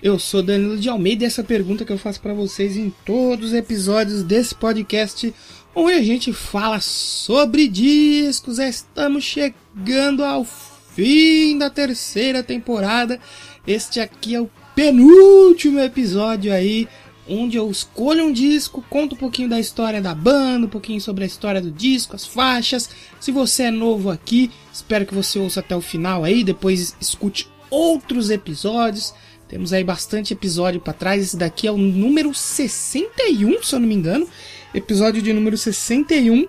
Eu 0.00 0.16
sou 0.16 0.44
Danilo 0.44 0.78
de 0.78 0.88
Almeida 0.88 1.24
e 1.24 1.26
essa 1.26 1.42
pergunta 1.42 1.84
que 1.84 1.92
eu 1.92 1.98
faço 1.98 2.20
pra 2.20 2.32
vocês 2.32 2.76
em 2.76 2.88
todos 3.04 3.48
os 3.48 3.52
episódios 3.52 4.22
desse 4.22 4.54
podcast, 4.54 5.34
onde 5.74 5.94
a 5.94 6.02
gente 6.02 6.32
fala 6.32 6.78
sobre 6.80 7.66
discos. 7.66 8.60
Estamos 8.60 9.24
chegando 9.24 10.24
ao 10.24 10.44
fim 10.44 11.58
da 11.58 11.68
terceira 11.68 12.44
temporada. 12.44 13.18
Este 13.66 13.98
aqui 13.98 14.36
é 14.36 14.40
o 14.40 14.48
penúltimo 14.72 15.80
episódio 15.80 16.52
aí, 16.52 16.86
onde 17.28 17.56
eu 17.56 17.68
escolho 17.68 18.26
um 18.26 18.32
disco, 18.32 18.84
conto 18.88 19.16
um 19.16 19.18
pouquinho 19.18 19.48
da 19.48 19.58
história 19.58 20.00
da 20.00 20.14
banda, 20.14 20.66
um 20.66 20.70
pouquinho 20.70 21.00
sobre 21.00 21.24
a 21.24 21.26
história 21.26 21.60
do 21.60 21.72
disco, 21.72 22.14
as 22.14 22.24
faixas. 22.24 22.88
Se 23.18 23.32
você 23.32 23.64
é 23.64 23.70
novo 23.72 24.10
aqui, 24.10 24.48
espero 24.72 25.04
que 25.04 25.14
você 25.14 25.40
ouça 25.40 25.58
até 25.58 25.74
o 25.74 25.80
final 25.80 26.22
aí, 26.22 26.44
depois 26.44 26.94
escute 27.00 27.48
outros 27.68 28.30
episódios. 28.30 29.12
Temos 29.48 29.72
aí 29.72 29.82
bastante 29.82 30.34
episódio 30.34 30.80
para 30.80 30.92
trás. 30.92 31.22
Esse 31.22 31.36
daqui 31.36 31.66
é 31.66 31.72
o 31.72 31.78
número 31.78 32.34
61, 32.34 33.62
se 33.62 33.74
eu 33.74 33.80
não 33.80 33.88
me 33.88 33.94
engano. 33.94 34.28
Episódio 34.74 35.22
de 35.22 35.32
número 35.32 35.56
61 35.56 36.46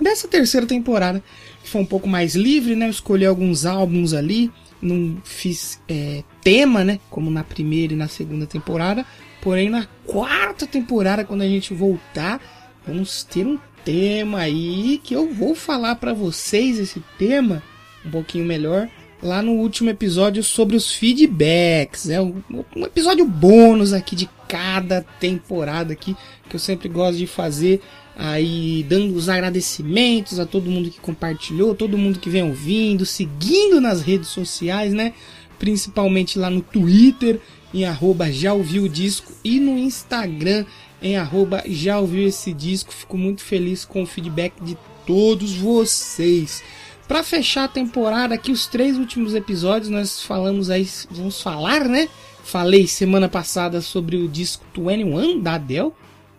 dessa 0.00 0.26
terceira 0.26 0.66
temporada, 0.66 1.22
foi 1.62 1.80
um 1.80 1.86
pouco 1.86 2.08
mais 2.08 2.34
livre, 2.34 2.74
né? 2.74 2.86
Eu 2.86 2.90
escolhi 2.90 3.26
alguns 3.26 3.66
álbuns 3.66 4.14
ali, 4.14 4.50
não 4.80 5.18
fiz 5.24 5.80
é, 5.88 6.24
tema, 6.42 6.84
né? 6.84 6.98
Como 7.10 7.30
na 7.30 7.44
primeira 7.44 7.92
e 7.92 7.96
na 7.96 8.08
segunda 8.08 8.46
temporada. 8.46 9.04
Porém, 9.42 9.68
na 9.68 9.86
quarta 10.06 10.66
temporada, 10.66 11.24
quando 11.24 11.42
a 11.42 11.48
gente 11.48 11.74
voltar, 11.74 12.40
vamos 12.86 13.24
ter 13.24 13.46
um 13.46 13.58
tema 13.84 14.40
aí 14.40 15.00
que 15.02 15.14
eu 15.14 15.32
vou 15.32 15.54
falar 15.54 15.96
para 15.96 16.12
vocês 16.12 16.78
esse 16.78 17.02
tema 17.18 17.62
um 18.04 18.10
pouquinho 18.10 18.44
melhor 18.44 18.88
lá 19.22 19.42
no 19.42 19.52
último 19.52 19.90
episódio 19.90 20.42
sobre 20.42 20.76
os 20.76 20.92
feedbacks. 20.92 22.08
É 22.08 22.20
um, 22.20 22.42
episódio 22.84 23.24
bônus 23.24 23.92
aqui 23.92 24.16
de 24.16 24.28
cada 24.48 25.02
temporada 25.20 25.92
aqui 25.92 26.16
que 26.48 26.56
eu 26.56 26.60
sempre 26.60 26.88
gosto 26.88 27.18
de 27.18 27.26
fazer 27.26 27.80
aí 28.16 28.84
dando 28.88 29.14
os 29.14 29.28
agradecimentos 29.28 30.38
a 30.38 30.44
todo 30.44 30.70
mundo 30.70 30.90
que 30.90 31.00
compartilhou, 31.00 31.74
todo 31.74 31.96
mundo 31.96 32.18
que 32.18 32.28
vem 32.28 32.42
ouvindo, 32.42 33.06
seguindo 33.06 33.80
nas 33.80 34.02
redes 34.02 34.28
sociais, 34.28 34.92
né? 34.92 35.14
Principalmente 35.58 36.38
lá 36.38 36.50
no 36.50 36.60
Twitter, 36.60 37.40
em 37.72 37.84
arroba 37.84 38.30
já 38.30 38.52
ouviu 38.52 38.84
o 38.84 38.88
disco 38.88 39.32
e 39.44 39.60
no 39.60 39.78
Instagram 39.78 40.64
em 41.00 41.16
arroba 41.16 41.62
já 41.66 41.98
ouviu 41.98 42.26
esse 42.26 42.52
disco. 42.52 42.92
Fico 42.92 43.16
muito 43.16 43.42
feliz 43.42 43.84
com 43.84 44.02
o 44.02 44.06
feedback 44.06 44.52
de 44.62 44.76
todos 45.06 45.54
vocês. 45.54 46.62
Para 47.10 47.24
fechar 47.24 47.64
a 47.64 47.68
temporada 47.68 48.36
aqui, 48.36 48.52
os 48.52 48.68
três 48.68 48.96
últimos 48.96 49.34
episódios, 49.34 49.90
nós 49.90 50.22
falamos 50.22 50.70
aí, 50.70 50.88
vamos 51.10 51.42
falar, 51.42 51.88
né? 51.88 52.08
Falei 52.44 52.86
semana 52.86 53.28
passada 53.28 53.80
sobre 53.80 54.16
o 54.16 54.28
disco 54.28 54.64
21 54.76 55.40
da 55.40 55.54
Adele, 55.54 55.90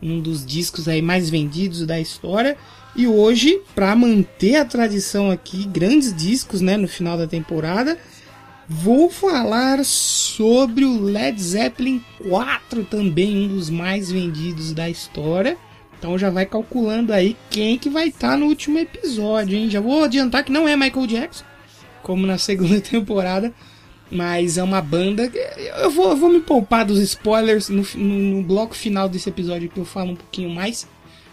um 0.01 0.21
dos 0.21 0.45
discos 0.45 0.87
aí 0.87 1.01
mais 1.01 1.29
vendidos 1.29 1.85
da 1.85 1.99
história. 1.99 2.55
E 2.95 3.05
hoje, 3.05 3.59
para 3.75 3.93
manter 3.97 4.55
a 4.55 4.63
tradição 4.63 5.29
aqui, 5.29 5.65
grandes 5.65 6.15
discos, 6.15 6.61
né, 6.61 6.77
no 6.77 6.87
final 6.87 7.17
da 7.17 7.27
temporada, 7.27 7.97
vou 8.65 9.09
falar 9.09 9.83
sobre 9.83 10.85
o 10.85 11.01
Led 11.01 11.37
Zeppelin 11.43 12.01
4, 12.29 12.85
também 12.85 13.43
um 13.43 13.47
dos 13.49 13.69
mais 13.69 14.09
vendidos 14.09 14.71
da 14.71 14.89
história. 14.89 15.57
Então 16.01 16.17
já 16.17 16.31
vai 16.31 16.47
calculando 16.47 17.13
aí 17.13 17.37
quem 17.51 17.77
que 17.77 17.87
vai 17.87 18.07
estar 18.07 18.35
no 18.35 18.47
último 18.47 18.79
episódio, 18.79 19.55
hein? 19.55 19.69
Já 19.69 19.79
vou 19.79 20.03
adiantar 20.03 20.43
que 20.43 20.51
não 20.51 20.67
é 20.67 20.75
Michael 20.75 21.05
Jackson, 21.05 21.43
como 22.01 22.25
na 22.25 22.39
segunda 22.41 22.81
temporada, 22.81 23.53
mas 24.09 24.57
é 24.57 24.63
uma 24.63 24.81
banda. 24.81 25.31
Eu 25.79 25.91
vou, 25.91 26.09
eu 26.09 26.17
vou 26.17 26.29
me 26.31 26.39
poupar 26.39 26.85
dos 26.85 26.97
spoilers 26.99 27.69
no, 27.69 27.85
no, 27.93 28.15
no 28.17 28.41
bloco 28.41 28.75
final 28.75 29.07
desse 29.07 29.29
episódio 29.29 29.69
que 29.69 29.79
eu 29.79 29.85
falo 29.85 30.13
um 30.13 30.15
pouquinho 30.15 30.49
mais 30.49 30.87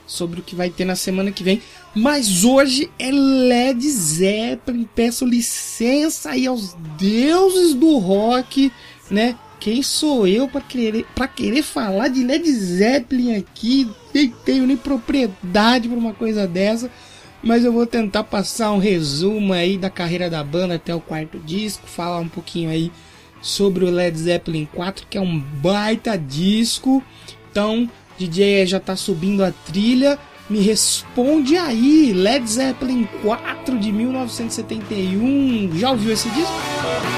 sobre 0.07 0.41
o 0.41 0.43
que 0.43 0.55
vai 0.55 0.69
ter 0.69 0.85
na 0.85 0.97
semana 0.97 1.33
que 1.33 1.43
vem. 1.43 1.63
Mas 1.95 2.45
hoje 2.45 2.91
é 2.99 3.11
Led 3.11 3.81
Zeppelin. 3.89 4.87
Peço 4.95 5.25
licença 5.25 6.33
aí 6.33 6.47
aos 6.47 6.75
deuses 6.99 7.73
do 7.73 7.97
rock, 7.97 8.71
né? 9.11 9.35
Quem 9.61 9.83
sou 9.83 10.27
eu 10.27 10.49
para 10.49 10.61
querer, 10.61 11.05
pra 11.15 11.27
querer 11.27 11.63
falar 11.63 12.09
de 12.09 12.23
Led 12.23 12.51
Zeppelin 12.51 13.37
aqui? 13.37 13.89
Nem 14.15 14.31
tenho 14.45 14.67
nem 14.67 14.77
propriedade 14.77 15.89
para 15.89 15.99
uma 15.99 16.15
coisa 16.15 16.47
dessa. 16.47 16.91
Mas 17.43 17.65
eu 17.65 17.73
vou 17.73 17.87
tentar 17.87 18.25
passar 18.25 18.73
um 18.73 18.79
resumo 18.79 19.53
aí 19.53 19.79
da 19.79 19.91
carreira 19.91 20.29
da 20.29 20.43
banda 20.43 20.75
até 20.75 20.95
o 20.95 21.01
quarto 21.01 21.39
disco, 21.39 21.87
falar 21.87 22.19
um 22.19 22.29
pouquinho 22.29 22.71
aí 22.71 22.91
sobre 23.41 23.85
o 23.85 23.91
Led 23.91 24.19
Zeppelin 24.19 24.69
4, 24.75 25.07
que 25.09 25.19
é 25.19 25.21
um 25.21 25.39
baita 25.39 26.17
disco. 26.17 27.03
Então, 27.51 27.89
DJ 28.19 28.67
já 28.67 28.81
tá 28.81 28.97
subindo 28.97 29.45
a 29.45 29.53
trilha. 29.53 30.19
Me 30.51 30.61
responde 30.61 31.57
aí, 31.57 32.13
Led 32.13 32.49
Zeppelin 32.49 33.07
4 33.23 33.79
de 33.79 33.93
1971. 33.93 35.77
Já 35.77 35.91
ouviu 35.91 36.13
esse 36.13 36.29
disco? 36.31 37.18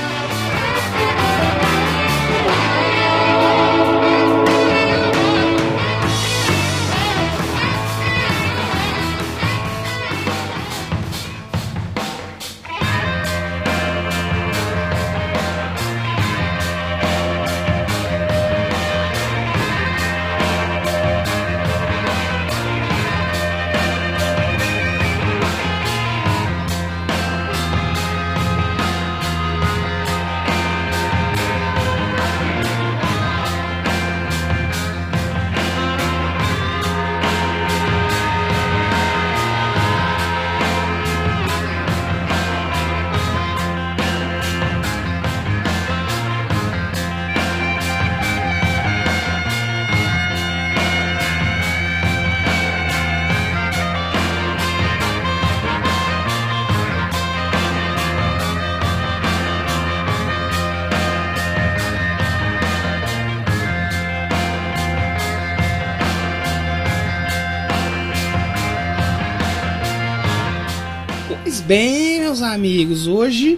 Bem, 71.71 72.19
meus 72.19 72.43
amigos, 72.43 73.07
hoje 73.07 73.57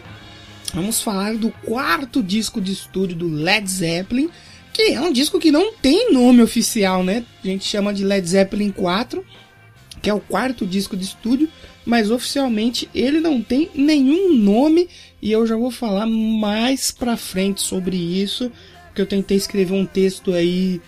vamos 0.75 1.00
falar 1.00 1.35
do 1.35 1.50
quarto 1.64 2.23
disco 2.23 2.61
de 2.61 2.70
estúdio 2.70 3.17
do 3.17 3.26
Led 3.26 3.67
Zeppelin, 3.67 4.29
que 4.70 4.93
é 4.93 5.00
um 5.00 5.11
disco 5.11 5.41
que 5.41 5.50
não 5.50 5.73
tem 5.73 6.12
nome 6.12 6.43
oficial, 6.43 7.03
né? 7.03 7.25
A 7.43 7.47
gente 7.47 7.64
chama 7.64 7.91
de 7.91 8.05
Led 8.05 8.29
Zeppelin 8.29 8.70
4, 8.70 9.25
que 10.03 10.11
é 10.11 10.12
o 10.12 10.20
quarto 10.20 10.67
disco 10.67 10.94
de 10.94 11.05
estúdio, 11.05 11.49
mas 11.87 12.11
oficialmente 12.11 12.87
ele 12.94 13.19
não 13.19 13.41
tem 13.41 13.70
nenhum 13.75 14.37
nome 14.37 14.91
e 15.23 15.32
eu 15.32 15.47
já 15.47 15.56
vou 15.56 15.70
falar 15.70 16.06
mais 16.06 16.91
pra 16.91 17.17
frente 17.17 17.62
sobre 17.62 17.97
isso, 17.97 18.53
porque 18.88 19.00
eu 19.00 19.06
tentei 19.06 19.38
escrever 19.38 19.73
um 19.73 19.87
texto 19.87 20.35
aí 20.35 20.82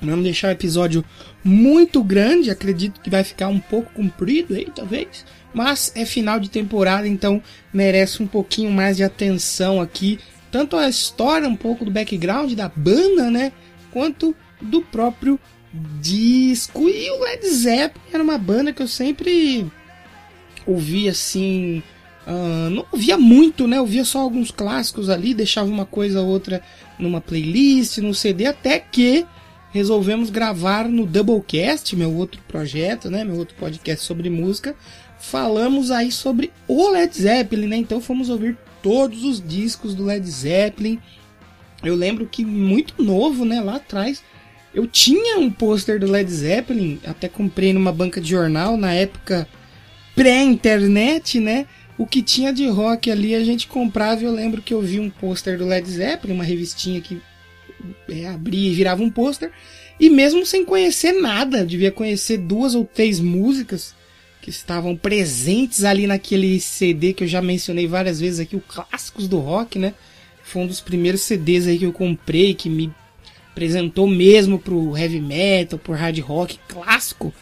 não 0.00 0.22
deixar 0.22 0.48
o 0.48 0.52
episódio 0.52 1.04
muito 1.42 2.02
grande, 2.02 2.50
acredito 2.50 3.00
que 3.00 3.10
vai 3.10 3.24
ficar 3.24 3.48
um 3.48 3.60
pouco 3.60 3.92
comprido 3.92 4.54
aí, 4.54 4.68
talvez. 4.74 5.24
Mas 5.52 5.92
é 5.94 6.04
final 6.04 6.40
de 6.40 6.50
temporada, 6.50 7.06
então 7.06 7.42
merece 7.72 8.22
um 8.22 8.26
pouquinho 8.26 8.70
mais 8.70 8.96
de 8.96 9.04
atenção 9.04 9.80
aqui. 9.80 10.18
Tanto 10.50 10.76
a 10.76 10.88
história, 10.88 11.48
um 11.48 11.56
pouco 11.56 11.84
do 11.84 11.90
background 11.90 12.52
da 12.52 12.68
banda, 12.68 13.30
né? 13.30 13.52
Quanto 13.92 14.34
do 14.60 14.82
próprio 14.82 15.38
disco. 16.00 16.88
E 16.88 17.10
o 17.10 17.22
Led 17.22 17.46
Zeppelin 17.46 18.04
era 18.12 18.22
uma 18.22 18.38
banda 18.38 18.72
que 18.72 18.82
eu 18.82 18.88
sempre 18.88 19.66
ouvia 20.66 21.10
assim. 21.10 21.82
Uh, 22.26 22.70
não 22.70 22.86
ouvia 22.90 23.18
muito, 23.18 23.66
né? 23.66 23.80
Ouvia 23.80 24.04
só 24.04 24.20
alguns 24.20 24.50
clássicos 24.50 25.10
ali, 25.10 25.34
deixava 25.34 25.68
uma 25.68 25.84
coisa 25.84 26.20
ou 26.20 26.28
outra 26.28 26.62
numa 26.98 27.20
playlist, 27.20 27.98
no 27.98 28.14
CD, 28.14 28.46
até 28.46 28.78
que 28.78 29.26
resolvemos 29.74 30.30
gravar 30.30 30.88
no 30.88 31.04
Doublecast, 31.04 31.96
meu 31.96 32.14
outro 32.14 32.40
projeto, 32.46 33.10
né? 33.10 33.24
Meu 33.24 33.34
outro 33.34 33.56
podcast 33.56 34.06
sobre 34.06 34.30
música. 34.30 34.76
Falamos 35.18 35.90
aí 35.90 36.12
sobre 36.12 36.52
o 36.68 36.90
Led 36.90 37.12
Zeppelin, 37.12 37.66
né? 37.66 37.76
Então 37.78 38.00
fomos 38.00 38.30
ouvir 38.30 38.56
todos 38.80 39.24
os 39.24 39.44
discos 39.44 39.92
do 39.92 40.04
Led 40.04 40.24
Zeppelin. 40.30 41.00
Eu 41.82 41.96
lembro 41.96 42.24
que 42.24 42.44
muito 42.44 43.02
novo, 43.02 43.44
né? 43.44 43.60
Lá 43.60 43.76
atrás, 43.76 44.22
eu 44.72 44.86
tinha 44.86 45.40
um 45.40 45.50
pôster 45.50 45.98
do 45.98 46.06
Led 46.06 46.30
Zeppelin, 46.30 47.00
até 47.04 47.28
comprei 47.28 47.72
numa 47.72 47.90
banca 47.90 48.20
de 48.20 48.30
jornal 48.30 48.76
na 48.76 48.94
época 48.94 49.48
pré-internet, 50.14 51.40
né? 51.40 51.66
O 51.98 52.06
que 52.06 52.22
tinha 52.22 52.52
de 52.52 52.68
rock 52.68 53.10
ali 53.10 53.34
a 53.34 53.42
gente 53.42 53.66
comprava. 53.66 54.22
Eu 54.22 54.30
lembro 54.30 54.62
que 54.62 54.72
eu 54.72 54.80
vi 54.80 55.00
um 55.00 55.10
pôster 55.10 55.58
do 55.58 55.66
Led 55.66 55.90
Zeppelin, 55.90 56.34
uma 56.34 56.44
revistinha 56.44 57.00
que 57.00 57.20
é, 58.08 58.26
abria 58.26 58.70
e 58.70 58.74
virava 58.74 59.02
um 59.02 59.10
pôster. 59.10 59.50
E 59.98 60.10
mesmo 60.10 60.44
sem 60.44 60.64
conhecer 60.64 61.12
nada, 61.12 61.64
devia 61.64 61.92
conhecer 61.92 62.38
duas 62.38 62.74
ou 62.74 62.84
três 62.84 63.20
músicas 63.20 63.94
que 64.42 64.50
estavam 64.50 64.96
presentes 64.96 65.84
ali 65.84 66.06
naquele 66.06 66.60
CD 66.60 67.12
que 67.12 67.24
eu 67.24 67.28
já 67.28 67.40
mencionei 67.40 67.86
várias 67.86 68.20
vezes 68.20 68.40
aqui, 68.40 68.56
o 68.56 68.60
Clássicos 68.60 69.26
do 69.26 69.38
Rock, 69.38 69.78
né? 69.78 69.94
Foi 70.42 70.62
um 70.62 70.66
dos 70.66 70.80
primeiros 70.80 71.22
CDs 71.22 71.66
aí 71.66 71.78
que 71.78 71.86
eu 71.86 71.92
comprei, 71.92 72.52
que 72.52 72.68
me 72.68 72.92
apresentou 73.50 74.06
mesmo 74.06 74.58
pro 74.58 74.96
heavy 74.96 75.20
metal, 75.20 75.78
pro 75.78 75.94
hard 75.94 76.18
rock 76.18 76.58
clássico. 76.68 77.32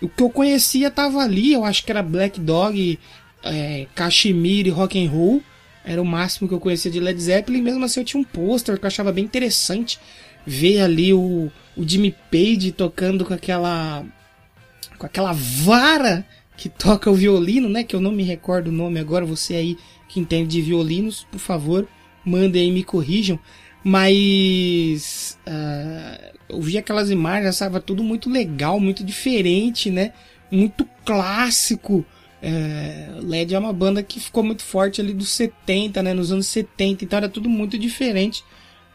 O 0.00 0.08
que 0.08 0.22
eu 0.22 0.28
conhecia 0.28 0.90
tava 0.90 1.20
ali, 1.20 1.54
eu 1.54 1.64
acho 1.64 1.84
que 1.84 1.90
era 1.90 2.02
Black 2.02 2.38
Dog, 2.38 2.98
é, 3.42 3.86
Kashmir 3.94 4.66
e 4.66 4.70
Rock 4.70 5.02
and 5.02 5.10
Roll. 5.10 5.42
Era 5.84 6.00
o 6.00 6.04
máximo 6.04 6.48
que 6.48 6.54
eu 6.54 6.60
conhecia 6.60 6.90
de 6.90 6.98
Led 6.98 7.20
Zeppelin. 7.20 7.60
Mesmo 7.60 7.84
assim, 7.84 8.00
eu 8.00 8.06
tinha 8.06 8.20
um 8.20 8.24
pôster 8.24 8.78
que 8.78 8.84
eu 8.84 8.88
achava 8.88 9.12
bem 9.12 9.24
interessante. 9.24 10.00
Ver 10.46 10.80
ali 10.80 11.12
o, 11.12 11.50
o 11.76 11.86
Jimmy 11.86 12.14
Page 12.30 12.72
tocando 12.72 13.24
com 13.24 13.34
aquela. 13.34 14.04
com 14.98 15.06
aquela 15.06 15.32
vara 15.32 16.26
que 16.56 16.68
toca 16.68 17.10
o 17.10 17.14
violino, 17.14 17.68
né? 17.68 17.84
Que 17.84 17.94
eu 17.94 18.00
não 18.00 18.12
me 18.12 18.22
recordo 18.22 18.68
o 18.68 18.72
nome 18.72 18.98
agora. 18.98 19.26
Você 19.26 19.54
aí 19.54 19.76
que 20.08 20.20
entende 20.20 20.48
de 20.48 20.62
violinos, 20.62 21.26
por 21.30 21.38
favor, 21.38 21.88
mandem 22.24 22.62
aí 22.62 22.70
me 22.70 22.84
corrijam. 22.84 23.38
Mas 23.82 25.38
uh, 25.46 26.34
eu 26.48 26.60
vi 26.62 26.78
aquelas 26.78 27.10
imagens, 27.10 27.48
achava 27.48 27.80
tudo 27.80 28.02
muito 28.02 28.30
legal, 28.30 28.80
muito 28.80 29.04
diferente, 29.04 29.90
né? 29.90 30.12
Muito 30.50 30.88
clássico. 31.04 32.04
É, 32.46 33.08
LED 33.22 33.54
é 33.54 33.58
uma 33.58 33.72
banda 33.72 34.02
que 34.02 34.20
ficou 34.20 34.42
muito 34.42 34.62
forte 34.62 35.00
ali 35.00 35.14
dos 35.14 35.30
70, 35.30 36.02
né? 36.02 36.12
Nos 36.12 36.30
anos 36.30 36.46
70, 36.48 37.02
então 37.02 37.16
era 37.16 37.28
tudo 37.28 37.48
muito 37.48 37.78
diferente 37.78 38.44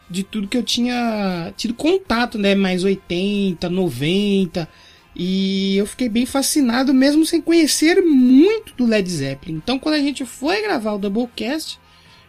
de 0.08 0.22
tudo 0.22 0.46
que 0.46 0.56
eu 0.56 0.62
tinha 0.62 1.52
tido 1.56 1.74
contato, 1.74 2.38
né? 2.38 2.54
Mais 2.54 2.84
80, 2.84 3.68
90. 3.68 4.68
E 5.16 5.76
eu 5.76 5.84
fiquei 5.84 6.08
bem 6.08 6.24
fascinado, 6.24 6.94
mesmo 6.94 7.26
sem 7.26 7.40
conhecer 7.40 8.00
muito 8.00 8.72
do 8.76 8.86
Led 8.86 9.10
Zeppelin. 9.10 9.56
Então, 9.56 9.80
quando 9.80 9.96
a 9.96 10.00
gente 10.00 10.24
foi 10.24 10.62
gravar 10.62 10.92
o 10.92 10.98
Doublecast, 10.98 11.80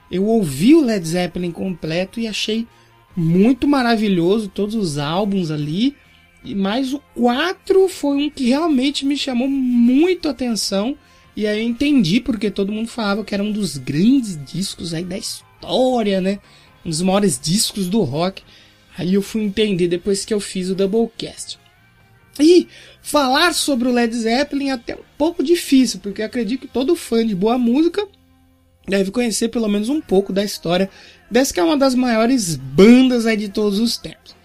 eu 0.10 0.26
ouvi 0.26 0.74
o 0.74 0.84
Led 0.84 1.08
Zeppelin 1.08 1.52
completo 1.52 2.20
e 2.20 2.28
achei 2.28 2.68
muito 3.16 3.68
maravilhoso 3.68 4.48
todos 4.48 4.74
os 4.74 4.98
álbuns 4.98 5.52
ali. 5.52 5.96
Mas 6.44 6.94
o 6.94 7.00
4 7.14 7.88
foi 7.88 8.18
um 8.18 8.30
que 8.30 8.46
realmente 8.46 9.06
me 9.06 9.16
chamou 9.16 9.48
muito 9.48 10.28
atenção. 10.28 10.98
E 11.36 11.48
aí 11.48 11.60
eu 11.60 11.68
entendi 11.68 12.20
porque 12.20 12.52
todo 12.52 12.72
mundo 12.72 12.90
falava 12.90 13.24
que 13.24 13.34
era 13.34 13.44
um 13.44 13.52
dos 13.52 13.78
grandes 13.78 14.38
discos 14.46 14.94
aí 14.94 15.04
da 15.04 15.18
história, 15.18 16.20
né? 16.20 16.40
Um 16.86 16.90
dos 16.90 17.02
maiores 17.02 17.40
discos 17.40 17.88
do 17.88 18.02
rock. 18.02 18.44
Aí 18.98 19.14
eu 19.14 19.22
fui 19.22 19.42
entender 19.42 19.88
depois 19.88 20.26
que 20.26 20.34
eu 20.34 20.40
fiz 20.40 20.70
o 20.70 20.76
Doublecast. 20.76 21.60
E 22.40 22.68
falar 23.02 23.54
sobre 23.54 23.88
o 23.88 23.92
Led 23.92 24.14
Zeppelin 24.16 24.70
é 24.70 24.72
até 24.72 24.96
um 24.96 25.04
pouco 25.18 25.44
difícil, 25.44 26.00
porque 26.00 26.22
acredito 26.22 26.62
que 26.62 26.68
todo 26.68 26.96
fã 26.96 27.26
de 27.26 27.36
boa 27.36 27.58
música 27.58 28.08
deve 28.88 29.12
conhecer 29.12 29.50
pelo 29.50 29.70
menos 29.70 29.90
um 29.90 30.02
pouco 30.02 30.34
da 30.34 30.44
história 30.44 30.90
dessa 31.30 31.54
que 31.54 31.60
é 31.60 31.64
uma 31.64 31.78
das 31.78 31.96
maiores 31.96 32.56
bandas 32.56 33.26
aí 33.26 33.38
de 33.38 33.50
todos 33.50 33.80
os 33.80 33.98
tempos. 33.98 34.36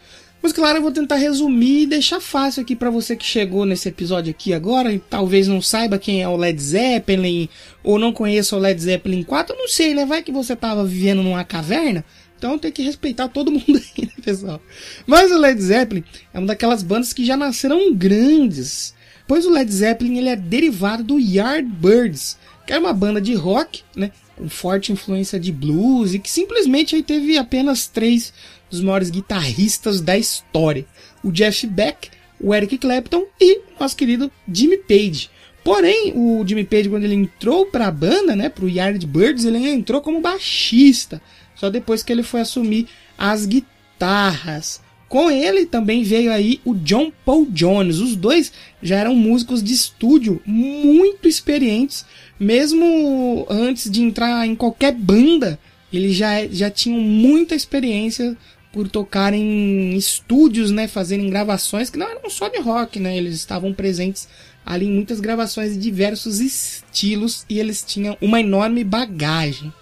Mas 0.46 0.52
claro, 0.52 0.78
eu 0.78 0.82
vou 0.82 0.92
tentar 0.92 1.16
resumir 1.16 1.82
e 1.82 1.86
deixar 1.88 2.20
fácil 2.20 2.62
aqui 2.62 2.76
para 2.76 2.88
você 2.88 3.16
que 3.16 3.24
chegou 3.24 3.66
nesse 3.66 3.88
episódio 3.88 4.30
aqui 4.30 4.54
agora 4.54 4.92
e 4.92 5.00
talvez 5.00 5.48
não 5.48 5.60
saiba 5.60 5.98
quem 5.98 6.22
é 6.22 6.28
o 6.28 6.36
Led 6.36 6.62
Zeppelin 6.62 7.48
ou 7.82 7.98
não 7.98 8.12
conheça 8.12 8.54
o 8.54 8.58
Led 8.60 8.80
Zeppelin 8.80 9.24
4, 9.24 9.56
eu 9.56 9.58
não 9.58 9.66
sei, 9.66 9.92
né? 9.92 10.06
Vai 10.06 10.22
que 10.22 10.30
você 10.30 10.54
tava 10.54 10.84
vivendo 10.84 11.20
numa 11.20 11.42
caverna, 11.42 12.04
então 12.38 12.56
tem 12.60 12.70
que 12.70 12.80
respeitar 12.84 13.26
todo 13.26 13.50
mundo 13.50 13.64
aí, 13.66 14.06
né, 14.06 14.12
pessoal? 14.22 14.62
Mas 15.04 15.32
o 15.32 15.36
Led 15.36 15.60
Zeppelin 15.60 16.04
é 16.32 16.38
uma 16.38 16.46
daquelas 16.46 16.84
bandas 16.84 17.12
que 17.12 17.26
já 17.26 17.36
nasceram 17.36 17.92
grandes, 17.92 18.94
pois 19.26 19.46
o 19.46 19.50
Led 19.50 19.68
Zeppelin 19.68 20.18
ele 20.18 20.28
é 20.28 20.36
derivado 20.36 21.02
do 21.02 21.18
Yardbirds, 21.18 22.38
que 22.64 22.72
era 22.72 22.80
uma 22.80 22.92
banda 22.92 23.20
de 23.20 23.34
rock, 23.34 23.82
né? 23.96 24.12
Com 24.36 24.48
forte 24.48 24.92
influência 24.92 25.40
de 25.40 25.50
blues 25.50 26.14
e 26.14 26.18
que 26.18 26.30
simplesmente 26.30 26.94
aí 26.94 27.02
teve 27.02 27.38
apenas 27.38 27.86
três 27.86 28.32
dos 28.70 28.80
maiores 28.80 29.10
guitarristas 29.10 30.00
da 30.00 30.16
história: 30.16 30.84
o 31.22 31.32
Jeff 31.32 31.66
Beck, 31.66 32.10
o 32.40 32.54
Eric 32.54 32.78
Clapton 32.78 33.24
e 33.40 33.60
nosso 33.80 33.96
querido 33.96 34.30
Jimmy 34.50 34.76
Page. 34.78 35.30
Porém, 35.64 36.12
o 36.14 36.44
Jimmy 36.46 36.64
Page, 36.64 36.88
quando 36.88 37.02
ele 37.02 37.14
entrou 37.14 37.66
para 37.66 37.88
a 37.88 37.90
banda, 37.90 38.36
né, 38.36 38.48
para 38.48 38.64
o 38.64 38.68
Yardbirds, 38.68 39.44
ele 39.44 39.68
entrou 39.68 40.00
como 40.00 40.20
baixista, 40.20 41.20
só 41.56 41.68
depois 41.68 42.04
que 42.04 42.12
ele 42.12 42.22
foi 42.22 42.40
assumir 42.40 42.86
as 43.18 43.46
guitarras. 43.46 44.80
Com 45.08 45.30
ele 45.30 45.66
também 45.66 46.02
veio 46.02 46.32
aí 46.32 46.60
o 46.64 46.74
John 46.74 47.12
Paul 47.24 47.46
Jones. 47.46 47.98
Os 47.98 48.16
dois 48.16 48.52
já 48.82 48.96
eram 48.96 49.14
músicos 49.14 49.62
de 49.62 49.72
estúdio 49.72 50.42
muito 50.44 51.28
experientes, 51.28 52.04
mesmo 52.38 53.46
antes 53.48 53.90
de 53.90 54.02
entrar 54.02 54.46
em 54.46 54.56
qualquer 54.56 54.92
banda, 54.92 55.58
eles 55.92 56.16
já, 56.16 56.46
já 56.48 56.70
tinham 56.70 56.98
muita 56.98 57.54
experiência 57.54 58.36
por 58.72 58.88
tocar 58.88 59.32
em 59.32 59.96
estúdios, 59.96 60.70
né, 60.70 60.86
fazerem 60.86 61.30
gravações 61.30 61.88
que 61.88 61.96
não 61.96 62.08
eram 62.08 62.28
só 62.28 62.48
de 62.48 62.58
rock, 62.58 62.98
né, 62.98 63.16
eles 63.16 63.34
estavam 63.34 63.72
presentes 63.72 64.28
ali 64.66 64.84
em 64.86 64.92
muitas 64.92 65.20
gravações 65.20 65.72
de 65.72 65.78
diversos 65.78 66.40
estilos 66.40 67.46
e 67.48 67.58
eles 67.58 67.82
tinham 67.82 68.18
uma 68.20 68.40
enorme 68.40 68.82
bagagem. 68.84 69.72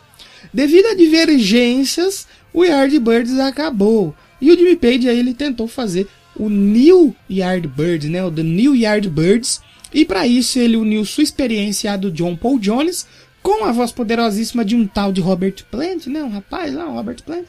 Devido 0.52 0.86
a 0.86 0.94
divergências, 0.94 2.28
o 2.52 2.64
Yardbirds 2.64 3.38
acabou 3.38 4.14
e 4.44 4.52
o 4.52 4.58
Jimmy 4.58 4.76
Page 4.76 5.08
aí 5.08 5.18
ele 5.18 5.32
tentou 5.32 5.66
fazer 5.66 6.06
o 6.36 6.50
New 6.50 7.16
Yardbirds, 7.30 8.10
né, 8.10 8.22
o 8.22 8.30
The 8.30 8.42
New 8.42 8.76
Yardbirds, 8.76 9.60
e 9.92 10.04
para 10.04 10.26
isso 10.26 10.58
ele 10.58 10.76
uniu 10.76 11.04
sua 11.04 11.24
experiência 11.24 11.92
à 11.92 11.96
do 11.96 12.10
John 12.10 12.36
Paul 12.36 12.58
Jones 12.58 13.06
com 13.42 13.64
a 13.64 13.72
voz 13.72 13.90
poderosíssima 13.90 14.64
de 14.64 14.76
um 14.76 14.86
tal 14.86 15.12
de 15.12 15.20
Robert 15.20 15.64
Plant, 15.70 16.06
né, 16.08 16.22
um 16.22 16.30
rapaz 16.30 16.74
lá, 16.74 16.86
um 16.86 16.94
Robert 16.94 17.22
Plant, 17.24 17.46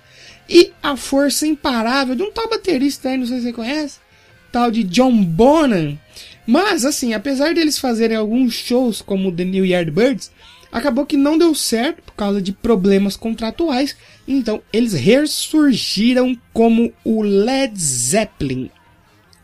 e 0.47 0.71
a 0.81 0.95
força 0.95 1.45
imparável 1.45 2.15
de 2.15 2.23
um 2.23 2.31
tal 2.31 2.49
baterista 2.49 3.09
aí, 3.09 3.17
não 3.17 3.25
sei 3.25 3.37
se 3.37 3.43
você 3.43 3.53
conhece, 3.53 3.99
tal 4.51 4.71
de 4.71 4.83
John 4.83 5.23
Bonham. 5.23 5.99
Mas, 6.47 6.85
assim, 6.85 7.13
apesar 7.13 7.53
deles 7.53 7.79
fazerem 7.79 8.15
alguns 8.15 8.53
shows 8.53 9.01
como 9.01 9.31
The 9.31 9.43
New 9.43 9.65
Yardbirds, 9.65 10.31
acabou 10.71 11.05
que 11.05 11.17
não 11.17 11.37
deu 11.37 11.53
certo 11.55 12.01
por 12.03 12.13
causa 12.13 12.41
de 12.41 12.51
problemas 12.51 13.15
contratuais, 13.15 13.95
então 14.27 14.61
eles 14.71 14.93
ressurgiram 14.93 16.37
como 16.53 16.93
o 17.03 17.21
Led 17.21 17.79
Zeppelin. 17.79 18.69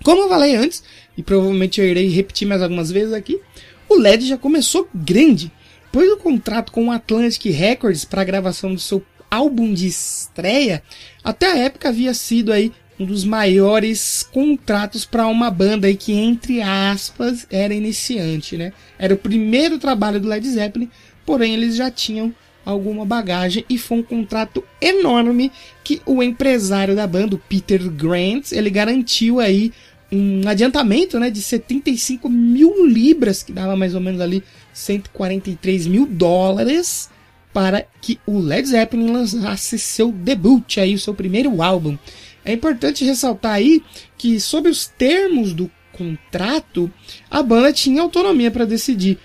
Como 0.03 0.21
eu 0.21 0.29
falei 0.29 0.55
antes, 0.55 0.83
e 1.17 1.21
provavelmente 1.21 1.79
eu 1.79 1.87
irei 1.87 2.09
repetir 2.09 2.47
mais 2.47 2.61
algumas 2.61 2.91
vezes 2.91 3.13
aqui, 3.13 3.39
o 3.87 3.95
Led 3.95 4.25
já 4.25 4.37
começou 4.37 4.89
grande, 4.93 5.51
pois 5.91 6.11
o 6.11 6.17
contrato 6.17 6.71
com 6.71 6.87
o 6.87 6.91
Atlantic 6.91 7.45
Records 7.45 8.05
para 8.05 8.21
a 8.21 8.25
gravação 8.25 8.73
do 8.73 8.79
seu 8.79 9.03
álbum 9.29 9.73
de 9.73 9.87
estreia, 9.87 10.83
até 11.23 11.51
a 11.51 11.57
época 11.57 11.89
havia 11.89 12.13
sido 12.13 12.51
aí 12.51 12.71
um 12.99 13.05
dos 13.05 13.23
maiores 13.23 14.23
contratos 14.23 15.05
para 15.05 15.25
uma 15.25 15.49
banda 15.49 15.87
aí 15.87 15.95
que 15.95 16.13
entre 16.13 16.61
aspas 16.61 17.47
era 17.49 17.73
iniciante, 17.73 18.57
né? 18.57 18.73
Era 18.99 19.13
o 19.13 19.17
primeiro 19.17 19.79
trabalho 19.79 20.19
do 20.19 20.27
Led 20.27 20.47
Zeppelin, 20.47 20.89
porém 21.25 21.53
eles 21.53 21.75
já 21.75 21.89
tinham 21.89 22.33
alguma 22.65 23.05
bagagem 23.05 23.65
e 23.69 23.77
foi 23.77 23.99
um 23.99 24.03
contrato 24.03 24.63
enorme 24.79 25.51
que 25.83 26.01
o 26.05 26.21
empresário 26.21 26.95
da 26.95 27.07
banda, 27.07 27.35
o 27.35 27.39
Peter 27.39 27.89
Grant, 27.89 28.51
ele 28.51 28.69
garantiu 28.69 29.39
aí 29.39 29.71
um 30.11 30.47
adiantamento 30.47 31.17
né, 31.19 31.29
de 31.29 31.41
75 31.41 32.29
mil 32.29 32.85
libras, 32.85 33.41
que 33.41 33.53
dava 33.53 33.75
mais 33.75 33.95
ou 33.95 34.01
menos 34.01 34.19
ali 34.19 34.43
143 34.73 35.87
mil 35.87 36.05
dólares, 36.05 37.09
para 37.53 37.85
que 38.01 38.19
o 38.25 38.37
Led 38.37 38.67
Zeppelin 38.67 39.11
lançasse 39.11 39.79
seu 39.79 40.11
debut, 40.11 40.77
aí, 40.77 40.93
o 40.93 40.99
seu 40.99 41.13
primeiro 41.13 41.61
álbum. 41.61 41.97
É 42.43 42.53
importante 42.53 43.05
ressaltar 43.05 43.53
aí 43.53 43.81
que, 44.17 44.39
sob 44.39 44.69
os 44.69 44.87
termos 44.87 45.53
do 45.53 45.69
contrato, 45.93 46.91
a 47.29 47.43
banda 47.43 47.71
tinha 47.71 48.01
autonomia 48.01 48.49
para 48.49 48.65
decidir 48.65 49.17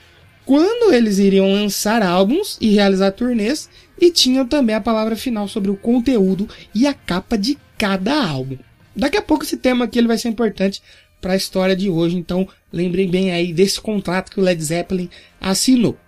quando 0.46 0.94
eles 0.94 1.18
iriam 1.18 1.52
lançar 1.52 2.02
álbuns 2.02 2.56
e 2.60 2.70
realizar 2.70 3.10
turnês, 3.10 3.68
e 4.00 4.10
tinham 4.10 4.46
também 4.46 4.76
a 4.76 4.80
palavra 4.80 5.16
final 5.16 5.48
sobre 5.48 5.70
o 5.70 5.76
conteúdo 5.76 6.48
e 6.74 6.86
a 6.86 6.94
capa 6.94 7.36
de 7.36 7.58
cada 7.76 8.24
álbum. 8.24 8.56
Daqui 8.94 9.16
a 9.16 9.22
pouco 9.22 9.44
esse 9.44 9.56
tema 9.56 9.84
aqui 9.84 9.98
ele 9.98 10.08
vai 10.08 10.16
ser 10.16 10.28
importante 10.28 10.80
para 11.20 11.32
a 11.32 11.36
história 11.36 11.74
de 11.74 11.90
hoje, 11.90 12.16
então 12.16 12.48
lembrem 12.72 13.10
bem 13.10 13.32
aí 13.32 13.52
desse 13.52 13.80
contrato 13.80 14.30
que 14.30 14.38
o 14.38 14.42
Led 14.42 14.62
Zeppelin 14.62 15.10
assinou. 15.40 15.98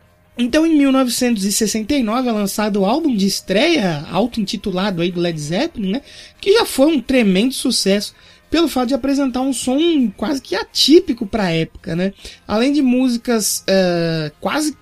Então, 0.41 0.65
em 0.65 0.77
1969 0.79 2.29
é 2.29 2.33
lançado 2.33 2.81
o 2.81 2.85
álbum 2.85 3.17
de 3.17 3.27
estreia, 3.27 4.07
auto-intitulado 4.09 5.03
aí 5.03 5.11
do 5.11 5.21
Led 5.21 5.39
Zeppelin, 5.39 5.91
né? 5.91 6.03
Que 6.41 6.53
já 6.53 6.65
foi 6.65 6.87
um 6.87 7.01
tremendo 7.01 7.53
sucesso 7.53 8.15
pelo 8.51 8.69
fato 8.69 8.89
de 8.89 8.95
apresentar 8.95 9.41
um 9.41 9.53
som 9.53 10.11
quase 10.17 10.41
que 10.41 10.57
atípico 10.57 11.27
para 11.27 11.45
a 11.45 11.53
época, 11.53 11.95
né? 11.95 12.13
Além 12.47 12.73
de 12.73 12.83
músicas 12.83 13.65
uh, 13.69 14.33
quase 14.41 14.77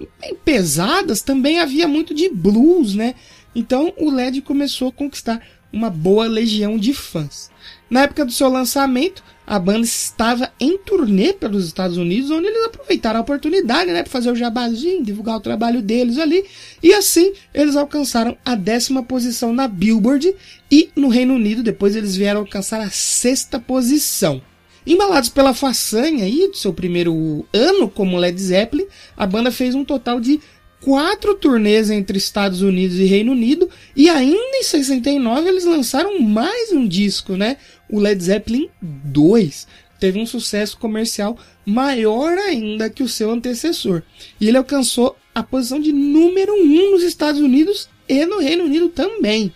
pesadas, 0.44 1.22
também 1.22 1.58
havia 1.58 1.88
muito 1.88 2.14
de 2.14 2.28
blues, 2.28 2.94
né? 2.94 3.14
Então 3.54 3.92
o 3.96 4.10
Led 4.10 4.40
começou 4.42 4.88
a 4.88 4.92
conquistar 4.92 5.40
uma 5.72 5.90
boa 5.90 6.26
legião 6.26 6.78
de 6.78 6.94
fãs. 6.94 7.50
Na 7.90 8.02
época 8.02 8.24
do 8.24 8.32
seu 8.32 8.48
lançamento, 8.48 9.22
a 9.46 9.58
banda 9.58 9.86
estava 9.86 10.50
em 10.58 10.76
turnê 10.76 11.32
pelos 11.32 11.66
Estados 11.66 11.96
Unidos, 11.96 12.30
onde 12.30 12.48
eles 12.48 12.64
aproveitaram 12.64 13.20
a 13.20 13.22
oportunidade, 13.22 13.92
né, 13.92 14.02
para 14.02 14.10
fazer 14.10 14.30
o 14.30 14.36
jabazinho, 14.36 15.04
divulgar 15.04 15.36
o 15.36 15.40
trabalho 15.40 15.80
deles 15.80 16.18
ali, 16.18 16.44
e 16.82 16.92
assim 16.92 17.32
eles 17.54 17.76
alcançaram 17.76 18.36
a 18.44 18.54
décima 18.54 19.02
posição 19.02 19.52
na 19.52 19.68
Billboard 19.68 20.34
e 20.70 20.90
no 20.96 21.08
Reino 21.08 21.34
Unido 21.34 21.62
depois 21.62 21.94
eles 21.94 22.16
vieram 22.16 22.40
alcançar 22.40 22.80
a 22.80 22.90
sexta 22.90 23.60
posição. 23.60 24.42
Embalados 24.86 25.28
pela 25.28 25.52
façanha 25.52 26.24
aí 26.24 26.48
do 26.48 26.56
seu 26.56 26.72
primeiro 26.72 27.44
ano 27.52 27.88
como 27.88 28.16
Led 28.16 28.40
Zeppelin, 28.40 28.86
a 29.16 29.26
banda 29.26 29.50
fez 29.50 29.74
um 29.74 29.84
total 29.84 30.20
de 30.20 30.40
quatro 30.80 31.34
turnês 31.34 31.90
entre 31.90 32.16
Estados 32.16 32.62
Unidos 32.62 32.96
e 32.98 33.04
Reino 33.04 33.32
Unido 33.32 33.68
e 33.96 34.08
ainda 34.08 34.56
em 34.56 34.62
69 34.62 35.48
eles 35.48 35.64
lançaram 35.64 36.20
mais 36.20 36.70
um 36.70 36.86
disco, 36.86 37.36
né? 37.36 37.56
O 37.90 38.00
Led 38.00 38.22
Zeppelin 38.22 38.68
2 38.80 39.66
teve 39.98 40.18
um 40.18 40.26
sucesso 40.26 40.78
comercial 40.78 41.38
maior 41.64 42.36
ainda 42.38 42.90
que 42.90 43.02
o 43.02 43.08
seu 43.08 43.30
antecessor 43.30 44.02
e 44.40 44.48
ele 44.48 44.58
alcançou 44.58 45.16
a 45.34 45.42
posição 45.42 45.80
de 45.80 45.92
número 45.92 46.52
um 46.54 46.92
nos 46.92 47.02
Estados 47.02 47.40
Unidos 47.40 47.88
e 48.08 48.24
no 48.24 48.38
Reino 48.38 48.64
Unido 48.64 48.88
também. 48.88 49.52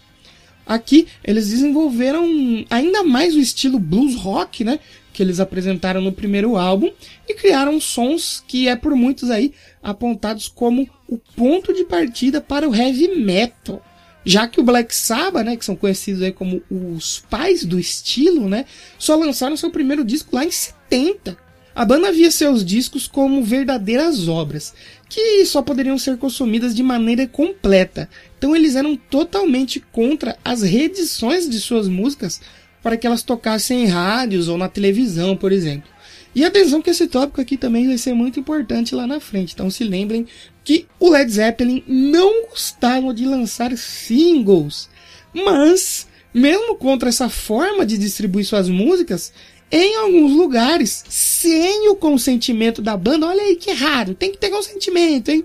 Aqui 0.66 1.08
eles 1.24 1.48
desenvolveram 1.48 2.24
ainda 2.70 3.02
mais 3.02 3.34
o 3.34 3.40
estilo 3.40 3.78
blues 3.78 4.14
rock, 4.14 4.62
né? 4.62 4.78
Que 5.12 5.22
eles 5.22 5.40
apresentaram 5.40 6.00
no 6.00 6.12
primeiro 6.12 6.56
álbum 6.56 6.90
e 7.28 7.34
criaram 7.34 7.80
sons 7.80 8.44
que 8.46 8.68
é 8.68 8.76
por 8.76 8.94
muitos 8.94 9.30
aí 9.30 9.52
apontados 9.82 10.48
como 10.48 10.88
o 11.08 11.18
ponto 11.18 11.74
de 11.74 11.84
partida 11.84 12.40
para 12.40 12.68
o 12.68 12.74
heavy 12.74 13.16
metal. 13.16 13.82
Já 14.24 14.46
que 14.46 14.60
o 14.60 14.62
Black 14.62 14.94
Sabbath, 14.94 15.44
né, 15.44 15.56
que 15.56 15.64
são 15.64 15.76
conhecidos 15.76 16.22
aí 16.22 16.32
como 16.32 16.62
os 16.70 17.24
pais 17.30 17.64
do 17.64 17.78
estilo, 17.78 18.48
né, 18.48 18.66
só 18.98 19.16
lançaram 19.16 19.56
seu 19.56 19.70
primeiro 19.70 20.04
disco 20.04 20.36
lá 20.36 20.44
em 20.44 20.50
70. 20.50 21.36
A 21.74 21.84
banda 21.84 22.12
via 22.12 22.30
seus 22.30 22.64
discos 22.64 23.06
como 23.06 23.42
verdadeiras 23.42 24.28
obras, 24.28 24.74
que 25.08 25.44
só 25.46 25.62
poderiam 25.62 25.96
ser 25.96 26.18
consumidas 26.18 26.74
de 26.74 26.82
maneira 26.82 27.26
completa. 27.26 28.08
Então 28.36 28.54
eles 28.54 28.76
eram 28.76 28.96
totalmente 28.96 29.80
contra 29.80 30.36
as 30.44 30.62
reedições 30.62 31.48
de 31.48 31.60
suas 31.60 31.88
músicas 31.88 32.40
para 32.82 32.96
que 32.96 33.06
elas 33.06 33.22
tocassem 33.22 33.84
em 33.84 33.86
rádios 33.86 34.48
ou 34.48 34.58
na 34.58 34.68
televisão, 34.68 35.36
por 35.36 35.52
exemplo. 35.52 35.88
E 36.34 36.44
atenção 36.44 36.80
que 36.80 36.90
esse 36.90 37.08
tópico 37.08 37.40
aqui 37.40 37.56
também 37.56 37.88
vai 37.88 37.98
ser 37.98 38.14
muito 38.14 38.38
importante 38.38 38.94
lá 38.94 39.06
na 39.06 39.18
frente. 39.18 39.54
Então 39.54 39.70
se 39.70 39.82
lembrem 39.82 40.26
que 40.64 40.86
o 40.98 41.10
Led 41.10 41.30
Zeppelin 41.30 41.82
não 41.86 42.46
gostava 42.48 43.12
de 43.14 43.24
lançar 43.24 43.76
singles. 43.76 44.88
Mas, 45.32 46.06
mesmo 46.32 46.76
contra 46.76 47.08
essa 47.08 47.28
forma 47.28 47.86
de 47.86 47.96
distribuir 47.96 48.44
suas 48.44 48.68
músicas, 48.68 49.32
em 49.70 49.96
alguns 49.96 50.32
lugares, 50.32 51.04
sem 51.08 51.88
o 51.88 51.96
consentimento 51.96 52.82
da 52.82 52.96
banda, 52.96 53.26
olha 53.26 53.42
aí 53.42 53.56
que 53.56 53.70
raro, 53.72 54.14
tem 54.14 54.32
que 54.32 54.38
ter 54.38 54.50
consentimento, 54.50 55.28
hein? 55.28 55.44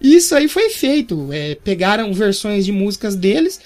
Isso 0.00 0.34
aí 0.34 0.48
foi 0.48 0.70
feito. 0.70 1.28
É, 1.32 1.54
pegaram 1.54 2.12
versões 2.12 2.64
de 2.64 2.72
músicas 2.72 3.14
deles 3.14 3.60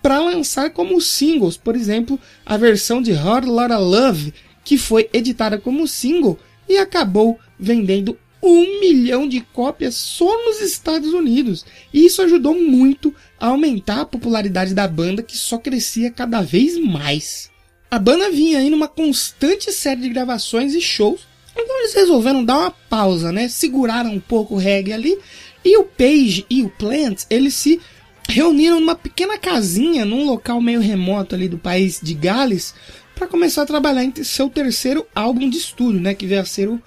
para 0.00 0.20
lançar 0.20 0.70
como 0.70 1.00
singles. 1.00 1.56
Por 1.56 1.74
exemplo, 1.74 2.18
a 2.46 2.56
versão 2.56 3.02
de 3.02 3.12
Hot 3.12 3.46
Lotta 3.46 3.78
Love 3.78 4.32
que 4.64 4.78
foi 4.78 5.08
editada 5.12 5.58
como 5.58 5.88
single 5.88 6.38
e 6.68 6.76
acabou 6.76 7.38
vendendo 7.58 8.16
um 8.42 8.80
milhão 8.80 9.28
de 9.28 9.40
cópias 9.40 9.94
só 9.94 10.44
nos 10.44 10.60
Estados 10.60 11.12
Unidos. 11.12 11.64
E 11.92 12.06
isso 12.06 12.22
ajudou 12.22 12.54
muito 12.54 13.14
a 13.38 13.48
aumentar 13.48 14.00
a 14.00 14.06
popularidade 14.06 14.74
da 14.74 14.88
banda, 14.88 15.22
que 15.22 15.36
só 15.36 15.58
crescia 15.58 16.10
cada 16.10 16.40
vez 16.40 16.78
mais. 16.78 17.50
A 17.90 17.98
banda 17.98 18.30
vinha 18.30 18.58
aí 18.58 18.70
numa 18.70 18.88
constante 18.88 19.72
série 19.72 20.02
de 20.02 20.08
gravações 20.08 20.74
e 20.74 20.80
shows, 20.80 21.26
então 21.52 21.78
eles 21.80 21.94
resolveram 21.94 22.44
dar 22.44 22.58
uma 22.58 22.70
pausa, 22.70 23.32
né? 23.32 23.48
Seguraram 23.48 24.12
um 24.12 24.20
pouco 24.20 24.54
o 24.54 24.58
reggae 24.58 24.92
ali, 24.92 25.18
e 25.64 25.76
o 25.76 25.84
Page 25.84 26.46
e 26.48 26.62
o 26.62 26.70
Plant, 26.70 27.24
eles 27.28 27.54
se 27.54 27.80
reuniram 28.28 28.78
numa 28.78 28.94
pequena 28.94 29.36
casinha, 29.36 30.04
num 30.04 30.24
local 30.24 30.60
meio 30.60 30.80
remoto 30.80 31.34
ali 31.34 31.48
do 31.48 31.58
país 31.58 32.00
de 32.00 32.14
Gales, 32.14 32.74
para 33.14 33.26
começar 33.26 33.62
a 33.62 33.66
trabalhar 33.66 34.04
em 34.04 34.24
seu 34.24 34.48
terceiro 34.48 35.06
álbum 35.14 35.50
de 35.50 35.58
estúdio, 35.58 36.00
né, 36.00 36.14
que 36.14 36.26
veio 36.26 36.40
a 36.40 36.44
ser 36.44 36.68
o 36.68 36.80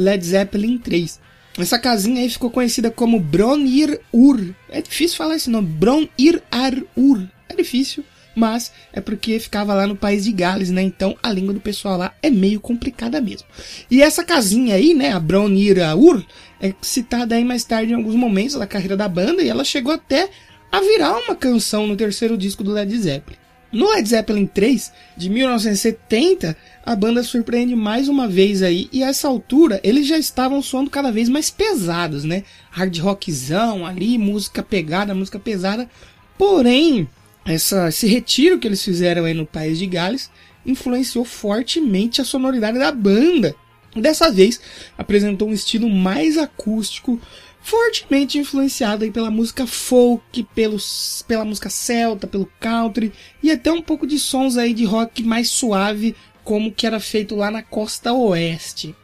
Led 0.00 0.24
Zeppelin 0.24 0.78
3. 0.78 1.20
Essa 1.58 1.78
casinha 1.78 2.22
aí 2.22 2.30
ficou 2.30 2.50
conhecida 2.50 2.90
como 2.90 3.20
Bronir 3.20 4.00
Ur. 4.12 4.54
É 4.68 4.80
difícil 4.80 5.16
falar 5.16 5.36
esse 5.36 5.50
nome, 5.50 5.68
Bronir 5.68 6.42
Ar 6.50 6.74
Ur. 6.96 7.22
É 7.48 7.54
difícil, 7.54 8.04
mas 8.34 8.72
é 8.92 9.00
porque 9.00 9.38
ficava 9.38 9.74
lá 9.74 9.86
no 9.86 9.96
país 9.96 10.24
de 10.24 10.32
Gales, 10.32 10.70
né? 10.70 10.82
Então 10.82 11.16
a 11.22 11.30
língua 11.30 11.52
do 11.52 11.60
pessoal 11.60 11.98
lá 11.98 12.14
é 12.22 12.30
meio 12.30 12.60
complicada 12.60 13.20
mesmo. 13.20 13.46
E 13.90 14.00
essa 14.00 14.24
casinha 14.24 14.76
aí, 14.76 14.94
né, 14.94 15.12
a 15.12 15.20
Bronir 15.20 15.76
Ur, 15.96 16.24
é 16.60 16.72
citada 16.80 17.34
aí 17.34 17.44
mais 17.44 17.64
tarde 17.64 17.92
em 17.92 17.96
alguns 17.96 18.14
momentos 18.14 18.54
da 18.54 18.66
carreira 18.66 18.96
da 18.96 19.08
banda 19.08 19.42
e 19.42 19.48
ela 19.48 19.64
chegou 19.64 19.92
até 19.92 20.30
a 20.72 20.80
virar 20.80 21.18
uma 21.18 21.34
canção 21.34 21.86
no 21.86 21.96
terceiro 21.96 22.38
disco 22.38 22.62
do 22.62 22.72
Led 22.72 22.96
Zeppelin. 22.96 23.39
No 23.72 23.88
Led 23.88 24.08
Zeppelin 24.08 24.46
3, 24.46 24.92
de 25.16 25.30
1970, 25.30 26.56
a 26.84 26.96
banda 26.96 27.22
surpreende 27.22 27.76
mais 27.76 28.08
uma 28.08 28.26
vez 28.26 28.62
aí, 28.62 28.88
e 28.92 29.04
a 29.04 29.08
essa 29.08 29.28
altura 29.28 29.80
eles 29.84 30.08
já 30.08 30.18
estavam 30.18 30.60
soando 30.60 30.90
cada 30.90 31.12
vez 31.12 31.28
mais 31.28 31.50
pesados, 31.50 32.24
né? 32.24 32.42
Hard 32.70 32.98
rockzão 32.98 33.86
ali, 33.86 34.18
música 34.18 34.60
pegada, 34.60 35.14
música 35.14 35.38
pesada. 35.38 35.88
Porém, 36.36 37.08
essa, 37.44 37.88
esse 37.88 38.08
retiro 38.08 38.58
que 38.58 38.66
eles 38.66 38.84
fizeram 38.84 39.24
aí 39.24 39.34
no 39.34 39.46
país 39.46 39.78
de 39.78 39.86
Gales 39.86 40.30
influenciou 40.66 41.24
fortemente 41.24 42.20
a 42.20 42.24
sonoridade 42.24 42.78
da 42.78 42.90
banda. 42.90 43.54
Dessa 43.94 44.30
vez, 44.30 44.60
apresentou 44.96 45.48
um 45.48 45.52
estilo 45.52 45.88
mais 45.88 46.36
acústico, 46.38 47.20
fortemente 47.62 48.38
influenciado 48.38 49.04
aí 49.04 49.10
pela 49.10 49.30
música 49.30 49.66
folk, 49.66 50.42
pelos, 50.54 51.24
pela 51.28 51.44
música 51.44 51.70
celta, 51.70 52.26
pelo 52.26 52.50
country 52.58 53.12
e 53.42 53.50
até 53.50 53.70
um 53.70 53.82
pouco 53.82 54.06
de 54.06 54.18
sons 54.18 54.56
aí 54.56 54.72
de 54.72 54.84
rock 54.84 55.22
mais 55.22 55.50
suave, 55.50 56.16
como 56.42 56.72
que 56.72 56.86
era 56.86 56.98
feito 56.98 57.36
lá 57.36 57.50
na 57.50 57.62
costa 57.62 58.12
oeste. 58.12 58.94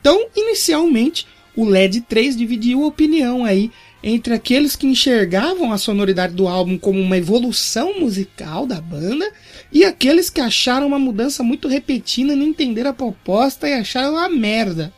Então, 0.00 0.26
inicialmente, 0.36 1.26
o 1.56 1.64
LED 1.64 2.02
3 2.02 2.36
dividiu 2.36 2.82
a 2.82 2.86
opinião 2.86 3.44
aí 3.44 3.70
entre 4.02 4.34
aqueles 4.34 4.74
que 4.74 4.86
enxergavam 4.86 5.72
a 5.72 5.78
sonoridade 5.78 6.34
do 6.34 6.48
álbum 6.48 6.76
como 6.76 7.00
uma 7.00 7.16
evolução 7.16 8.00
musical 8.00 8.66
da 8.66 8.80
banda 8.80 9.30
e 9.70 9.84
aqueles 9.84 10.28
que 10.28 10.40
acharam 10.40 10.88
uma 10.88 10.98
mudança 10.98 11.42
muito 11.42 11.68
repentina, 11.68 12.34
não 12.34 12.46
entenderam 12.46 12.90
a 12.90 12.94
proposta 12.94 13.68
e 13.68 13.74
acharam 13.74 14.14
uma 14.14 14.28
merda. 14.28 14.92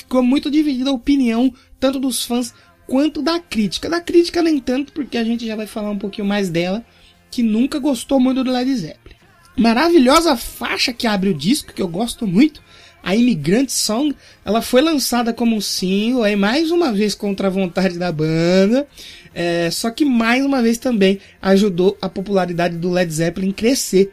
Ficou 0.00 0.22
muito 0.22 0.50
dividida 0.50 0.88
a 0.88 0.94
opinião 0.94 1.52
tanto 1.78 2.00
dos 2.00 2.24
fãs 2.24 2.54
quanto 2.86 3.20
da 3.20 3.38
crítica. 3.38 3.88
Da 3.88 4.00
crítica 4.00 4.42
nem 4.42 4.58
tanto, 4.58 4.92
porque 4.92 5.18
a 5.18 5.24
gente 5.24 5.46
já 5.46 5.54
vai 5.54 5.66
falar 5.66 5.90
um 5.90 5.98
pouquinho 5.98 6.26
mais 6.26 6.48
dela, 6.48 6.82
que 7.30 7.42
nunca 7.42 7.78
gostou 7.78 8.18
muito 8.18 8.42
do 8.42 8.50
Led 8.50 8.74
Zeppelin. 8.74 9.16
Maravilhosa 9.56 10.36
faixa 10.36 10.90
que 10.90 11.06
abre 11.06 11.28
o 11.28 11.34
disco, 11.34 11.74
que 11.74 11.82
eu 11.82 11.88
gosto 11.88 12.26
muito, 12.26 12.62
a 13.02 13.14
Immigrant 13.14 13.68
Song, 13.68 14.16
ela 14.42 14.62
foi 14.62 14.80
lançada 14.80 15.34
como 15.34 15.54
um 15.54 15.60
single, 15.60 16.22
aí 16.22 16.34
mais 16.34 16.70
uma 16.70 16.92
vez 16.92 17.14
contra 17.14 17.48
a 17.48 17.50
vontade 17.50 17.98
da 17.98 18.10
banda, 18.10 18.86
é, 19.34 19.70
só 19.70 19.90
que 19.90 20.04
mais 20.04 20.44
uma 20.44 20.62
vez 20.62 20.78
também 20.78 21.18
ajudou 21.42 21.96
a 22.00 22.08
popularidade 22.08 22.76
do 22.76 22.90
Led 22.90 23.12
Zeppelin 23.12 23.52
crescer, 23.52 24.10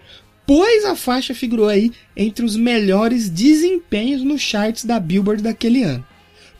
pois 0.48 0.86
a 0.86 0.96
faixa 0.96 1.36
figurou 1.36 1.68
aí 1.68 1.92
entre 2.16 2.46
os 2.46 2.56
melhores 2.56 3.30
desempenhos 3.30 4.24
nos 4.24 4.42
charts 4.42 4.86
da 4.86 4.98
Billboard 4.98 5.44
daquele 5.44 5.84
ano. 5.84 6.04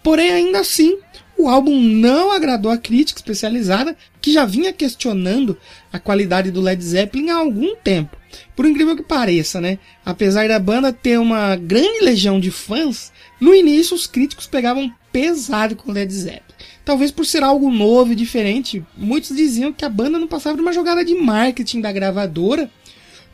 Porém, 0.04 0.30
ainda 0.30 0.60
assim, 0.60 0.98
o 1.38 1.48
álbum 1.48 1.80
não 1.80 2.32
agradou 2.32 2.72
a 2.72 2.78
crítica 2.78 3.20
especializada, 3.20 3.96
que 4.22 4.34
já 4.34 4.44
vinha 4.44 4.74
questionando 4.74 5.58
a 5.92 6.00
qualidade 6.00 6.52
do 6.52 6.60
Led 6.60 6.84
Zeppelin 6.84 7.30
há 7.30 7.38
algum 7.38 7.76
tempo. 7.76 8.18
Por 8.56 8.66
incrível 8.66 8.96
que 8.96 9.04
pareça, 9.04 9.62
né? 9.62 9.80
Apesar 10.04 10.48
da 10.48 10.60
banda 10.60 10.92
ter 10.92 11.18
uma 11.18 11.56
grande 11.56 12.02
legião 12.02 12.40
de 12.40 12.52
fãs, 12.52 13.12
no 13.40 13.56
início 13.56 13.96
os 13.96 14.06
críticos 14.06 14.48
pegavam 14.48 14.92
pesado 15.12 15.76
com 15.76 15.92
Led 15.92 16.12
Zeppelin. 16.12 16.42
Talvez 16.84 17.12
por 17.12 17.26
ser 17.26 17.44
algo 17.44 17.70
novo 17.72 18.14
e 18.14 18.16
diferente, 18.16 18.84
muitos 18.98 19.36
diziam 19.36 19.72
que 19.72 19.86
a 19.86 19.90
banda 19.90 20.18
não 20.18 20.28
passava 20.28 20.56
de 20.56 20.62
uma 20.62 20.74
jogada 20.74 21.06
de 21.06 21.14
marketing 21.16 21.82
da 21.82 21.92
gravadora, 21.92 22.70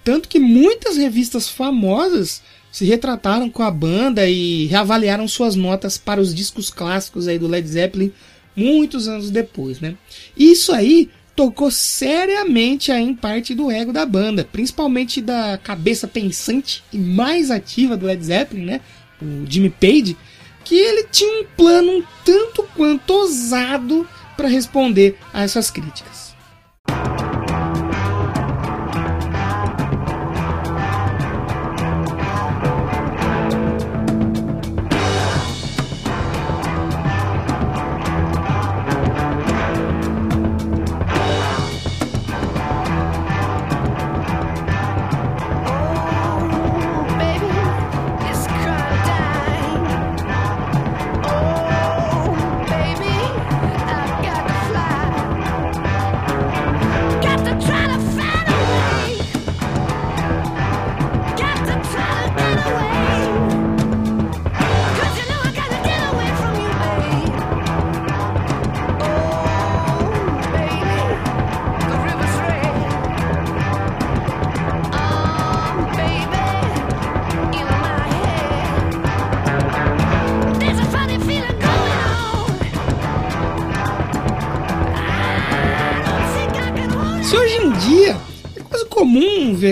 tanto 0.03 0.29
que 0.29 0.39
muitas 0.39 0.97
revistas 0.97 1.47
famosas 1.49 2.41
se 2.71 2.85
retrataram 2.85 3.49
com 3.49 3.61
a 3.61 3.69
banda 3.69 4.27
e 4.27 4.65
reavaliaram 4.65 5.27
suas 5.27 5.55
notas 5.55 5.97
para 5.97 6.19
os 6.19 6.33
discos 6.33 6.69
clássicos 6.69 7.27
aí 7.27 7.37
do 7.37 7.47
Led 7.47 7.67
Zeppelin 7.67 8.11
muitos 8.55 9.07
anos 9.07 9.29
depois, 9.31 9.79
né? 9.79 9.95
Isso 10.37 10.71
aí 10.73 11.09
tocou 11.35 11.71
seriamente 11.71 12.91
aí 12.91 13.03
em 13.03 13.15
parte 13.15 13.55
do 13.55 13.71
ego 13.71 13.91
da 13.91 14.05
banda, 14.05 14.47
principalmente 14.51 15.21
da 15.21 15.57
cabeça 15.57 16.07
pensante 16.07 16.83
e 16.91 16.97
mais 16.97 17.49
ativa 17.49 17.97
do 17.97 18.05
Led 18.05 18.23
Zeppelin, 18.23 18.65
né? 18.65 18.81
O 19.21 19.45
Jimmy 19.49 19.69
Page, 19.69 20.17
que 20.63 20.75
ele 20.75 21.07
tinha 21.11 21.41
um 21.41 21.45
plano 21.57 21.91
um 21.91 22.03
tanto 22.23 22.63
quanto 22.75 23.11
ousado 23.11 24.07
para 24.37 24.47
responder 24.47 25.17
a 25.33 25.43
essas 25.43 25.69
críticas. 25.69 26.22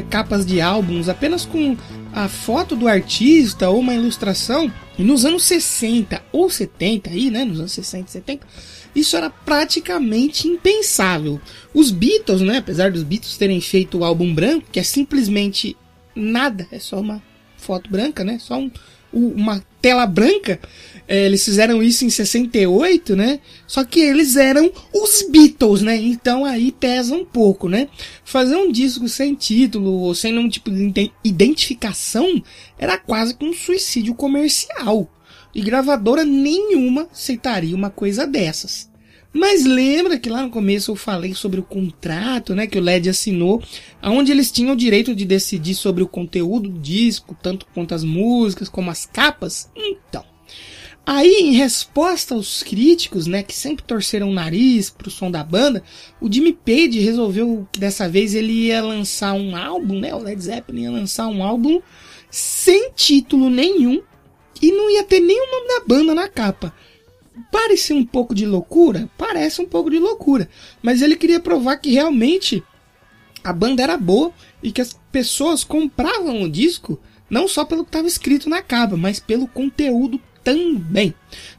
Capas 0.10 0.46
de 0.46 0.62
álbuns 0.62 1.10
apenas 1.10 1.46
com 1.46 1.76
a 2.14 2.28
foto 2.28 2.76
do 2.76 2.88
artista 2.88 3.70
ou 3.70 3.80
uma 3.80 3.94
ilustração. 3.94 4.72
E 4.98 5.04
nos 5.04 5.26
anos 5.26 5.44
60 5.44 6.22
ou 6.32 6.50
70 6.50 7.10
aí, 7.10 7.32
né, 7.32 7.44
nos 7.44 7.60
anos 7.60 7.72
60 7.72 8.08
e 8.08 8.12
70, 8.12 8.48
isso 8.96 9.18
era 9.18 9.30
praticamente 9.30 10.48
impensável. 10.48 11.42
Os 11.74 11.92
Beatles, 11.92 12.42
né, 12.42 12.58
apesar 12.58 12.92
dos 12.92 13.04
Beatles 13.04 13.38
terem 13.38 13.60
feito 13.60 13.98
o 13.98 14.04
álbum 14.04 14.34
branco, 14.34 14.68
que 14.72 14.80
é 14.80 14.84
simplesmente 14.84 15.76
nada, 16.16 16.68
é 16.72 16.80
só 16.80 17.00
uma 17.00 17.22
foto 17.58 17.90
branca, 17.90 18.24
né, 18.24 18.38
só 18.40 18.60
um, 18.60 18.72
uma 19.14 19.64
tela 19.82 20.06
branca, 20.06 20.60
é, 21.08 21.26
eles 21.26 21.44
fizeram 21.44 21.82
isso 21.82 22.06
em 22.06 22.10
68, 22.10 23.16
né? 23.16 23.40
Só 23.68 23.84
que 23.84 24.00
eles 24.00 24.36
eram 24.36 24.72
os 24.94 25.26
Beatles, 25.30 25.82
né? 25.82 25.96
Então 25.96 26.46
aí 26.46 26.72
pesa 26.72 27.16
um 27.16 27.26
pouco, 27.26 27.68
né? 27.68 27.88
Fazer 28.24 28.56
um 28.56 28.72
disco 28.72 29.08
sem 29.10 29.34
título 29.34 29.92
ou 29.92 30.14
sem 30.14 30.32
nenhum 30.32 30.50
tipo 30.50 30.70
de 30.70 31.12
identificação 31.24 32.42
era 32.78 32.98
quase 32.98 33.34
que 33.34 33.46
um 33.46 33.54
suicídio 33.54 34.14
comercial. 34.14 35.10
E 35.54 35.62
gravadora 35.62 36.24
nenhuma 36.24 37.08
aceitaria 37.12 37.76
uma 37.76 37.90
coisa 37.90 38.26
dessas. 38.26 38.91
Mas 39.34 39.66
lembra 39.66 40.20
que 40.20 40.30
lá 40.30 40.42
no 40.42 40.50
começo 40.50 40.92
eu 40.92 40.96
falei 40.96 41.34
sobre 41.34 41.60
o 41.60 41.64
contrato, 41.64 42.54
né, 42.54 42.68
que 42.68 42.78
o 42.78 42.82
LED 42.82 43.10
assinou, 43.10 43.64
onde 44.04 44.32
eles 44.32 44.52
tinham 44.52 44.74
o 44.74 44.78
direito 44.78 45.16
de 45.16 45.24
decidir 45.24 45.76
sobre 45.76 46.04
o 46.04 46.08
conteúdo 46.08 46.70
do 46.70 46.80
disco, 46.80 47.36
tanto 47.42 47.66
quanto 47.74 47.96
as 47.96 48.04
músicas, 48.04 48.68
como 48.68 48.92
as 48.92 49.06
capas? 49.06 49.70
Então, 49.76 50.26
Aí, 51.04 51.38
em 51.42 51.54
resposta 51.54 52.36
aos 52.36 52.62
críticos, 52.62 53.26
né, 53.26 53.42
que 53.42 53.56
sempre 53.56 53.84
torceram 53.84 54.30
o 54.30 54.34
nariz 54.34 54.90
pro 54.90 55.10
som 55.10 55.32
da 55.32 55.44
banda, 55.44 55.84
o 56.22 56.32
Jimmy 56.32 56.54
Page 56.54 57.00
resolveu 57.00 57.68
que 57.72 57.80
dessa 57.80 58.08
vez 58.08 58.36
ele 58.36 58.68
ia 58.68 58.84
lançar 58.84 59.34
um 59.34 59.56
álbum, 59.56 60.00
né, 60.00 60.14
o 60.14 60.20
Led 60.20 60.40
Zeppelin 60.42 60.84
ia 60.84 60.92
lançar 60.92 61.28
um 61.28 61.44
álbum 61.44 61.82
sem 62.30 62.92
título 62.96 63.50
nenhum 63.50 64.02
e 64.62 64.72
não 64.72 64.92
ia 64.92 65.04
ter 65.04 65.20
nenhum 65.20 65.52
nome 65.52 65.68
da 65.68 65.86
banda 65.86 66.14
na 66.14 66.30
capa. 66.30 66.74
Parece 67.52 67.94
um 67.94 68.06
pouco 68.06 68.36
de 68.36 68.46
loucura? 68.46 69.10
Parece 69.18 69.62
um 69.62 69.66
pouco 69.66 69.90
de 69.90 69.98
loucura. 69.98 70.50
Mas 70.82 71.02
ele 71.02 71.16
queria 71.16 71.40
provar 71.40 71.78
que 71.78 71.92
realmente 71.92 72.64
a 73.44 73.54
banda 73.54 73.82
era 73.82 73.98
boa 73.98 74.32
e 74.62 74.72
que 74.72 74.82
as 74.82 75.00
pessoas 75.12 75.64
compravam 75.64 76.44
o 76.44 76.50
disco 76.50 77.00
não 77.30 77.48
só 77.48 77.64
pelo 77.64 77.84
que 77.84 77.90
estava 77.90 78.08
escrito 78.08 78.50
na 78.50 78.62
capa, 78.62 78.98
mas 78.98 79.20
pelo 79.20 79.48
conteúdo 79.48 80.20
também. 80.44 81.14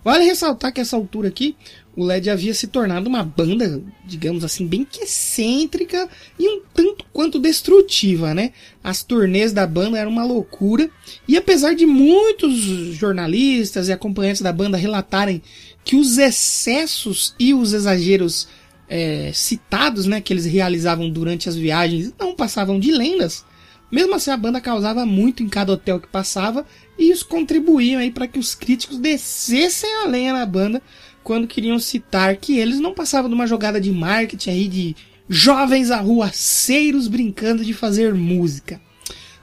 Vale 0.04 0.24
ressaltar 0.24 0.72
que 0.72 0.80
essa 0.80 0.96
altura 0.96 1.28
aqui, 1.28 1.56
o 1.96 2.04
LED 2.04 2.30
havia 2.30 2.52
se 2.52 2.66
tornado 2.66 3.08
uma 3.08 3.22
banda, 3.22 3.82
digamos 4.04 4.44
assim, 4.44 4.66
bem 4.66 4.84
que 4.84 5.04
excêntrica 5.04 6.08
e 6.38 6.48
um 6.48 6.62
tanto 6.74 7.04
quanto 7.12 7.38
destrutiva, 7.38 8.34
né? 8.34 8.52
As 8.82 9.02
turnês 9.02 9.52
da 9.52 9.66
banda 9.66 9.98
eram 9.98 10.10
uma 10.10 10.24
loucura, 10.24 10.90
e 11.28 11.36
apesar 11.36 11.74
de 11.74 11.86
muitos 11.86 12.54
jornalistas 12.94 13.88
e 13.88 13.92
acompanhantes 13.92 14.42
da 14.42 14.52
banda 14.52 14.76
relatarem 14.76 15.42
que 15.84 15.96
os 15.96 16.18
excessos 16.18 17.34
e 17.38 17.52
os 17.54 17.72
exageros 17.72 18.48
é, 18.88 19.30
citados, 19.32 20.06
né, 20.06 20.20
que 20.20 20.32
eles 20.32 20.44
realizavam 20.44 21.08
durante 21.10 21.48
as 21.48 21.56
viagens 21.56 22.12
não 22.18 22.34
passavam 22.34 22.78
de 22.78 22.92
lendas, 22.92 23.44
mesmo 23.90 24.14
assim 24.14 24.30
a 24.30 24.36
banda 24.36 24.60
causava 24.60 25.04
muito 25.04 25.42
em 25.42 25.48
cada 25.48 25.72
hotel 25.72 26.00
que 26.00 26.08
passava 26.08 26.66
e 26.98 27.10
isso 27.10 27.26
contribuía 27.26 27.98
aí 27.98 28.10
para 28.10 28.26
que 28.26 28.38
os 28.38 28.54
críticos 28.54 28.98
descessem 28.98 29.90
a 30.02 30.06
lenha 30.06 30.32
na 30.32 30.46
banda 30.46 30.82
quando 31.22 31.46
queriam 31.46 31.78
citar 31.78 32.36
que 32.36 32.58
eles 32.58 32.80
não 32.80 32.94
passavam 32.94 33.28
de 33.28 33.34
uma 33.34 33.46
jogada 33.46 33.80
de 33.80 33.90
marketing 33.90 34.50
aí 34.50 34.68
de 34.68 34.96
jovens 35.28 35.90
arruaceiros 35.90 37.06
brincando 37.08 37.64
de 37.64 37.72
fazer 37.72 38.14
música. 38.14 38.80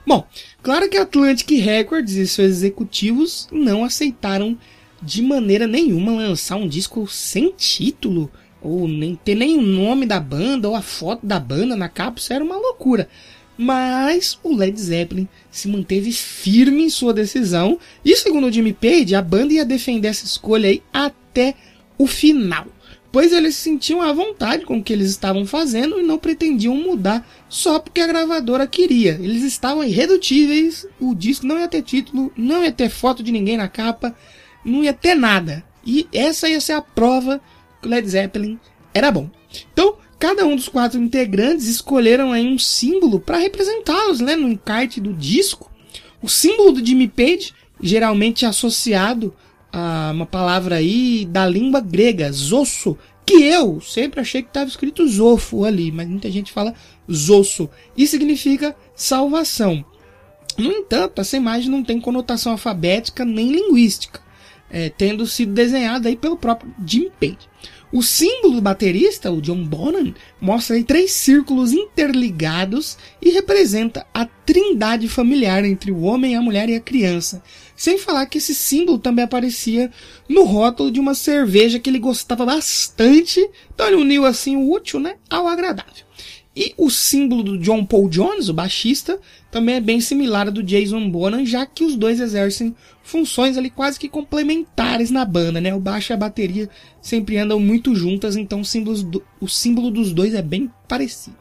Bom, 0.06 0.26
claro 0.62 0.88
que 0.88 0.96
a 0.96 1.02
Atlantic 1.02 1.50
Records 1.50 2.14
e 2.14 2.26
seus 2.26 2.48
executivos 2.48 3.48
não 3.52 3.84
aceitaram 3.84 4.58
de 5.02 5.22
maneira 5.22 5.66
nenhuma 5.66 6.12
lançar 6.12 6.56
um 6.56 6.68
disco 6.68 7.06
sem 7.06 7.52
título, 7.56 8.30
ou 8.62 8.86
nem 8.86 9.14
ter 9.14 9.34
nem 9.34 9.56
o 9.56 9.62
nome 9.62 10.04
da 10.04 10.20
banda 10.20 10.68
ou 10.68 10.74
a 10.74 10.82
foto 10.82 11.26
da 11.26 11.40
banda 11.40 11.74
na 11.74 11.88
capa, 11.88 12.18
isso 12.18 12.32
era 12.32 12.44
uma 12.44 12.56
loucura. 12.56 13.08
Mas 13.56 14.38
o 14.42 14.54
Led 14.54 14.78
Zeppelin 14.80 15.28
se 15.50 15.68
manteve 15.68 16.12
firme 16.12 16.84
em 16.84 16.90
sua 16.90 17.12
decisão 17.12 17.78
e, 18.04 18.16
segundo 18.16 18.46
o 18.46 18.52
Jimmy 18.52 18.72
Page, 18.72 19.14
a 19.14 19.22
banda 19.22 19.52
ia 19.52 19.64
defender 19.64 20.08
essa 20.08 20.24
escolha 20.24 20.68
aí 20.68 20.82
até 20.92 21.54
o 21.98 22.06
final. 22.06 22.66
Pois 23.12 23.32
eles 23.32 23.56
se 23.56 23.62
sentiam 23.62 24.00
à 24.00 24.12
vontade 24.12 24.64
com 24.64 24.78
o 24.78 24.82
que 24.82 24.92
eles 24.92 25.10
estavam 25.10 25.44
fazendo 25.44 25.98
e 26.00 26.02
não 26.02 26.16
pretendiam 26.16 26.76
mudar 26.76 27.28
só 27.48 27.78
porque 27.78 28.00
a 28.00 28.06
gravadora 28.06 28.66
queria. 28.66 29.18
Eles 29.20 29.42
estavam 29.42 29.82
irredutíveis, 29.82 30.86
o 31.00 31.14
disco 31.14 31.44
não 31.44 31.58
ia 31.58 31.66
ter 31.66 31.82
título, 31.82 32.32
não 32.36 32.62
ia 32.62 32.70
ter 32.70 32.88
foto 32.88 33.22
de 33.22 33.32
ninguém 33.32 33.56
na 33.56 33.68
capa, 33.68 34.14
não 34.64 34.84
ia 34.84 34.92
ter 34.92 35.14
nada. 35.14 35.64
E 35.84 36.06
essa 36.12 36.48
ia 36.48 36.60
ser 36.60 36.72
a 36.72 36.82
prova 36.82 37.40
que 37.80 37.88
o 37.88 37.90
Led 37.90 38.08
Zeppelin 38.08 38.58
era 38.92 39.10
bom. 39.10 39.30
Então, 39.72 39.96
cada 40.18 40.44
um 40.46 40.54
dos 40.54 40.68
quatro 40.68 41.00
integrantes 41.00 41.66
escolheram 41.66 42.32
aí 42.32 42.46
um 42.46 42.58
símbolo 42.58 43.20
para 43.20 43.38
representá-los, 43.38 44.20
né, 44.20 44.36
no 44.36 44.48
encarte 44.48 45.00
do 45.00 45.12
disco. 45.12 45.70
O 46.22 46.28
símbolo 46.28 46.72
do 46.72 46.84
Jimmy 46.84 47.08
Page, 47.08 47.54
geralmente 47.80 48.44
associado 48.44 49.34
a 49.72 50.10
uma 50.12 50.26
palavra 50.26 50.76
aí 50.76 51.24
da 51.26 51.46
língua 51.46 51.80
grega, 51.80 52.30
zosso, 52.30 52.98
que 53.24 53.44
eu 53.44 53.80
sempre 53.80 54.20
achei 54.20 54.42
que 54.42 54.48
estava 54.48 54.68
escrito 54.68 55.06
zofo 55.06 55.64
ali, 55.64 55.92
mas 55.92 56.08
muita 56.08 56.30
gente 56.30 56.52
fala 56.52 56.74
zosso, 57.10 57.70
e 57.96 58.06
significa 58.06 58.76
salvação. 58.94 59.84
No 60.58 60.70
entanto, 60.70 61.20
essa 61.20 61.36
imagem 61.36 61.70
não 61.70 61.82
tem 61.82 62.00
conotação 62.00 62.52
alfabética 62.52 63.24
nem 63.24 63.50
linguística. 63.50 64.20
É, 64.70 64.88
tendo 64.88 65.26
sido 65.26 65.52
desenhada 65.52 66.08
aí 66.08 66.16
pelo 66.16 66.36
próprio 66.36 66.72
Jim 66.86 67.10
Page. 67.20 67.50
O 67.92 68.04
símbolo 68.04 68.54
do 68.54 68.62
baterista, 68.62 69.32
o 69.32 69.40
John 69.40 69.64
Bonham, 69.64 70.14
mostra 70.40 70.76
aí 70.76 70.84
três 70.84 71.10
círculos 71.10 71.72
interligados 71.72 72.96
e 73.20 73.30
representa 73.30 74.06
a 74.14 74.24
trindade 74.24 75.08
familiar 75.08 75.64
entre 75.64 75.90
o 75.90 76.02
homem, 76.02 76.36
a 76.36 76.40
mulher 76.40 76.68
e 76.68 76.76
a 76.76 76.80
criança. 76.80 77.42
Sem 77.74 77.98
falar 77.98 78.26
que 78.26 78.38
esse 78.38 78.54
símbolo 78.54 78.96
também 78.96 79.24
aparecia 79.24 79.90
no 80.28 80.44
rótulo 80.44 80.92
de 80.92 81.00
uma 81.00 81.14
cerveja 81.14 81.80
que 81.80 81.90
ele 81.90 81.98
gostava 81.98 82.46
bastante, 82.46 83.40
então 83.74 83.88
ele 83.88 83.96
uniu 83.96 84.24
assim 84.24 84.54
o 84.54 84.70
útil 84.70 85.00
né, 85.00 85.16
ao 85.28 85.48
agradável. 85.48 86.04
E 86.54 86.74
o 86.76 86.90
símbolo 86.90 87.42
do 87.42 87.58
John 87.58 87.84
Paul 87.84 88.08
Jones, 88.08 88.48
o 88.48 88.54
baixista, 88.54 89.18
também 89.50 89.74
é 89.74 89.80
bem 89.80 90.00
similar 90.00 90.46
ao 90.46 90.52
do 90.52 90.62
Jason 90.62 91.10
Bonham, 91.10 91.44
já 91.44 91.66
que 91.66 91.84
os 91.84 91.96
dois 91.96 92.20
exercem 92.20 92.74
funções 93.02 93.58
ali 93.58 93.68
quase 93.68 93.98
que 93.98 94.08
complementares 94.08 95.10
na 95.10 95.24
banda, 95.24 95.60
né? 95.60 95.74
O 95.74 95.80
baixo 95.80 96.12
e 96.12 96.14
a 96.14 96.16
bateria 96.16 96.68
sempre 97.02 97.36
andam 97.36 97.58
muito 97.58 97.94
juntas, 97.94 98.36
então 98.36 98.62
o, 98.62 99.02
do, 99.02 99.22
o 99.40 99.48
símbolo 99.48 99.90
dos 99.90 100.12
dois 100.12 100.34
é 100.34 100.42
bem 100.42 100.70
parecido. 100.86 101.36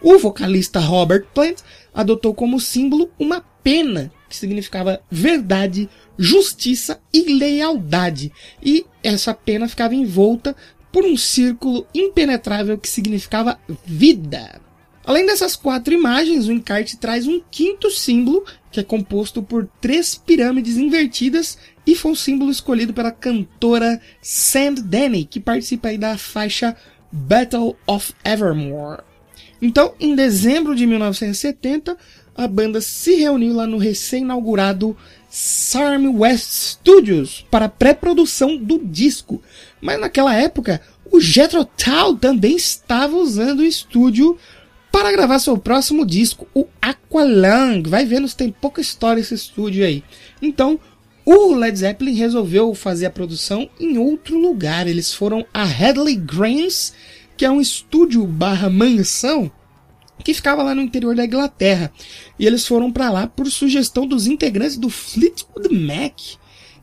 O 0.00 0.18
vocalista 0.18 0.80
Robert 0.80 1.26
Plant 1.32 1.60
adotou 1.94 2.34
como 2.34 2.58
símbolo 2.58 3.10
uma 3.18 3.40
pena, 3.62 4.10
que 4.28 4.34
significava 4.34 5.00
verdade, 5.10 5.88
justiça 6.18 7.00
e 7.12 7.32
lealdade. 7.34 8.32
E 8.62 8.84
essa 9.02 9.34
pena 9.34 9.68
ficava 9.68 9.94
envolta 9.94 10.56
por 10.90 11.04
um 11.04 11.16
círculo 11.16 11.86
impenetrável 11.94 12.76
que 12.76 12.88
significava 12.88 13.58
vida. 13.84 14.60
Além 15.04 15.26
dessas 15.26 15.56
quatro 15.56 15.92
imagens, 15.92 16.46
o 16.46 16.52
encarte 16.52 16.96
traz 16.96 17.26
um 17.26 17.40
quinto 17.50 17.90
símbolo, 17.90 18.44
que 18.70 18.78
é 18.78 18.84
composto 18.84 19.42
por 19.42 19.68
três 19.80 20.14
pirâmides 20.14 20.76
invertidas 20.76 21.58
e 21.86 21.96
foi 21.96 22.12
um 22.12 22.16
símbolo 22.16 22.50
escolhido 22.50 22.92
pela 22.92 23.10
cantora 23.10 24.00
Sand 24.20 24.76
Danny, 24.84 25.24
que 25.24 25.40
participa 25.40 25.88
aí 25.88 25.98
da 25.98 26.16
faixa 26.16 26.76
Battle 27.10 27.76
of 27.86 28.14
Evermore. 28.24 29.02
Então, 29.60 29.94
em 30.00 30.14
dezembro 30.14 30.74
de 30.74 30.86
1970, 30.86 31.96
a 32.34 32.48
banda 32.48 32.80
se 32.80 33.14
reuniu 33.16 33.54
lá 33.54 33.66
no 33.66 33.78
recém-inaugurado 33.78 34.96
Sarm 35.28 36.20
West 36.20 36.50
Studios 36.50 37.46
para 37.50 37.68
pré-produção 37.68 38.56
do 38.56 38.78
disco. 38.78 39.42
Mas 39.80 40.00
naquela 40.00 40.34
época, 40.34 40.80
o 41.10 41.20
Jethro 41.20 41.64
Tull 41.64 42.16
também 42.16 42.56
estava 42.56 43.16
usando 43.16 43.60
o 43.60 43.64
estúdio 43.64 44.38
para 44.92 45.10
gravar 45.10 45.38
seu 45.38 45.56
próximo 45.56 46.04
disco, 46.04 46.46
o 46.54 46.66
Aqualung. 46.80 47.82
Vai 47.86 48.04
vendo 48.04 48.28
se 48.28 48.36
tem 48.36 48.52
pouca 48.52 48.80
história 48.80 49.20
esse 49.20 49.34
estúdio 49.34 49.84
aí. 49.84 50.04
Então, 50.40 50.78
o 51.24 51.54
Led 51.54 51.76
Zeppelin 51.78 52.14
resolveu 52.14 52.74
fazer 52.74 53.06
a 53.06 53.10
produção 53.10 53.68
em 53.80 53.96
outro 53.96 54.38
lugar. 54.38 54.86
Eles 54.86 55.14
foram 55.14 55.46
a 55.52 55.62
Hadley 55.62 56.16
Grange, 56.16 56.92
que 57.36 57.44
é 57.44 57.50
um 57.50 57.60
estúdio 57.60 58.24
barra 58.26 58.68
mansão 58.68 59.50
que 60.22 60.34
ficava 60.34 60.62
lá 60.62 60.74
no 60.74 60.82
interior 60.82 61.16
da 61.16 61.24
Inglaterra. 61.24 61.92
E 62.38 62.46
eles 62.46 62.66
foram 62.66 62.92
para 62.92 63.10
lá 63.10 63.26
por 63.26 63.50
sugestão 63.50 64.06
dos 64.06 64.26
integrantes 64.26 64.76
do 64.76 64.90
Fleetwood 64.90 65.74
Mac. 65.74 66.20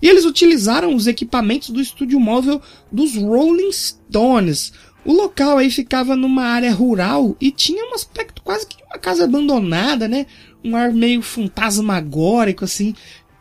E 0.02 0.08
eles 0.08 0.26
utilizaram 0.26 0.96
os 0.96 1.08
equipamentos 1.08 1.70
do 1.70 1.82
estúdio 1.82 2.20
móvel 2.20 2.62
dos 2.92 3.16
Rolling 3.16 3.72
Stones, 3.72 4.72
o 5.06 5.14
local 5.14 5.58
aí 5.58 5.72
ficava 5.72 6.16
numa 6.16 6.44
área 6.44 6.74
rural 6.74 7.36
e 7.40 7.52
tinha 7.52 7.84
um 7.90 7.94
aspecto 7.96 8.42
quase 8.42 8.68
que 8.68 8.84
uma 8.84 8.98
casa 8.98 9.24
abandonada, 9.24 10.08
né? 10.08 10.26
Um 10.64 10.76
ar 10.76 10.92
meio 10.92 11.22
fantasmagórico, 11.22 12.66
assim, 12.66 12.94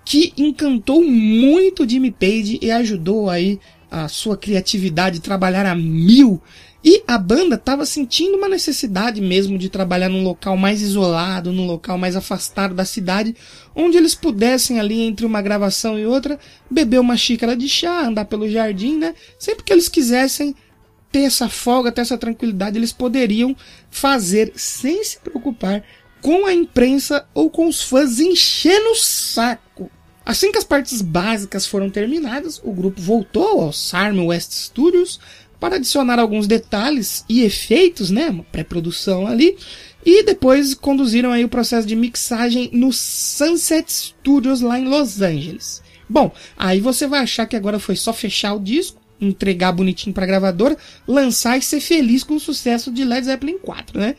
que 0.04 0.32
encantou 0.36 1.04
muito 1.04 1.88
Jimmy 1.88 2.10
Page 2.10 2.58
e 2.62 2.70
ajudou 2.70 3.28
aí 3.28 3.58
a 3.90 4.08
sua 4.08 4.36
criatividade 4.36 5.20
trabalhar 5.20 5.66
a 5.66 5.74
mil. 5.74 6.40
E 6.84 7.02
a 7.08 7.18
banda 7.18 7.56
estava 7.56 7.84
sentindo 7.84 8.36
uma 8.36 8.48
necessidade 8.48 9.20
mesmo 9.20 9.58
de 9.58 9.68
trabalhar 9.68 10.08
num 10.08 10.22
local 10.22 10.56
mais 10.56 10.80
isolado, 10.80 11.50
num 11.50 11.66
local 11.66 11.98
mais 11.98 12.14
afastado 12.14 12.72
da 12.72 12.84
cidade, 12.84 13.34
onde 13.74 13.96
eles 13.96 14.14
pudessem 14.14 14.78
ali 14.78 15.00
entre 15.00 15.26
uma 15.26 15.42
gravação 15.42 15.98
e 15.98 16.06
outra 16.06 16.38
beber 16.70 17.00
uma 17.00 17.16
xícara 17.16 17.56
de 17.56 17.68
chá, 17.68 18.06
andar 18.06 18.26
pelo 18.26 18.48
jardim, 18.48 18.96
né? 18.96 19.14
Sempre 19.38 19.64
que 19.64 19.72
eles 19.72 19.88
quisessem 19.88 20.54
ter 21.10 21.20
essa 21.20 21.48
folga, 21.48 21.92
ter 21.92 22.02
essa 22.02 22.18
tranquilidade, 22.18 22.78
eles 22.78 22.92
poderiam 22.92 23.56
fazer 23.90 24.52
sem 24.56 25.02
se 25.02 25.18
preocupar 25.18 25.82
com 26.20 26.46
a 26.46 26.52
imprensa 26.52 27.26
ou 27.32 27.48
com 27.48 27.68
os 27.68 27.82
fãs 27.82 28.18
enchendo 28.18 28.90
o 28.90 28.96
saco. 28.96 29.90
Assim 30.24 30.52
que 30.52 30.58
as 30.58 30.64
partes 30.64 31.00
básicas 31.00 31.66
foram 31.66 31.88
terminadas, 31.88 32.60
o 32.62 32.72
grupo 32.72 33.00
voltou 33.00 33.62
ao 33.62 33.72
Sarm 33.72 34.26
West 34.26 34.52
Studios 34.52 35.18
para 35.58 35.76
adicionar 35.76 36.18
alguns 36.18 36.46
detalhes 36.46 37.24
e 37.28 37.42
efeitos, 37.42 38.10
né, 38.10 38.28
uma 38.28 38.44
pré-produção 38.44 39.26
ali, 39.26 39.56
e 40.04 40.22
depois 40.22 40.74
conduziram 40.74 41.32
aí 41.32 41.44
o 41.44 41.48
processo 41.48 41.86
de 41.86 41.96
mixagem 41.96 42.70
no 42.72 42.92
Sunset 42.92 43.90
Studios 43.90 44.60
lá 44.60 44.78
em 44.78 44.84
Los 44.84 45.20
Angeles. 45.20 45.82
Bom, 46.08 46.32
aí 46.56 46.80
você 46.80 47.06
vai 47.06 47.20
achar 47.20 47.46
que 47.46 47.56
agora 47.56 47.78
foi 47.78 47.96
só 47.96 48.12
fechar 48.12 48.54
o 48.54 48.60
disco, 48.60 49.00
entregar 49.20 49.72
bonitinho 49.72 50.14
pra 50.14 50.26
gravadora, 50.26 50.76
lançar 51.06 51.58
e 51.58 51.62
ser 51.62 51.80
feliz 51.80 52.22
com 52.22 52.36
o 52.36 52.40
sucesso 52.40 52.92
de 52.92 53.04
Led 53.04 53.26
Zeppelin 53.26 53.58
4, 53.58 53.98
né? 53.98 54.16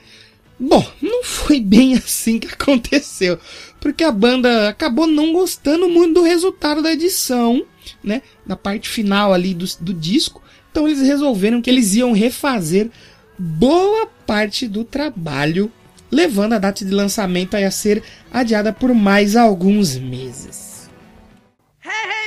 Bom, 0.60 0.86
não 1.02 1.24
foi 1.24 1.60
bem 1.62 1.96
assim 1.98 2.38
que 2.38 2.48
aconteceu, 2.48 3.40
porque 3.80 4.04
a 4.04 4.12
banda 4.12 4.68
acabou 4.68 5.08
não 5.08 5.32
gostando 5.32 5.88
muito 5.88 6.16
do 6.16 6.24
resultado 6.24 6.82
da 6.82 6.92
edição, 6.92 7.66
né? 8.04 8.22
Da 8.46 8.58
parte 8.58 8.90
final 8.90 9.34
ali 9.34 9.54
do, 9.54 9.66
do 9.80 9.94
disco, 9.94 10.42
então 10.72 10.88
eles 10.88 11.02
resolveram 11.02 11.62
que 11.62 11.70
eles 11.70 11.96
iam 11.96 12.12
refazer 12.12 12.90
boa 13.38 14.06
parte 14.28 14.68
do 14.68 14.84
trabalho, 14.84 15.72
levando 16.12 16.54
a 16.54 16.60
data 16.60 16.84
de 16.84 16.92
lançamento 16.92 17.56
a 17.56 17.72
ser 17.72 18.04
adiada 18.32 18.74
por 18.74 18.94
mais 18.94 19.36
alguns 19.38 19.96
meses. 19.96 20.90
Hey, 21.82 21.92
hey, 21.92 22.19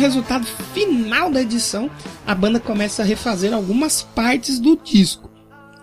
resultado 0.00 0.46
final 0.72 1.30
da 1.30 1.42
edição, 1.42 1.90
a 2.26 2.34
banda 2.34 2.58
começa 2.58 3.02
a 3.02 3.04
refazer 3.04 3.52
algumas 3.52 4.02
partes 4.02 4.58
do 4.58 4.74
disco. 4.76 5.30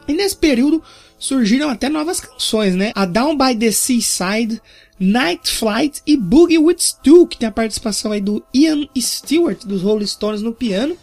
E 0.07 0.13
nesse 0.13 0.35
período 0.35 0.81
surgiram 1.19 1.69
até 1.69 1.87
novas 1.87 2.19
canções, 2.19 2.75
né? 2.75 2.91
A 2.95 3.05
Down 3.05 3.37
by 3.37 3.55
the 3.55 3.71
Seaside, 3.71 4.59
Night 4.99 5.51
Flight 5.51 6.01
e 6.05 6.17
Boogie 6.17 6.57
with 6.57 6.79
Stu, 6.79 7.27
que 7.27 7.37
tem 7.37 7.47
a 7.47 7.51
participação 7.51 8.11
aí 8.11 8.19
do 8.19 8.43
Ian 8.53 8.87
Stewart 8.97 9.63
dos 9.65 9.83
Rolling 9.83 10.07
Stones 10.07 10.41
no 10.41 10.51
piano. 10.51 10.97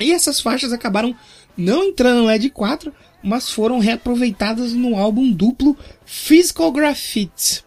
E 0.00 0.10
essas 0.10 0.40
faixas 0.40 0.72
acabaram 0.72 1.14
não 1.56 1.84
entrando 1.84 2.22
no 2.22 2.30
Ed 2.30 2.50
4, 2.50 2.92
mas 3.22 3.50
foram 3.50 3.78
reaproveitadas 3.78 4.72
no 4.72 4.96
álbum 4.96 5.30
duplo 5.30 5.76
Physical 6.04 6.72
Graffiti. 6.72 7.64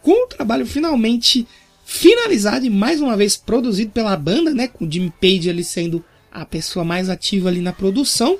Com 0.00 0.24
o 0.24 0.28
trabalho 0.28 0.66
finalmente 0.66 1.46
finalizado 1.90 2.66
e 2.66 2.70
mais 2.70 3.00
uma 3.00 3.16
vez 3.16 3.34
produzido 3.34 3.90
pela 3.92 4.14
banda, 4.14 4.52
né, 4.52 4.68
com 4.68 4.84
o 4.84 4.92
Jimmy 4.92 5.10
Page 5.18 5.48
ali 5.48 5.64
sendo 5.64 6.04
a 6.30 6.44
pessoa 6.44 6.84
mais 6.84 7.08
ativa 7.08 7.48
ali 7.48 7.62
na 7.62 7.72
produção. 7.72 8.38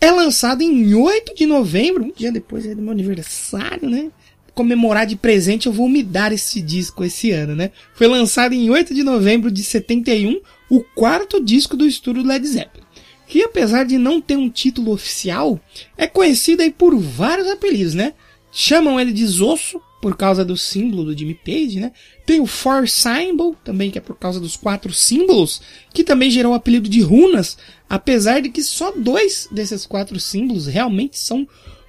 É 0.00 0.10
lançado 0.10 0.62
em 0.62 0.94
8 0.94 1.32
de 1.32 1.46
novembro, 1.46 2.04
um 2.04 2.10
dia 2.10 2.32
depois 2.32 2.64
do 2.66 2.82
meu 2.82 2.90
aniversário, 2.90 3.88
né? 3.88 4.10
Comemorar 4.52 5.06
de 5.06 5.14
presente, 5.14 5.68
eu 5.68 5.72
vou 5.72 5.88
me 5.88 6.02
dar 6.02 6.32
esse 6.32 6.60
disco 6.60 7.04
esse 7.04 7.30
ano, 7.30 7.54
né? 7.54 7.70
Foi 7.94 8.08
lançado 8.08 8.52
em 8.52 8.68
8 8.68 8.92
de 8.92 9.04
novembro 9.04 9.48
de 9.48 9.62
71, 9.62 10.40
o 10.68 10.80
quarto 10.80 11.42
disco 11.42 11.76
do 11.76 11.86
estúdio 11.86 12.24
Led 12.24 12.44
Zeppelin. 12.44 12.84
Que 13.28 13.44
apesar 13.44 13.84
de 13.84 13.96
não 13.96 14.20
ter 14.20 14.36
um 14.36 14.50
título 14.50 14.90
oficial, 14.90 15.60
é 15.96 16.08
conhecido 16.08 16.62
aí 16.62 16.72
por 16.72 16.98
vários 16.98 17.46
apelidos, 17.46 17.94
né? 17.94 18.14
Chamam 18.50 18.98
ele 18.98 19.12
de 19.12 19.24
Zosso, 19.24 19.80
por 20.00 20.16
causa 20.16 20.44
do 20.44 20.56
símbolo 20.56 21.04
do 21.04 21.16
Jimmy 21.16 21.34
Page, 21.34 21.80
né? 21.80 21.92
Tem 22.24 22.40
o 22.40 22.46
Four 22.46 22.88
Symbol, 22.88 23.56
também 23.64 23.90
que 23.90 23.98
é 23.98 24.00
por 24.00 24.16
causa 24.16 24.38
dos 24.38 24.56
quatro 24.56 24.92
símbolos, 24.92 25.60
que 25.92 26.04
também 26.04 26.30
gerou 26.30 26.52
o 26.52 26.54
apelido 26.54 26.88
de 26.88 27.00
runas, 27.00 27.58
apesar 27.88 28.40
de 28.40 28.48
que 28.48 28.62
só 28.62 28.92
dois 28.92 29.48
desses 29.50 29.86
quatro 29.86 30.18
símbolos 30.20 30.66
realmente 30.66 31.18
são 31.18 31.46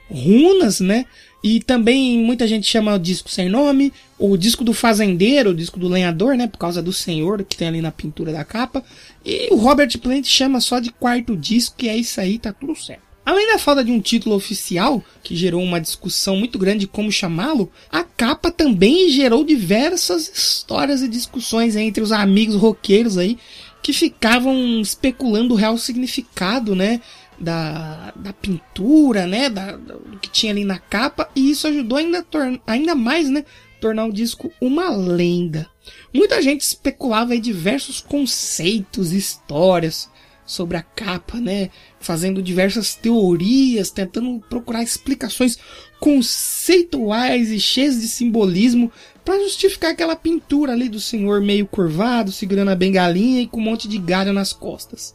runas, 0.10 0.80
né? 0.80 1.06
E 1.42 1.62
também 1.62 2.20
muita 2.20 2.48
gente 2.48 2.68
chama 2.68 2.96
o 2.96 3.00
disco 3.00 3.30
sem 3.30 3.48
nome, 3.48 3.94
o 4.18 4.36
disco 4.36 4.64
do 4.64 4.74
fazendeiro, 4.74 5.52
o 5.52 5.56
disco 5.56 5.80
do 5.80 5.88
lenhador, 5.88 6.36
né? 6.36 6.48
Por 6.48 6.58
causa 6.58 6.82
do 6.82 6.92
senhor 6.92 7.44
que 7.44 7.56
tem 7.56 7.68
ali 7.68 7.82
na 7.82 7.92
pintura 7.92 8.34
da 8.34 8.44
capa. 8.44 8.84
E 9.24 9.48
o 9.52 9.56
Robert 9.56 9.98
Plant 10.00 10.26
chama 10.26 10.60
só 10.60 10.80
de 10.80 10.92
quarto 10.92 11.38
disco, 11.38 11.78
que 11.78 11.88
é 11.88 11.96
isso 11.96 12.20
aí, 12.20 12.38
tá 12.38 12.52
tudo 12.52 12.76
certo. 12.76 13.09
Além 13.30 13.46
da 13.46 13.60
falta 13.60 13.84
de 13.84 13.92
um 13.92 14.02
título 14.02 14.36
oficial, 14.36 15.04
que 15.22 15.36
gerou 15.36 15.62
uma 15.62 15.80
discussão 15.80 16.36
muito 16.36 16.58
grande 16.58 16.80
de 16.80 16.88
como 16.88 17.12
chamá-lo, 17.12 17.72
a 17.92 18.04
capa 18.04 18.50
também 18.50 19.08
gerou 19.12 19.44
diversas 19.44 20.28
histórias 20.34 21.04
e 21.04 21.08
discussões 21.08 21.76
entre 21.76 22.02
os 22.02 22.12
amigos 22.12 22.56
roqueiros 22.56 23.20
aí, 23.20 23.38
que 23.84 23.94
ficavam 23.94 24.82
especulando 24.82 25.54
o 25.54 25.58
real 25.58 25.78
significado, 25.78 26.74
né? 26.74 27.02
Da, 27.40 28.12
da 28.16 28.34
pintura, 28.34 29.28
né? 29.28 29.48
Da, 29.48 29.74
do 29.78 30.18
que 30.20 30.32
tinha 30.32 30.52
ali 30.52 30.66
na 30.66 30.80
capa, 30.80 31.30
e 31.36 31.52
isso 31.52 31.68
ajudou 31.68 32.00
ainda, 32.00 32.26
ainda 32.66 32.96
mais, 32.96 33.30
né? 33.30 33.46
Tornar 33.80 34.08
o 34.08 34.12
disco 34.12 34.52
uma 34.60 34.90
lenda. 34.90 35.70
Muita 36.12 36.42
gente 36.42 36.62
especulava 36.62 37.36
em 37.36 37.40
diversos 37.40 38.02
conceitos, 38.02 39.12
histórias, 39.12 40.10
sobre 40.50 40.78
a 40.78 40.82
capa, 40.82 41.40
né? 41.40 41.70
Fazendo 42.00 42.42
diversas 42.42 42.96
teorias, 42.96 43.92
tentando 43.92 44.44
procurar 44.50 44.82
explicações 44.82 45.60
conceituais 46.00 47.52
e 47.52 47.60
cheias 47.60 48.02
de 48.02 48.08
simbolismo 48.08 48.92
para 49.24 49.40
justificar 49.44 49.92
aquela 49.92 50.16
pintura 50.16 50.72
ali 50.72 50.90
do 50.90 51.00
senhor 51.00 51.40
meio 51.40 51.68
curvado, 51.68 52.32
segurando 52.32 52.72
a 52.72 52.76
bengalinha 52.76 53.42
e 53.42 53.48
com 53.48 53.60
um 53.60 53.64
monte 53.64 53.88
de 53.88 54.00
galho 54.00 54.34
nas 54.34 54.52
costas. 54.52 55.14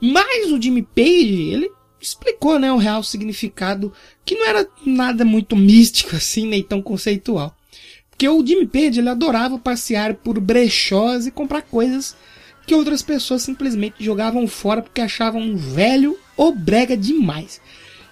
Mas 0.00 0.52
o 0.52 0.62
Jimmy 0.62 0.82
Page, 0.82 1.50
ele 1.50 1.68
explicou, 2.00 2.56
né, 2.56 2.70
o 2.70 2.76
real 2.76 3.02
significado, 3.02 3.92
que 4.24 4.36
não 4.36 4.46
era 4.46 4.68
nada 4.86 5.24
muito 5.24 5.56
místico 5.56 6.14
assim, 6.16 6.46
nem 6.46 6.62
tão 6.62 6.80
conceitual. 6.80 7.56
Porque 8.08 8.28
o 8.28 8.46
Jimmy 8.46 8.68
Page, 8.68 9.00
ele 9.00 9.08
adorava 9.08 9.58
passear 9.58 10.14
por 10.14 10.38
brechós 10.38 11.26
e 11.26 11.32
comprar 11.32 11.62
coisas 11.62 12.14
que 12.66 12.74
outras 12.74 13.00
pessoas 13.00 13.42
simplesmente 13.42 14.02
jogavam 14.04 14.46
fora 14.48 14.82
porque 14.82 15.00
achavam 15.00 15.56
velho 15.56 16.18
ou 16.36 16.52
brega 16.52 16.96
demais. 16.96 17.60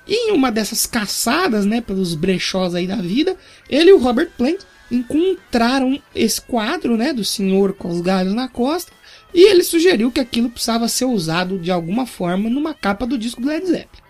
E 0.07 0.31
em 0.31 0.33
uma 0.33 0.53
dessas 0.53 0.87
caçadas, 0.87 1.67
né, 1.67 1.81
pelos 1.81 2.15
brechós 2.15 2.75
aí 2.75 2.87
da 2.87 2.97
vida, 2.97 3.37
ele 3.69 3.91
e 3.91 3.93
o 3.93 3.99
Robert 3.99 4.31
Plant 4.37 4.61
encontraram 4.91 6.01
esse 6.15 6.41
quadro, 6.41 6.97
né, 6.97 7.13
do 7.13 7.25
senhor 7.25 7.73
com 7.73 7.89
os 7.89 8.01
galhos 8.01 8.35
na 8.35 8.49
costa, 8.49 8.93
e 9.33 9.51
ele 9.51 9.65
sugeriu 9.65 10.13
que 10.13 10.21
aquilo 10.21 10.51
precisava 10.51 10.87
ser 10.87 11.07
usado 11.07 11.59
de 11.59 11.71
alguma 11.71 12.07
forma 12.07 12.49
numa 12.49 12.73
capa 12.75 13.07
do 13.07 13.19
disco 13.19 13.41
do 13.41 13.49
Led 13.49 13.67
Zeppelin. 13.67 14.05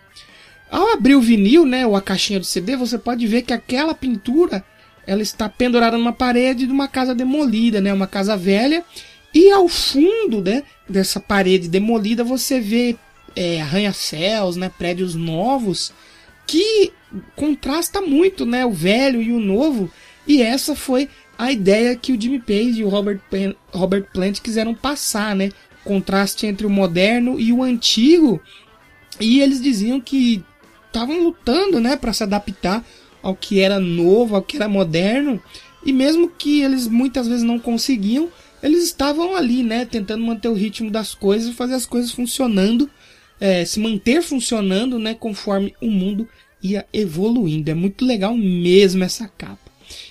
Ao 0.70 0.92
abrir 0.92 1.14
o 1.14 1.20
vinil, 1.20 1.64
né, 1.64 1.86
ou 1.86 1.94
a 1.94 2.02
caixinha 2.02 2.40
do 2.40 2.44
CD, 2.44 2.76
você 2.76 2.98
pode 2.98 3.26
ver 3.26 3.42
que 3.42 3.52
aquela 3.52 3.94
pintura 3.94 4.64
ela 5.06 5.22
está 5.22 5.48
pendurada 5.48 5.96
numa 5.96 6.12
parede 6.12 6.66
de 6.66 6.72
uma 6.72 6.88
casa 6.88 7.14
demolida, 7.14 7.80
né, 7.80 7.92
uma 7.92 8.06
casa 8.06 8.36
velha, 8.36 8.84
e 9.34 9.50
ao 9.50 9.68
fundo 9.68 10.40
né, 10.40 10.62
dessa 10.88 11.18
parede 11.18 11.68
demolida 11.68 12.22
você 12.22 12.60
vê 12.60 12.96
é, 13.34 13.60
arranha-céus, 13.60 14.56
né, 14.56 14.70
prédios 14.78 15.14
novos, 15.14 15.92
que 16.46 16.92
contrasta 17.34 18.00
muito 18.00 18.46
né, 18.46 18.64
o 18.64 18.70
velho 18.70 19.20
e 19.20 19.32
o 19.32 19.40
novo. 19.40 19.90
E 20.26 20.40
essa 20.40 20.76
foi 20.76 21.08
a 21.36 21.50
ideia 21.50 21.96
que 21.96 22.12
o 22.12 22.20
Jimmy 22.20 22.38
Page 22.38 22.80
e 22.80 22.84
o 22.84 22.88
Robert, 22.88 23.20
Robert 23.72 24.06
Plant 24.12 24.40
quiseram 24.40 24.74
passar, 24.74 25.34
né? 25.34 25.50
Contraste 25.84 26.46
entre 26.46 26.66
o 26.66 26.70
moderno 26.70 27.38
e 27.38 27.52
o 27.52 27.62
antigo. 27.62 28.40
E 29.20 29.40
eles 29.40 29.60
diziam 29.60 30.00
que 30.00 30.42
estavam 30.86 31.22
lutando, 31.22 31.80
né, 31.80 31.96
para 31.96 32.12
se 32.12 32.22
adaptar 32.22 32.84
ao 33.22 33.34
que 33.34 33.60
era 33.60 33.80
novo, 33.80 34.36
ao 34.36 34.42
que 34.42 34.56
era 34.56 34.68
moderno. 34.68 35.42
E 35.84 35.92
mesmo 35.92 36.28
que 36.28 36.62
eles 36.62 36.86
muitas 36.86 37.26
vezes 37.26 37.42
não 37.42 37.58
conseguiam, 37.58 38.30
eles 38.64 38.84
estavam 38.84 39.36
ali, 39.36 39.62
né, 39.62 39.84
tentando 39.84 40.24
manter 40.24 40.48
o 40.48 40.54
ritmo 40.54 40.90
das 40.90 41.14
coisas 41.14 41.50
e 41.50 41.52
fazer 41.52 41.74
as 41.74 41.84
coisas 41.84 42.10
funcionando, 42.10 42.88
é, 43.38 43.62
se 43.62 43.78
manter 43.78 44.22
funcionando, 44.22 44.98
né, 44.98 45.12
conforme 45.12 45.74
o 45.82 45.90
mundo 45.90 46.26
ia 46.62 46.86
evoluindo. 46.90 47.70
É 47.70 47.74
muito 47.74 48.06
legal 48.06 48.34
mesmo 48.34 49.04
essa 49.04 49.28
capa. 49.28 49.70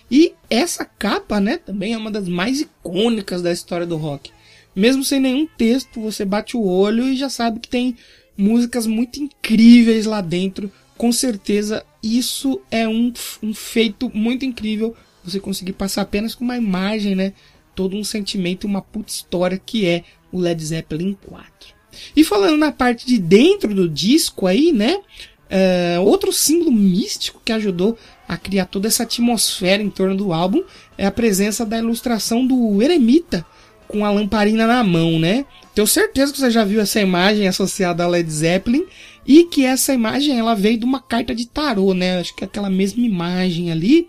E 0.10 0.34
essa 0.52 0.86
capa, 0.86 1.40
né, 1.40 1.58
também 1.58 1.94
é 1.94 1.98
uma 1.98 2.12
das 2.12 2.28
mais 2.28 2.62
icônicas 2.62 3.42
da 3.42 3.52
história 3.52 3.88
do 3.88 3.98
rock. 3.98 4.30
Mesmo 4.76 5.04
sem 5.04 5.20
nenhum 5.20 5.48
texto, 5.48 6.00
você 6.00 6.24
bate 6.24 6.56
o 6.56 6.64
olho 6.64 7.10
e 7.10 7.16
já 7.16 7.30
sabe 7.30 7.60
que 7.60 7.68
tem 7.68 7.96
músicas 8.38 8.86
muito 8.86 9.20
incríveis 9.20 10.06
lá 10.06 10.22
dentro. 10.22 10.72
Com 10.96 11.12
certeza, 11.12 11.84
isso 12.04 12.62
é 12.70 12.88
um, 12.88 13.12
um 13.42 13.54
feito 13.54 14.12
muito 14.14 14.46
incrível. 14.46 14.96
Você 15.24 15.40
conseguir 15.40 15.74
passar 15.74 16.04
apenas 16.04 16.36
com 16.36 16.44
uma 16.44 16.58
imagem, 16.58 17.16
né? 17.16 17.34
Todo 17.76 17.98
um 17.98 18.04
sentimento 18.04 18.66
e 18.66 18.70
uma 18.70 18.82
puta 18.82 19.12
história 19.12 19.62
que 19.64 19.86
é 19.86 20.04
o 20.32 20.40
Led 20.40 20.64
Zeppelin 20.64 21.18
4. 21.26 21.50
E 22.16 22.24
falando 22.24 22.58
na 22.58 22.72
parte 22.72 23.06
de 23.06 23.18
dentro 23.20 23.74
do 23.74 23.88
disco 23.88 24.48
aí, 24.48 24.72
né? 24.72 24.98
Uh, 25.46 26.02
outro 26.02 26.32
símbolo 26.32 26.72
místico 26.72 27.40
que 27.46 27.52
ajudou 27.52 27.98
a 28.28 28.36
criar 28.38 28.66
toda 28.66 28.88
essa 28.88 29.04
atmosfera 29.04 29.84
em 29.84 29.90
torno 29.90 30.16
do 30.16 30.34
álbum 30.34 30.64
é 30.98 31.06
a 31.06 31.12
presença 31.12 31.64
da 31.64 31.78
ilustração 31.78 32.48
do 32.48 32.82
eremita 32.82 33.46
com 33.88 34.04
a 34.04 34.10
lamparina 34.10 34.66
na 34.66 34.84
mão, 34.84 35.20
né? 35.20 35.46
Tenho 35.76 35.86
certeza 35.86 36.32
que 36.32 36.40
você 36.40 36.50
já 36.50 36.64
viu 36.64 36.82
essa 36.82 37.00
imagem 37.00 37.48
associada 37.48 38.04
ao 38.04 38.10
Led 38.10 38.30
Zeppelin 38.32 38.86
e 39.26 39.44
que 39.44 39.66
essa 39.66 39.94
imagem 39.94 40.40
ela 40.40 40.56
veio 40.56 40.80
de 40.80 40.86
uma 40.86 41.00
carta 41.00 41.36
de 41.36 41.46
tarô, 41.46 41.94
né? 41.94 42.20
Acho 42.20 42.36
que 42.36 42.44
é 42.44 42.48
aquela 42.48 42.70
mesma 42.70 43.06
imagem 43.06 43.72
ali 43.72 44.08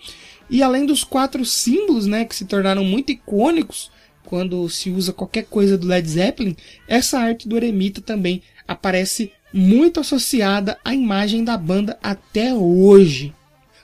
e 0.48 0.62
além 0.62 0.86
dos 0.86 1.04
quatro 1.04 1.44
símbolos, 1.44 2.06
né, 2.06 2.24
que 2.24 2.34
se 2.34 2.44
tornaram 2.44 2.84
muito 2.84 3.12
icônicos 3.12 3.90
quando 4.24 4.68
se 4.68 4.90
usa 4.90 5.12
qualquer 5.12 5.44
coisa 5.44 5.76
do 5.76 5.86
Led 5.86 6.08
Zeppelin, 6.08 6.56
essa 6.88 7.18
arte 7.18 7.48
do 7.48 7.56
eremita 7.56 8.00
também 8.00 8.42
aparece 8.66 9.32
muito 9.52 10.00
associada 10.00 10.78
à 10.84 10.94
imagem 10.94 11.44
da 11.44 11.56
banda 11.56 11.98
até 12.02 12.52
hoje. 12.52 13.34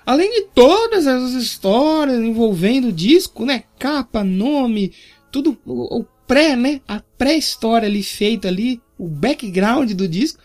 Além 0.05 0.33
de 0.33 0.49
todas 0.55 1.07
essas 1.07 1.35
histórias 1.35 2.21
envolvendo 2.21 2.89
o 2.89 2.93
disco, 2.93 3.45
né, 3.45 3.65
capa, 3.79 4.25
nome, 4.25 4.93
tudo 5.31 5.57
o 5.65 6.05
pré, 6.27 6.57
né, 6.57 6.81
a 6.89 7.01
pré-história 7.17 7.87
ali 7.87 8.03
feita 8.03 8.49
ali, 8.49 8.81
o 8.99 9.07
background 9.07 9.93
do 9.93 10.09
disco, 10.09 10.41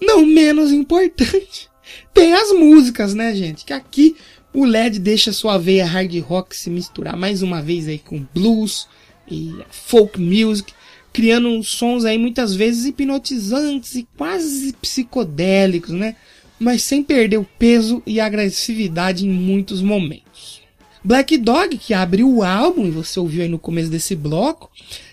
não 0.00 0.24
menos 0.24 0.70
importante, 0.70 1.68
tem 2.14 2.32
as 2.34 2.52
músicas, 2.52 3.14
né, 3.14 3.34
gente? 3.34 3.64
Que 3.64 3.72
aqui 3.72 4.16
o 4.58 4.64
LED 4.64 4.98
deixa 4.98 5.32
sua 5.32 5.56
veia 5.56 5.86
hard 5.86 6.12
rock 6.18 6.56
se 6.56 6.68
misturar 6.68 7.16
mais 7.16 7.42
uma 7.42 7.62
vez 7.62 7.86
aí 7.86 7.96
com 7.96 8.26
blues 8.34 8.88
e 9.30 9.54
folk 9.70 10.20
music, 10.20 10.72
criando 11.12 11.62
sons 11.62 12.04
aí 12.04 12.18
muitas 12.18 12.56
vezes 12.56 12.84
hipnotizantes 12.84 13.94
e 13.94 14.08
quase 14.16 14.72
psicodélicos, 14.72 15.90
né? 15.90 16.16
Mas 16.58 16.82
sem 16.82 17.04
perder 17.04 17.36
o 17.36 17.46
peso 17.56 18.02
e 18.04 18.18
a 18.18 18.26
agressividade 18.26 19.24
em 19.24 19.30
muitos 19.30 19.80
momentos. 19.80 20.60
Black 21.04 21.38
Dog, 21.38 21.78
que 21.78 21.94
abriu 21.94 22.28
o 22.28 22.42
álbum 22.42 22.84
e 22.84 22.90
você 22.90 23.20
ouviu 23.20 23.42
aí 23.42 23.48
no 23.48 23.60
começo 23.60 23.88
desse 23.88 24.16
bloco, 24.16 24.68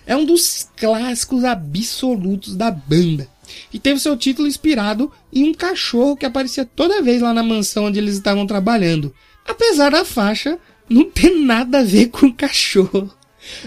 é 0.08 0.16
um 0.16 0.26
dos 0.26 0.68
clássicos 0.76 1.44
absolutos 1.44 2.56
da 2.56 2.72
banda. 2.72 3.28
E 3.72 3.78
teve 3.78 4.00
seu 4.00 4.18
título 4.18 4.48
inspirado 4.48 5.12
em 5.32 5.44
um 5.44 5.54
cachorro 5.54 6.18
que 6.18 6.26
aparecia 6.26 6.66
toda 6.66 7.04
vez 7.04 7.22
lá 7.22 7.32
na 7.32 7.44
mansão 7.44 7.86
onde 7.86 8.00
eles 8.00 8.16
estavam 8.16 8.48
trabalhando. 8.48 9.14
Apesar 9.46 9.92
da 9.92 10.04
faixa 10.04 10.58
não 10.90 11.10
ter 11.10 11.30
nada 11.32 11.80
a 11.80 11.84
ver 11.84 12.08
com 12.10 12.32
cachorro. 12.32 13.12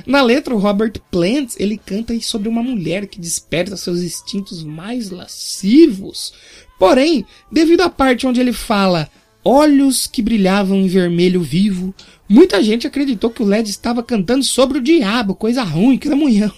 Na 0.04 0.22
letra, 0.22 0.54
o 0.54 0.58
Robert 0.58 0.94
Plant 1.10 1.54
ele 1.56 1.78
canta 1.78 2.18
sobre 2.20 2.48
uma 2.48 2.62
mulher 2.62 3.06
que 3.06 3.20
desperta 3.20 3.76
seus 3.76 4.02
instintos 4.02 4.64
mais 4.64 5.10
lascivos. 5.10 6.32
Porém, 6.78 7.24
devido 7.50 7.82
à 7.82 7.88
parte 7.88 8.26
onde 8.26 8.40
ele 8.40 8.52
fala 8.52 9.08
olhos 9.44 10.06
que 10.06 10.20
brilhavam 10.20 10.76
em 10.78 10.88
vermelho 10.88 11.40
vivo. 11.40 11.94
Muita 12.28 12.62
gente 12.62 12.86
acreditou 12.86 13.30
que 13.30 13.42
o 13.42 13.46
Led 13.46 13.70
estava 13.70 14.02
cantando 14.02 14.44
sobre 14.44 14.78
o 14.78 14.82
diabo, 14.82 15.34
coisa 15.34 15.62
ruim, 15.62 15.96
que 15.96 16.08
mulher. 16.10 16.52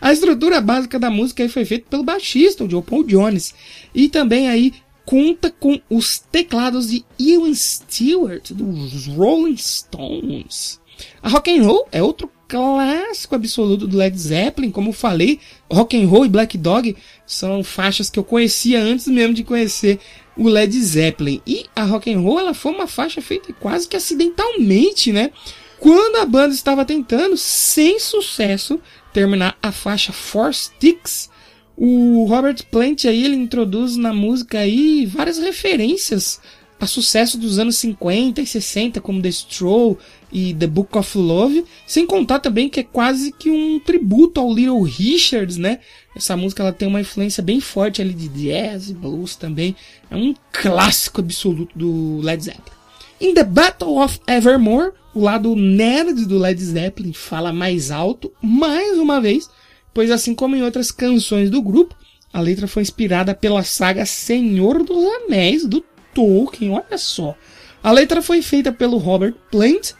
A 0.00 0.12
estrutura 0.12 0.60
básica 0.60 0.98
da 0.98 1.08
música 1.08 1.42
aí 1.44 1.48
foi 1.48 1.64
feita 1.64 1.86
pelo 1.88 2.02
baixista, 2.02 2.64
o 2.64 2.70
Joe 2.70 2.82
Paul 2.82 3.04
Jones, 3.04 3.54
e 3.94 4.08
também 4.08 4.48
aí 4.48 4.72
conta 5.10 5.50
com 5.50 5.80
os 5.90 6.20
teclados 6.20 6.88
de 6.88 7.04
Ian 7.18 7.52
Stewart 7.52 8.52
dos 8.52 9.08
Rolling 9.08 9.56
Stones. 9.56 10.80
A 11.20 11.28
Rock 11.28 11.50
and 11.50 11.64
Roll 11.64 11.88
é 11.90 12.00
outro 12.00 12.30
clássico 12.46 13.34
absoluto 13.34 13.88
do 13.88 13.96
Led 13.96 14.16
Zeppelin, 14.16 14.70
como 14.70 14.92
falei, 14.92 15.40
Rock 15.68 16.00
and 16.00 16.06
Roll 16.06 16.26
e 16.26 16.28
Black 16.28 16.56
Dog 16.56 16.96
são 17.26 17.64
faixas 17.64 18.08
que 18.08 18.20
eu 18.20 18.24
conhecia 18.24 18.80
antes 18.80 19.08
mesmo 19.08 19.34
de 19.34 19.42
conhecer 19.42 19.98
o 20.36 20.48
Led 20.48 20.80
Zeppelin. 20.80 21.42
E 21.44 21.66
a 21.74 21.82
Rock 21.82 22.12
and 22.12 22.20
Roll 22.20 22.38
ela 22.38 22.54
foi 22.54 22.70
uma 22.70 22.86
faixa 22.86 23.20
feita 23.20 23.52
quase 23.54 23.88
que 23.88 23.96
acidentalmente, 23.96 25.10
né? 25.10 25.32
Quando 25.80 26.18
a 26.18 26.24
banda 26.24 26.54
estava 26.54 26.84
tentando, 26.84 27.36
sem 27.36 27.98
sucesso, 27.98 28.80
terminar 29.12 29.58
a 29.60 29.72
faixa 29.72 30.12
Four 30.12 30.54
Sticks, 30.54 31.28
o 31.76 32.24
Robert 32.28 32.64
Plant 32.70 33.04
aí 33.06 33.24
ele 33.24 33.36
introduz 33.36 33.96
na 33.96 34.12
música 34.12 34.58
aí 34.58 35.06
várias 35.06 35.38
referências 35.38 36.40
a 36.80 36.86
sucesso 36.86 37.36
dos 37.36 37.58
anos 37.58 37.76
50 37.76 38.40
e 38.40 38.46
60, 38.46 39.00
como 39.02 39.20
The 39.20 39.30
Stroll 39.30 39.98
e 40.32 40.54
The 40.54 40.66
Book 40.66 40.96
of 40.96 41.18
Love, 41.18 41.64
sem 41.86 42.06
contar 42.06 42.38
também 42.38 42.70
que 42.70 42.80
é 42.80 42.82
quase 42.82 43.32
que 43.32 43.50
um 43.50 43.78
tributo 43.78 44.40
ao 44.40 44.52
Little 44.52 44.82
Richards, 44.82 45.58
né? 45.58 45.80
Essa 46.16 46.36
música 46.36 46.62
ela 46.62 46.72
tem 46.72 46.88
uma 46.88 47.00
influência 47.00 47.42
bem 47.42 47.60
forte 47.60 48.00
ali 48.00 48.14
de 48.14 48.28
jazz 48.28 48.88
e 48.88 48.94
blues 48.94 49.36
também. 49.36 49.76
É 50.10 50.16
um 50.16 50.34
clássico 50.50 51.20
absoluto 51.20 51.76
do 51.78 52.20
Led 52.22 52.42
Zeppelin. 52.42 52.80
In 53.20 53.34
The 53.34 53.44
Battle 53.44 53.98
of 53.98 54.18
Evermore, 54.26 54.92
o 55.14 55.20
lado 55.20 55.54
nerd 55.54 56.24
do 56.24 56.38
Led 56.38 56.62
Zeppelin 56.64 57.12
fala 57.12 57.52
mais 57.52 57.90
alto, 57.90 58.32
mais 58.40 58.96
uma 58.96 59.20
vez, 59.20 59.50
pois 59.92 60.10
assim 60.10 60.34
como 60.34 60.56
em 60.56 60.62
outras 60.62 60.90
canções 60.90 61.50
do 61.50 61.62
grupo, 61.62 61.96
a 62.32 62.40
letra 62.40 62.68
foi 62.68 62.82
inspirada 62.82 63.34
pela 63.34 63.62
saga 63.62 64.06
Senhor 64.06 64.84
dos 64.84 65.04
Anéis 65.04 65.66
do 65.66 65.84
Tolkien, 66.14 66.70
olha 66.70 66.98
só. 66.98 67.36
A 67.82 67.90
letra 67.90 68.22
foi 68.22 68.42
feita 68.42 68.72
pelo 68.72 68.98
Robert 68.98 69.34
Plant 69.50 69.92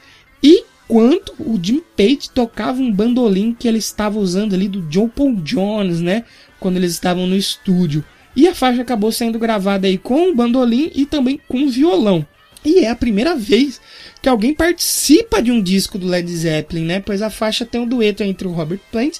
e 0.42 0.64
quanto 0.86 1.34
o 1.38 1.58
Jim 1.62 1.82
Page 1.96 2.30
tocava 2.34 2.80
um 2.80 2.92
bandolim 2.92 3.54
que 3.54 3.66
ele 3.66 3.78
estava 3.78 4.18
usando 4.18 4.54
ali 4.54 4.68
do 4.68 4.82
John 4.82 5.08
Paul 5.08 5.36
Jones, 5.36 6.00
né? 6.00 6.24
Quando 6.58 6.76
eles 6.76 6.92
estavam 6.92 7.26
no 7.26 7.36
estúdio. 7.36 8.04
E 8.36 8.46
a 8.46 8.54
faixa 8.54 8.82
acabou 8.82 9.10
sendo 9.10 9.38
gravada 9.38 9.86
aí 9.86 9.98
com 9.98 10.30
o 10.30 10.34
bandolim 10.34 10.90
e 10.94 11.06
também 11.06 11.40
com 11.48 11.64
o 11.64 11.70
violão. 11.70 12.26
E 12.64 12.80
é 12.80 12.90
a 12.90 12.96
primeira 12.96 13.34
vez 13.34 13.80
que 14.20 14.28
alguém 14.28 14.52
participa 14.52 15.42
de 15.42 15.50
um 15.50 15.62
disco 15.62 15.98
do 15.98 16.06
Led 16.06 16.30
Zeppelin, 16.30 16.84
né? 16.84 17.00
Pois 17.00 17.22
a 17.22 17.30
faixa 17.30 17.64
tem 17.64 17.80
um 17.80 17.88
dueto 17.88 18.22
entre 18.22 18.46
o 18.46 18.52
Robert 18.52 18.80
Plant 18.92 19.18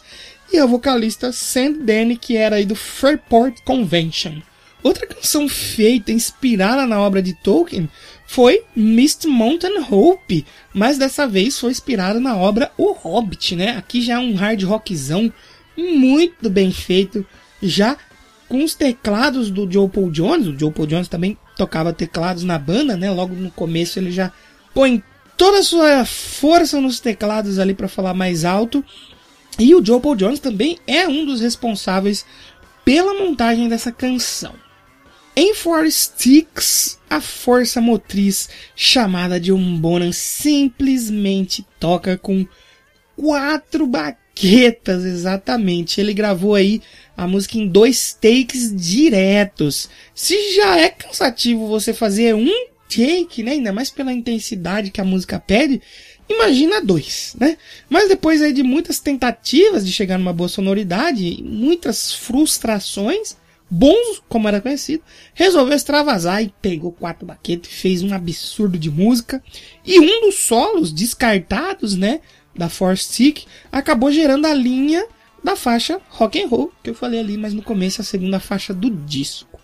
e 0.53 0.59
a 0.59 0.67
vocalista 0.67 1.33
Sam 1.33 1.73
Danny, 1.73 2.17
que 2.17 2.37
era 2.37 2.57
aí 2.57 2.65
do 2.65 2.75
Fairport 2.75 3.61
Convention. 3.65 4.41
Outra 4.83 5.07
canção 5.07 5.49
feita, 5.49 6.11
inspirada 6.11 6.87
na 6.87 7.01
obra 7.01 7.23
de 7.23 7.35
Tolkien, 7.35 7.89
foi 8.27 8.65
Mist 8.75 9.27
Mountain 9.27 9.85
Hope, 9.91 10.47
mas 10.73 10.97
dessa 10.97 11.27
vez 11.27 11.59
foi 11.59 11.71
inspirada 11.71 12.19
na 12.19 12.37
obra 12.37 12.73
O 12.79 12.93
Hobbit, 12.93 13.55
né? 13.57 13.77
Aqui 13.77 14.01
já 14.01 14.15
é 14.15 14.19
um 14.19 14.35
hard 14.35 14.63
rockzão 14.63 15.33
muito 15.77 16.49
bem 16.49 16.73
feito, 16.73 17.27
já 17.63 17.97
com 18.49 18.65
os 18.65 18.75
teclados 18.75 19.51
do 19.51 19.71
Joe 19.71 19.89
Paul 19.89 20.11
Jones. 20.11 20.47
O 20.47 20.59
Joe 20.59 20.73
Paul 20.73 20.87
Jones 20.87 21.09
também 21.09 21.37
tocava 21.57 21.93
teclados 21.93 22.43
na 22.43 22.59
banda, 22.59 22.97
né? 22.97 23.11
Logo 23.11 23.35
no 23.35 23.51
começo 23.51 23.99
ele 23.99 24.11
já 24.11 24.33
põe 24.75 25.03
toda 25.37 25.59
a 25.59 25.63
sua 25.63 26.05
força 26.05 26.81
nos 26.81 27.01
teclados 27.01 27.59
ali 27.59 27.75
para 27.75 27.89
falar 27.89 28.15
mais 28.15 28.45
alto. 28.45 28.85
E 29.61 29.75
o 29.75 29.85
Joe 29.85 30.01
Paul 30.01 30.17
Jones 30.17 30.41
também 30.41 30.79
é 30.87 31.07
um 31.07 31.27
dos 31.27 31.43
responsáveis 31.43 32.25
pela 32.83 33.13
montagem 33.13 33.69
dessa 33.69 33.93
canção. 33.93 34.55
Em 35.37 35.55
Four 35.55 35.91
Sticks, 35.91 36.99
a 37.11 37.21
força 37.21 37.79
motriz 37.79 38.49
chamada 38.75 39.39
de 39.39 39.53
Umbonan 39.53 40.13
simplesmente 40.13 41.65
toca 41.79 42.17
com 42.17 42.47
quatro 43.15 43.87
baquetas, 43.87 45.05
exatamente. 45.05 46.01
Ele 46.01 46.15
gravou 46.15 46.55
aí 46.55 46.81
a 47.15 47.27
música 47.27 47.59
em 47.59 47.69
dois 47.69 48.15
takes 48.15 48.75
diretos. 48.75 49.91
Se 50.15 50.55
já 50.55 50.79
é 50.79 50.89
cansativo 50.89 51.69
você 51.69 51.93
fazer 51.93 52.35
um 52.35 52.51
take, 52.89 53.43
né, 53.43 53.53
ainda 53.53 53.73
mais 53.73 53.91
pela 53.91 54.13
intensidade 54.13 54.91
que 54.91 55.01
a 55.01 55.05
música 55.05 55.39
pede, 55.39 55.81
imagina 56.31 56.81
dois, 56.81 57.35
né? 57.39 57.57
Mas 57.89 58.09
depois 58.09 58.41
aí 58.41 58.53
de 58.53 58.63
muitas 58.63 59.01
tentativas 59.01 59.85
de 59.85 59.93
chegar 59.93 60.19
numa 60.19 60.33
boa 60.33 60.49
sonoridade, 60.49 61.43
muitas 61.43 62.13
frustrações, 62.13 63.37
Bons, 63.73 64.21
como 64.29 64.49
era 64.49 64.61
conhecido, 64.61 65.05
resolveu 65.33 65.77
extravasar 65.77 66.43
e 66.43 66.53
pegou 66.61 66.91
quatro 66.91 67.25
baquetes, 67.25 67.71
fez 67.71 68.03
um 68.03 68.13
absurdo 68.13 68.77
de 68.77 68.91
música. 68.91 69.41
E 69.87 70.01
um 70.01 70.23
dos 70.23 70.41
solos 70.41 70.91
descartados, 70.91 71.95
né, 71.95 72.21
da 72.53 72.69
Force 72.69 73.05
Stick, 73.05 73.45
acabou 73.71 74.11
gerando 74.11 74.47
a 74.47 74.53
linha 74.53 75.07
da 75.43 75.55
faixa 75.55 76.01
Rock 76.09 76.43
and 76.43 76.49
Roll, 76.49 76.73
que 76.83 76.91
eu 76.91 76.95
falei 76.95 77.21
ali, 77.21 77.37
mas 77.37 77.55
no 77.55 77.63
começo 77.63 78.01
a 78.01 78.05
segunda 78.05 78.41
faixa 78.41 78.75
do 78.75 78.91
disco. 78.91 79.61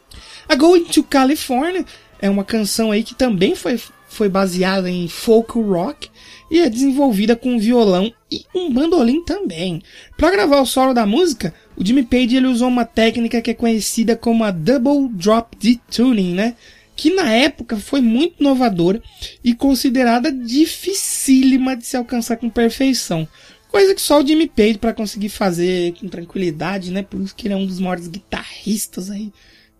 A 0.49 0.55
Going 0.55 0.85
to 0.85 1.03
California 1.03 1.85
é 2.21 2.31
uma 2.31 2.45
canção 2.45 2.93
aí 2.93 3.03
que 3.03 3.15
também 3.15 3.57
foi, 3.57 3.81
foi 4.09 4.29
baseada 4.29 4.89
em 4.89 5.09
folk 5.09 5.59
rock 5.61 6.09
e 6.51 6.61
é 6.61 6.69
desenvolvida 6.69 7.35
com 7.35 7.59
violão 7.59 8.13
e 8.31 8.45
um 8.55 8.73
bandolim 8.73 9.25
também. 9.25 9.83
Para 10.17 10.31
gravar 10.31 10.61
o 10.61 10.67
solo 10.67 10.93
da 10.93 11.07
música, 11.07 11.55
o 11.77 11.85
Jimmy 11.85 12.03
Page 12.03 12.37
ele 12.37 12.47
usou 12.47 12.69
uma 12.69 12.85
técnica 12.85 13.41
que 13.43 13.51
é 13.51 13.55
conhecida 13.55 14.17
como 14.17 14.45
a 14.45 14.51
Double 14.51 15.09
Drop 15.11 15.57
D 15.59 15.79
Tuning, 15.91 16.35
né? 16.35 16.55
Que 16.95 17.15
na 17.15 17.31
época 17.31 17.77
foi 17.77 18.01
muito 18.01 18.41
inovadora 18.41 19.03
e 19.45 19.55
considerada 19.55 20.33
dificílima 20.33 21.77
de 21.77 21.85
se 21.85 21.97
alcançar 21.97 22.37
com 22.37 22.49
perfeição. 22.49 23.29
Coisa 23.69 23.95
que 23.95 24.01
só 24.01 24.23
o 24.23 24.27
Jimmy 24.27 24.47
Page 24.49 24.79
para 24.79 24.95
conseguir 24.95 25.29
fazer 25.29 25.93
com 26.01 26.09
tranquilidade, 26.09 26.91
né? 26.91 27.03
Por 27.03 27.21
isso 27.21 27.35
que 27.35 27.47
ele 27.47 27.55
é 27.55 27.57
um 27.57 27.67
dos 27.67 27.79
maiores 27.79 28.09
guitarristas 28.09 29.11
aí 29.11 29.31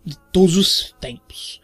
de 0.05 0.17
todos 0.31 0.55
os 0.55 0.95
tempos. 1.01 1.59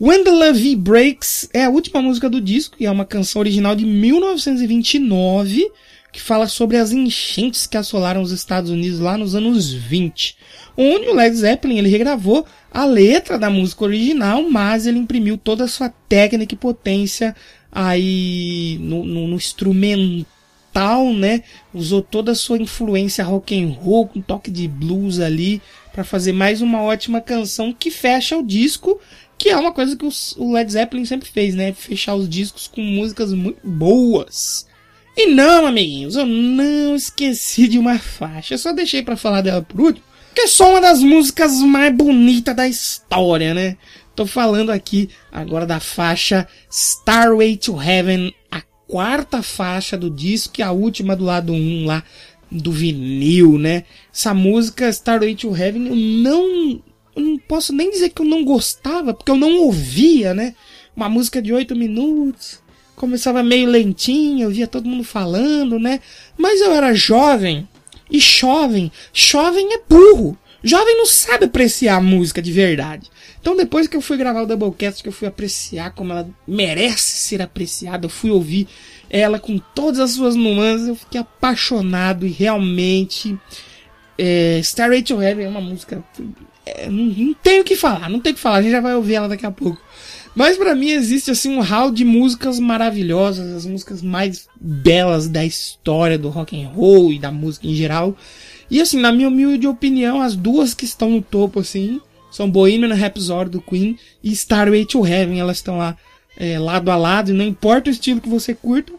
When 0.00 0.24
the 0.24 0.30
Love 0.30 0.76
Breaks 0.76 1.48
é 1.52 1.64
a 1.64 1.70
última 1.70 2.02
música 2.02 2.28
do 2.28 2.40
disco 2.40 2.76
e 2.78 2.86
é 2.86 2.90
uma 2.90 3.04
canção 3.04 3.40
original 3.40 3.74
de 3.74 3.84
1929 3.84 5.70
que 6.12 6.20
fala 6.20 6.46
sobre 6.46 6.76
as 6.76 6.92
enchentes 6.92 7.66
que 7.66 7.76
assolaram 7.76 8.20
os 8.20 8.32
Estados 8.32 8.70
Unidos 8.70 9.00
lá 9.00 9.16
nos 9.16 9.34
anos 9.34 9.72
20. 9.72 10.36
Onde 10.76 11.08
o 11.08 11.14
Led 11.14 11.34
Zeppelin 11.34 11.78
ele 11.78 11.88
regravou 11.88 12.46
a 12.70 12.84
letra 12.84 13.38
da 13.38 13.48
música 13.48 13.84
original, 13.84 14.42
mas 14.50 14.86
ele 14.86 14.98
imprimiu 14.98 15.38
toda 15.38 15.64
a 15.64 15.68
sua 15.68 15.88
técnica 16.08 16.54
e 16.54 16.58
potência 16.58 17.34
aí 17.70 18.76
no, 18.80 19.04
no, 19.04 19.28
no 19.28 19.36
instrumental, 19.36 20.26
né? 21.14 21.42
Usou 21.72 22.02
toda 22.02 22.32
a 22.32 22.34
sua 22.34 22.58
influência 22.58 23.24
rock 23.24 23.58
and 23.58 23.68
roll 23.68 24.06
com 24.06 24.20
toque 24.20 24.50
de 24.50 24.68
blues 24.68 25.18
ali 25.18 25.62
para 25.92 26.04
fazer 26.04 26.32
mais 26.32 26.60
uma 26.60 26.82
ótima 26.82 27.22
canção 27.22 27.72
que 27.72 27.90
fecha 27.90 28.36
o 28.36 28.42
disco, 28.42 29.00
que 29.38 29.48
é 29.48 29.56
uma 29.56 29.72
coisa 29.72 29.96
que 29.96 30.06
o 30.36 30.52
Led 30.52 30.70
Zeppelin 30.70 31.04
sempre 31.04 31.28
fez, 31.28 31.54
né? 31.54 31.72
Fechar 31.72 32.14
os 32.14 32.28
discos 32.28 32.68
com 32.68 32.80
músicas 32.80 33.32
muito 33.32 33.60
boas. 33.64 34.66
E 35.16 35.26
não, 35.26 35.66
amiguinhos, 35.66 36.16
eu 36.16 36.24
não 36.24 36.96
esqueci 36.96 37.68
de 37.68 37.78
uma 37.78 37.98
faixa. 37.98 38.54
Eu 38.54 38.58
só 38.58 38.72
deixei 38.72 39.02
para 39.02 39.16
falar 39.16 39.42
dela 39.42 39.60
por 39.60 39.80
último, 39.80 40.04
que 40.34 40.42
é 40.42 40.46
só 40.46 40.70
uma 40.70 40.80
das 40.80 41.00
músicas 41.00 41.58
mais 41.60 41.94
bonitas 41.94 42.56
da 42.56 42.66
história, 42.66 43.52
né? 43.52 43.76
Tô 44.14 44.26
falando 44.26 44.70
aqui 44.70 45.08
agora 45.30 45.66
da 45.66 45.80
faixa 45.80 46.46
Starway 46.70 47.56
to 47.56 47.80
Heaven, 47.80 48.34
a 48.50 48.62
quarta 48.86 49.42
faixa 49.42 49.96
do 49.96 50.10
disco 50.10 50.54
e 50.58 50.62
a 50.62 50.70
última 50.70 51.16
do 51.16 51.24
lado 51.24 51.52
1 51.52 51.86
lá 51.86 52.02
do 52.50 52.70
vinil, 52.70 53.58
né? 53.58 53.84
Essa 54.12 54.34
música 54.34 54.88
Starway 54.90 55.34
to 55.34 55.56
Heaven 55.56 55.88
eu 55.88 55.96
não 55.96 56.82
eu 57.14 57.22
não 57.22 57.38
posso 57.38 57.72
nem 57.72 57.90
dizer 57.90 58.10
que 58.10 58.22
eu 58.22 58.26
não 58.26 58.44
gostava, 58.44 59.12
porque 59.14 59.30
eu 59.30 59.36
não 59.36 59.58
ouvia, 59.58 60.32
né? 60.34 60.54
Uma 60.94 61.08
música 61.08 61.40
de 61.40 61.52
8 61.52 61.74
minutos, 61.74 62.60
começava 62.96 63.42
meio 63.42 63.68
lentinho, 63.68 64.44
eu 64.44 64.50
via 64.50 64.66
todo 64.66 64.88
mundo 64.88 65.04
falando, 65.04 65.78
né? 65.78 66.00
Mas 66.36 66.60
eu 66.60 66.72
era 66.72 66.94
jovem, 66.94 67.68
e 68.10 68.18
jovem, 68.18 68.92
jovem 69.12 69.72
é 69.72 69.80
burro. 69.88 70.36
Jovem 70.62 70.96
não 70.96 71.06
sabe 71.06 71.46
apreciar 71.46 71.96
a 71.96 72.00
música 72.00 72.40
de 72.40 72.52
verdade. 72.52 73.10
Então 73.40 73.56
depois 73.56 73.88
que 73.88 73.96
eu 73.96 74.00
fui 74.00 74.16
gravar 74.16 74.42
o 74.42 74.46
Doublecast, 74.46 75.02
que 75.02 75.08
eu 75.08 75.12
fui 75.12 75.26
apreciar 75.26 75.90
como 75.92 76.12
ela 76.12 76.28
merece 76.46 77.16
ser 77.16 77.42
apreciada, 77.42 78.06
eu 78.06 78.10
fui 78.10 78.30
ouvir 78.30 78.68
ela 79.10 79.40
com 79.40 79.58
todas 79.58 79.98
as 79.98 80.12
suas 80.12 80.36
nuances, 80.36 80.86
eu 80.86 80.94
fiquei 80.94 81.20
apaixonado 81.20 82.24
e 82.24 82.30
realmente 82.30 83.36
é, 84.16 84.58
Starry 84.60 85.02
to 85.02 85.20
Heaven 85.20 85.46
é 85.46 85.48
uma 85.48 85.60
música 85.60 86.04
é, 86.64 86.88
não, 86.88 87.04
não 87.04 87.34
tenho 87.34 87.62
o 87.62 87.64
que 87.64 87.76
falar, 87.76 88.08
não 88.08 88.20
tenho 88.20 88.32
o 88.32 88.36
que 88.36 88.42
falar, 88.42 88.58
a 88.58 88.62
gente 88.62 88.72
já 88.72 88.80
vai 88.80 88.94
ouvir 88.94 89.14
ela 89.14 89.28
daqui 89.28 89.46
a 89.46 89.50
pouco. 89.50 89.80
Mas 90.34 90.56
para 90.56 90.74
mim 90.74 90.90
existe 90.90 91.30
assim 91.30 91.54
um 91.54 91.60
hall 91.60 91.90
de 91.90 92.04
músicas 92.04 92.58
maravilhosas, 92.58 93.54
as 93.54 93.66
músicas 93.66 94.00
mais 94.00 94.48
belas 94.58 95.28
da 95.28 95.44
história 95.44 96.18
do 96.18 96.30
rock 96.30 96.60
and 96.60 96.68
roll 96.68 97.12
e 97.12 97.18
da 97.18 97.30
música 97.30 97.66
em 97.66 97.74
geral. 97.74 98.16
E 98.70 98.80
assim, 98.80 98.98
na 98.98 99.12
minha 99.12 99.28
humilde 99.28 99.66
opinião, 99.66 100.22
as 100.22 100.34
duas 100.34 100.72
que 100.72 100.86
estão 100.86 101.10
no 101.10 101.20
topo 101.20 101.60
assim 101.60 102.00
são 102.30 102.50
Bohemian 102.50 102.94
Rhapsody 102.94 103.50
do 103.50 103.60
Queen 103.60 103.98
e 104.24 104.32
Starway 104.32 104.86
to 104.86 105.06
Heaven. 105.06 105.38
Elas 105.38 105.58
estão 105.58 105.76
lá 105.76 105.98
é, 106.36 106.58
lado 106.58 106.90
a 106.90 106.96
lado 106.96 107.30
e 107.30 107.34
não 107.34 107.44
importa 107.44 107.90
o 107.90 107.92
estilo 107.92 108.20
que 108.20 108.28
você 108.28 108.54
curta, 108.54 108.92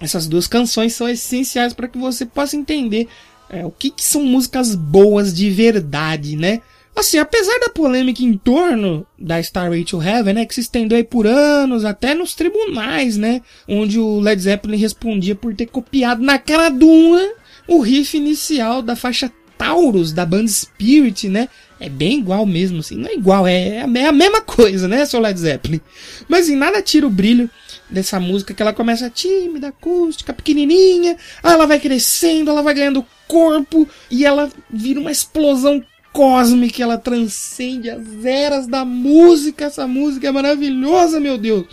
essas 0.00 0.26
duas 0.26 0.46
canções 0.46 0.94
são 0.94 1.08
essenciais 1.08 1.72
para 1.72 1.88
que 1.88 1.98
você 1.98 2.26
possa 2.26 2.56
entender 2.56 3.08
é, 3.48 3.64
o 3.64 3.70
que, 3.70 3.90
que 3.90 4.04
são 4.04 4.22
músicas 4.22 4.74
boas 4.74 5.32
de 5.32 5.50
verdade, 5.50 6.36
né? 6.36 6.60
Assim, 6.96 7.18
apesar 7.18 7.58
da 7.60 7.68
polêmica 7.68 8.22
em 8.22 8.38
torno 8.38 9.06
da 9.18 9.38
Starway 9.38 9.84
to 9.84 10.02
Heaven, 10.02 10.32
né, 10.32 10.46
que 10.46 10.54
se 10.54 10.62
estendeu 10.62 10.96
aí 10.96 11.04
por 11.04 11.26
anos, 11.26 11.84
até 11.84 12.14
nos 12.14 12.34
tribunais, 12.34 13.18
né, 13.18 13.42
onde 13.68 14.00
o 14.00 14.18
Led 14.18 14.40
Zeppelin 14.40 14.78
respondia 14.78 15.34
por 15.34 15.54
ter 15.54 15.66
copiado 15.66 16.22
na 16.22 16.38
cara 16.38 16.70
dura 16.70 17.34
o 17.68 17.80
riff 17.80 18.16
inicial 18.16 18.80
da 18.80 18.96
faixa 18.96 19.30
Taurus, 19.58 20.10
da 20.10 20.24
banda 20.24 20.48
Spirit, 20.48 21.28
né, 21.28 21.50
é 21.78 21.90
bem 21.90 22.18
igual 22.20 22.46
mesmo, 22.46 22.78
assim, 22.78 22.96
não 22.96 23.10
é 23.10 23.14
igual, 23.14 23.46
é, 23.46 23.76
é 23.76 24.06
a 24.06 24.12
mesma 24.12 24.40
coisa, 24.40 24.88
né, 24.88 25.04
seu 25.04 25.20
Led 25.20 25.38
Zeppelin. 25.38 25.82
Mas 26.26 26.48
em 26.48 26.56
nada 26.56 26.80
tira 26.80 27.06
o 27.06 27.10
brilho 27.10 27.50
dessa 27.90 28.18
música 28.18 28.54
que 28.54 28.62
ela 28.62 28.72
começa 28.72 29.10
tímida, 29.10 29.68
acústica, 29.68 30.32
pequenininha, 30.32 31.18
ela 31.42 31.66
vai 31.66 31.78
crescendo, 31.78 32.50
ela 32.50 32.62
vai 32.62 32.72
ganhando 32.72 33.04
corpo 33.28 33.86
e 34.10 34.24
ela 34.24 34.50
vira 34.70 34.98
uma 34.98 35.12
explosão 35.12 35.84
cósmica, 36.16 36.82
ela 36.82 36.96
transcende 36.96 37.90
as 37.90 38.24
eras 38.24 38.66
da 38.66 38.86
música. 38.86 39.66
Essa 39.66 39.86
música 39.86 40.26
é 40.26 40.32
maravilhosa, 40.32 41.20
meu 41.20 41.36
Deus. 41.36 41.66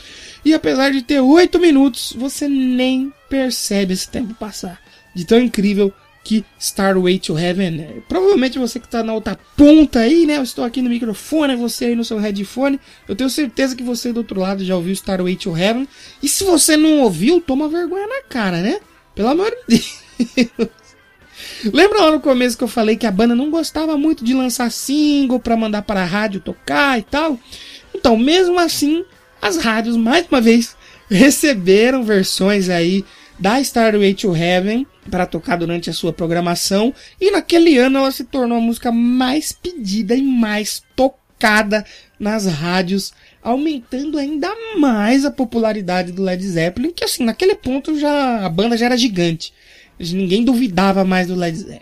E 0.43 0.53
apesar 0.53 0.91
de 0.91 1.01
ter 1.01 1.21
oito 1.21 1.57
minutos, 1.57 2.13
você 2.17 2.49
nem 2.49 3.13
percebe 3.29 3.93
esse 3.93 4.09
tempo 4.09 4.33
passar. 4.33 4.81
De 5.15 5.23
tão 5.25 5.39
incrível 5.39 5.93
que 6.25 6.43
Starway 6.59 7.19
to 7.19 7.39
Heaven 7.39 7.81
é. 7.81 8.01
Provavelmente 8.09 8.59
você 8.59 8.81
que 8.81 8.85
está 8.85 9.01
na 9.01 9.13
outra 9.13 9.39
ponta 9.55 9.99
aí, 9.99 10.25
né? 10.25 10.37
Eu 10.37 10.43
estou 10.43 10.65
aqui 10.65 10.81
no 10.81 10.89
microfone, 10.89 11.55
você 11.55 11.85
aí 11.85 11.95
no 11.95 12.03
seu 12.03 12.17
headphone. 12.17 12.79
Eu 13.07 13.15
tenho 13.15 13.29
certeza 13.29 13.77
que 13.77 13.83
você 13.83 14.11
do 14.11 14.17
outro 14.17 14.41
lado 14.41 14.65
já 14.65 14.75
ouviu 14.75 14.91
Starway 14.91 15.37
to 15.37 15.57
Heaven. 15.57 15.87
E 16.21 16.27
se 16.27 16.43
você 16.43 16.75
não 16.75 16.99
ouviu, 16.99 17.39
toma 17.39 17.69
vergonha 17.69 18.07
na 18.07 18.23
cara, 18.23 18.61
né? 18.61 18.79
Pelo 19.15 19.29
amor 19.29 19.53
de 19.69 19.81
Deus. 20.35 20.82
Lembra 21.71 22.01
lá 22.01 22.11
no 22.11 22.19
começo 22.19 22.57
que 22.57 22.63
eu 22.63 22.67
falei 22.67 22.95
que 22.95 23.05
a 23.05 23.11
banda 23.11 23.35
não 23.35 23.49
gostava 23.49 23.97
muito 23.97 24.23
de 24.23 24.33
lançar 24.33 24.71
single 24.71 25.39
para 25.39 25.57
mandar 25.57 25.81
para 25.83 26.01
a 26.01 26.05
rádio 26.05 26.39
tocar 26.39 26.99
e 26.99 27.03
tal? 27.03 27.39
Então, 27.93 28.17
mesmo 28.17 28.59
assim, 28.59 29.05
as 29.41 29.57
rádios 29.57 29.95
mais 29.95 30.25
uma 30.27 30.41
vez 30.41 30.75
receberam 31.09 32.03
versões 32.03 32.69
aí 32.69 33.05
da 33.39 33.59
Starway 33.59 34.13
to 34.13 34.35
Heaven 34.35 34.85
para 35.09 35.25
tocar 35.25 35.57
durante 35.57 35.89
a 35.89 35.93
sua 35.93 36.13
programação 36.13 36.93
e 37.19 37.31
naquele 37.31 37.77
ano 37.77 37.99
ela 37.99 38.11
se 38.11 38.23
tornou 38.23 38.57
a 38.57 38.61
música 38.61 38.91
mais 38.91 39.51
pedida 39.51 40.15
e 40.15 40.21
mais 40.21 40.83
tocada 40.95 41.85
nas 42.19 42.45
rádios, 42.45 43.11
aumentando 43.41 44.17
ainda 44.17 44.49
mais 44.77 45.25
a 45.25 45.31
popularidade 45.31 46.11
do 46.11 46.23
Led 46.23 46.41
Zeppelin, 46.47 46.91
que 46.91 47.03
assim, 47.03 47.25
naquele 47.25 47.55
ponto 47.55 47.99
já 47.99 48.45
a 48.45 48.49
banda 48.49 48.77
já 48.77 48.85
era 48.85 48.97
gigante. 48.97 49.53
Ninguém 50.11 50.43
duvidava 50.43 51.03
mais 51.03 51.27
do 51.27 51.35
Led 51.35 51.57
Zeppelin. 51.57 51.81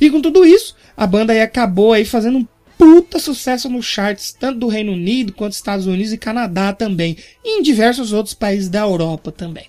E 0.00 0.10
com 0.10 0.20
tudo 0.20 0.44
isso, 0.44 0.74
a 0.96 1.06
banda 1.06 1.32
aí 1.32 1.40
acabou 1.40 1.92
aí 1.92 2.04
fazendo 2.04 2.38
um 2.38 2.46
puta 2.76 3.18
sucesso 3.18 3.68
nos 3.68 3.86
charts, 3.86 4.36
tanto 4.38 4.58
do 4.58 4.68
Reino 4.68 4.92
Unido 4.92 5.32
quanto 5.32 5.54
Estados 5.54 5.86
Unidos 5.86 6.12
e 6.12 6.18
Canadá 6.18 6.72
também, 6.72 7.16
e 7.42 7.58
em 7.58 7.62
diversos 7.62 8.12
outros 8.12 8.34
países 8.34 8.68
da 8.68 8.80
Europa 8.80 9.32
também. 9.32 9.66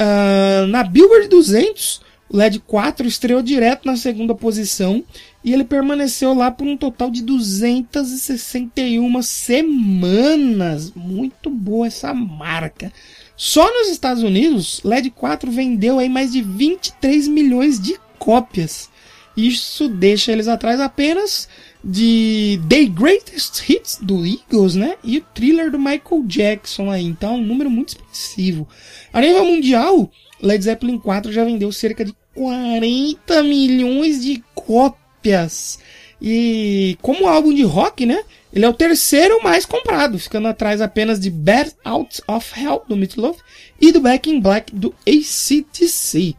Uh, 0.00 0.66
na 0.68 0.82
Billboard 0.82 1.28
200, 1.28 2.00
o 2.30 2.36
LED 2.36 2.60
4 2.60 3.06
estreou 3.06 3.42
direto 3.42 3.86
na 3.86 3.96
segunda 3.96 4.34
posição 4.34 5.02
e 5.42 5.52
ele 5.52 5.64
permaneceu 5.64 6.34
lá 6.34 6.50
por 6.50 6.66
um 6.66 6.76
total 6.76 7.10
de 7.10 7.22
261 7.22 9.22
semanas. 9.22 10.92
Muito 10.94 11.48
boa 11.48 11.86
essa 11.86 12.12
marca. 12.12 12.92
Só 13.38 13.72
nos 13.72 13.88
Estados 13.88 14.24
Unidos, 14.24 14.80
LED 14.82 15.10
4 15.10 15.48
vendeu 15.48 16.00
aí 16.00 16.08
mais 16.08 16.32
de 16.32 16.42
23 16.42 17.28
milhões 17.28 17.78
de 17.78 17.96
cópias. 18.18 18.90
Isso 19.36 19.88
deixa 19.88 20.32
eles 20.32 20.48
atrás 20.48 20.80
apenas 20.80 21.48
de 21.82 22.60
The 22.68 22.86
Greatest 22.86 23.70
Hits 23.70 24.00
do 24.02 24.26
Eagles, 24.26 24.74
né? 24.74 24.96
E 25.04 25.18
o 25.18 25.24
thriller 25.32 25.70
do 25.70 25.78
Michael 25.78 26.24
Jackson 26.26 26.90
aí. 26.90 27.04
Então, 27.04 27.36
um 27.36 27.44
número 27.44 27.70
muito 27.70 27.90
expressivo. 27.90 28.66
A 29.12 29.20
nível 29.20 29.44
mundial, 29.44 30.10
Led 30.42 30.64
Zeppelin 30.64 30.98
4 30.98 31.32
já 31.32 31.44
vendeu 31.44 31.70
cerca 31.70 32.04
de 32.04 32.12
40 32.34 33.40
milhões 33.44 34.20
de 34.20 34.42
cópias. 34.52 35.78
E 36.20 36.98
como 37.00 37.28
álbum 37.28 37.54
de 37.54 37.62
rock, 37.62 38.04
né? 38.04 38.22
Ele 38.52 38.64
é 38.64 38.68
o 38.68 38.74
terceiro 38.74 39.42
mais 39.42 39.64
comprado, 39.64 40.18
ficando 40.18 40.48
atrás 40.48 40.80
apenas 40.80 41.20
de 41.20 41.30
Bad 41.30 41.72
Out 41.84 42.22
of 42.26 42.60
Hell 42.60 42.82
do 42.88 42.96
Meatloaf 42.96 43.38
e 43.80 43.92
do 43.92 44.00
Back 44.00 44.28
in 44.28 44.40
Black 44.40 44.74
do 44.74 44.94
ACTC. 45.06 46.34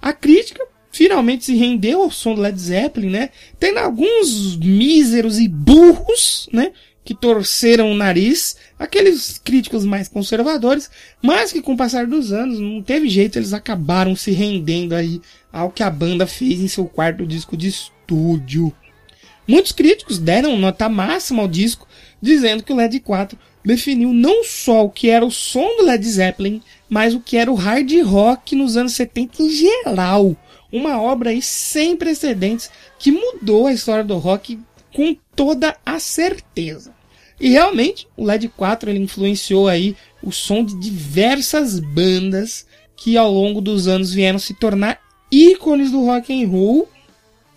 A 0.00 0.12
crítica 0.12 0.64
finalmente 0.92 1.44
se 1.44 1.54
rendeu 1.54 2.02
ao 2.02 2.10
som 2.10 2.34
do 2.34 2.40
Led 2.40 2.58
Zeppelin, 2.58 3.10
né? 3.10 3.30
Tendo 3.58 3.78
alguns 3.78 4.56
míseros 4.56 5.38
e 5.38 5.48
burros, 5.48 6.48
né? 6.52 6.72
Que 7.04 7.14
torceram 7.14 7.90
o 7.90 7.96
nariz, 7.96 8.56
aqueles 8.78 9.38
críticos 9.38 9.84
mais 9.84 10.08
conservadores, 10.08 10.90
mas 11.20 11.52
que 11.52 11.60
com 11.60 11.72
o 11.74 11.76
passar 11.76 12.06
dos 12.06 12.32
anos 12.32 12.60
não 12.60 12.82
teve 12.82 13.08
jeito, 13.08 13.38
eles 13.38 13.52
acabaram 13.52 14.14
se 14.14 14.30
rendendo 14.30 14.94
aí 14.94 15.20
ao 15.52 15.70
que 15.70 15.82
a 15.82 15.90
banda 15.90 16.26
fez 16.26 16.60
em 16.60 16.68
seu 16.68 16.84
quarto 16.84 17.26
disco 17.26 17.56
de 17.56 17.68
estúdio. 17.68 18.72
Muitos 19.50 19.72
críticos 19.72 20.16
deram 20.16 20.56
nota 20.56 20.88
máxima 20.88 21.42
ao 21.42 21.48
disco, 21.48 21.84
dizendo 22.22 22.62
que 22.62 22.72
o 22.72 22.76
Led 22.76 23.00
4 23.00 23.36
definiu 23.64 24.12
não 24.12 24.44
só 24.44 24.84
o 24.84 24.90
que 24.90 25.10
era 25.10 25.26
o 25.26 25.30
som 25.32 25.76
do 25.76 25.82
Led 25.82 26.08
Zeppelin, 26.08 26.62
mas 26.88 27.14
o 27.14 27.20
que 27.20 27.36
era 27.36 27.50
o 27.50 27.56
hard 27.56 27.90
rock 28.04 28.54
nos 28.54 28.76
anos 28.76 28.92
70 28.92 29.42
em 29.42 29.50
geral. 29.50 30.36
Uma 30.72 31.02
obra 31.02 31.30
aí 31.30 31.42
sem 31.42 31.96
precedentes 31.96 32.70
que 32.96 33.10
mudou 33.10 33.66
a 33.66 33.72
história 33.72 34.04
do 34.04 34.18
rock 34.18 34.56
com 34.94 35.16
toda 35.34 35.76
a 35.84 35.98
certeza. 35.98 36.94
E 37.40 37.48
realmente, 37.48 38.06
o 38.16 38.24
LED 38.24 38.50
4 38.50 38.88
ele 38.88 39.00
influenciou 39.00 39.66
aí 39.66 39.96
o 40.22 40.30
som 40.30 40.64
de 40.64 40.78
diversas 40.78 41.80
bandas 41.80 42.64
que 42.96 43.16
ao 43.16 43.32
longo 43.32 43.60
dos 43.60 43.88
anos 43.88 44.14
vieram 44.14 44.38
se 44.38 44.54
tornar 44.54 45.00
ícones 45.28 45.90
do 45.90 46.04
rock 46.04 46.32
and 46.32 46.46
roll. 46.46 46.88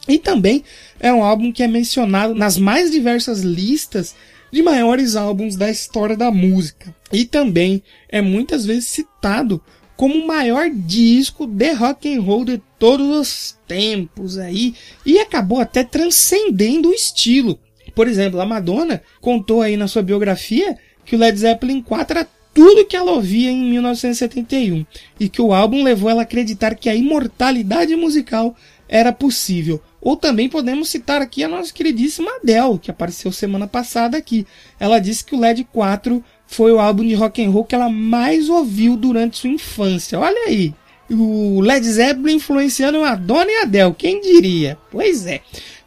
E 0.08 0.20
também 0.20 0.64
é 1.00 1.14
um 1.14 1.24
álbum 1.24 1.52
que 1.52 1.64
é 1.64 1.68
mencionado 1.68 2.36
nas 2.36 2.58
mais 2.58 2.92
diversas 2.92 3.42
listas 3.42 4.16
de 4.52 4.62
maiores 4.62 5.16
álbuns 5.16 5.56
da 5.56 5.70
história 5.70 6.16
da 6.16 6.30
música. 6.30 6.94
E 7.12 7.26
também 7.26 7.82
é 8.10 8.22
muitas 8.22 8.66
vezes 8.66 8.86
citado 8.86 9.62
como 9.96 10.16
o 10.16 10.28
maior 10.28 10.70
disco 10.70 11.48
de 11.48 11.72
rock 11.72 12.14
and 12.14 12.22
roll 12.22 12.44
de 12.44 12.62
todos 12.78 13.08
os 13.08 13.58
tempos 13.68 14.38
aí 14.38 14.76
e 15.06 15.20
acabou 15.20 15.60
até 15.60 15.84
transcendendo 15.84 16.90
o 16.90 16.94
estilo. 16.94 17.58
Por 17.96 18.08
exemplo, 18.08 18.42
a 18.42 18.46
Madonna 18.46 19.02
contou 19.22 19.62
aí 19.62 19.78
na 19.78 19.88
sua 19.88 20.02
biografia 20.02 20.78
que 21.06 21.16
o 21.16 21.20
Led 21.20 21.38
Zeppelin 21.38 21.82
4 21.82 22.18
era 22.18 22.28
tudo 22.54 22.86
que 22.86 22.96
ela 22.96 23.12
ouvia 23.12 23.50
em 23.50 23.64
1971 23.72 24.86
e 25.20 25.28
que 25.28 25.42
o 25.42 25.54
álbum 25.54 25.84
levou 25.84 26.10
ela 26.10 26.22
a 26.22 26.24
acreditar 26.24 26.76
que 26.76 26.90
a 26.90 26.96
imortalidade 26.96 27.96
musical 27.96 28.56
era 28.88 29.12
possível. 29.12 29.82
Ou 30.04 30.18
também 30.18 30.50
podemos 30.50 30.90
citar 30.90 31.22
aqui 31.22 31.46
a 31.46 31.48
nossa 31.48 31.72
queridíssima 31.72 32.30
Adele, 32.36 32.78
que 32.78 32.92
apareceu 32.92 33.32
semana 33.32 33.68
passada 33.68 34.18
aqui. 34.18 34.46
Ela 34.78 35.00
disse 35.00 35.24
que 35.24 35.34
o 35.34 35.40
LED 35.40 35.66
4 35.72 36.22
foi 36.46 36.74
o 36.74 36.80
álbum 36.80 37.08
de 37.08 37.14
rock 37.14 37.42
and 37.42 37.50
roll 37.50 37.64
que 37.64 37.74
ela 37.74 37.88
mais 37.88 38.50
ouviu 38.50 38.98
durante 38.98 39.38
sua 39.38 39.50
infância. 39.50 40.20
Olha 40.20 40.48
aí, 40.48 40.74
o 41.10 41.62
Led 41.62 41.86
Zeppelin 41.86 42.36
influenciando 42.36 43.02
a 43.02 43.16
Dona 43.16 43.50
e 43.50 43.56
a 43.60 43.62
Adele, 43.62 43.96
quem 43.98 44.20
diria? 44.20 44.78
Pois 44.92 45.26
é. 45.26 45.40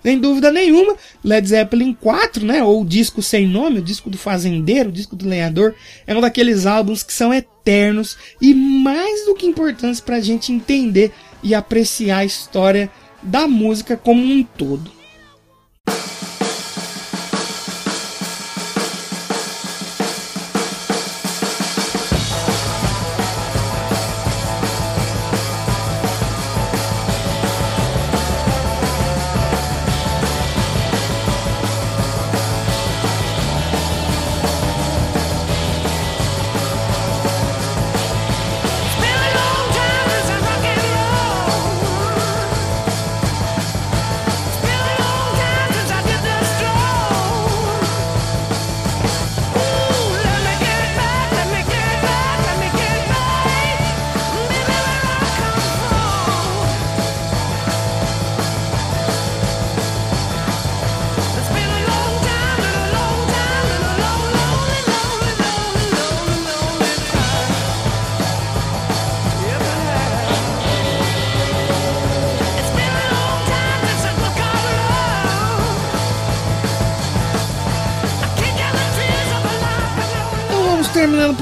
Sem 0.02 0.18
dúvida 0.18 0.50
nenhuma, 0.50 0.96
Led 1.22 1.46
Zeppelin 1.46 1.92
4, 1.92 2.46
né, 2.46 2.62
ou 2.62 2.82
o 2.82 2.86
disco 2.86 3.20
sem 3.20 3.46
nome, 3.46 3.80
o 3.80 3.82
disco 3.82 4.08
do 4.08 4.16
fazendeiro, 4.16 4.88
o 4.88 4.92
disco 4.92 5.16
do 5.16 5.28
lenhador, 5.28 5.74
é 6.06 6.16
um 6.16 6.20
daqueles 6.20 6.64
álbuns 6.64 7.02
que 7.02 7.12
são 7.12 7.34
eternos 7.34 8.16
e 8.40 8.54
mais 8.54 9.26
do 9.26 9.34
que 9.34 9.46
importantes 9.46 10.00
para 10.00 10.16
a 10.16 10.20
gente 10.20 10.52
entender 10.52 11.12
e 11.42 11.54
apreciar 11.54 12.18
a 12.18 12.24
história 12.24 12.88
da 13.26 13.46
música 13.48 13.96
como 13.96 14.22
um 14.22 14.42
todo. 14.42 14.95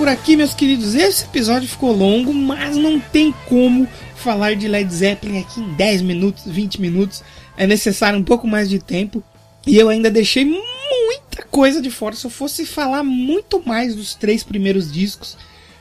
Por 0.04 0.10
aqui, 0.10 0.36
meus 0.36 0.52
queridos. 0.52 0.94
Esse 0.94 1.24
episódio 1.24 1.66
ficou 1.66 1.90
longo, 1.90 2.30
mas 2.34 2.76
não 2.76 3.00
tem 3.00 3.34
como 3.48 3.88
falar 4.14 4.54
de 4.54 4.68
Led 4.68 4.92
Zeppelin 4.92 5.40
aqui 5.40 5.62
em 5.62 5.72
10 5.72 6.02
minutos, 6.02 6.44
20 6.44 6.78
minutos. 6.78 7.22
É 7.56 7.66
necessário 7.66 8.18
um 8.18 8.22
pouco 8.22 8.46
mais 8.46 8.68
de 8.68 8.78
tempo. 8.78 9.24
E 9.66 9.78
eu 9.78 9.88
ainda 9.88 10.10
deixei 10.10 10.44
muita 10.44 11.44
coisa 11.50 11.80
de 11.80 11.90
fora. 11.90 12.14
Se 12.14 12.26
eu 12.26 12.30
fosse 12.30 12.66
falar 12.66 13.02
muito 13.02 13.66
mais 13.66 13.96
dos 13.96 14.14
três 14.14 14.44
primeiros 14.44 14.92
discos, 14.92 15.38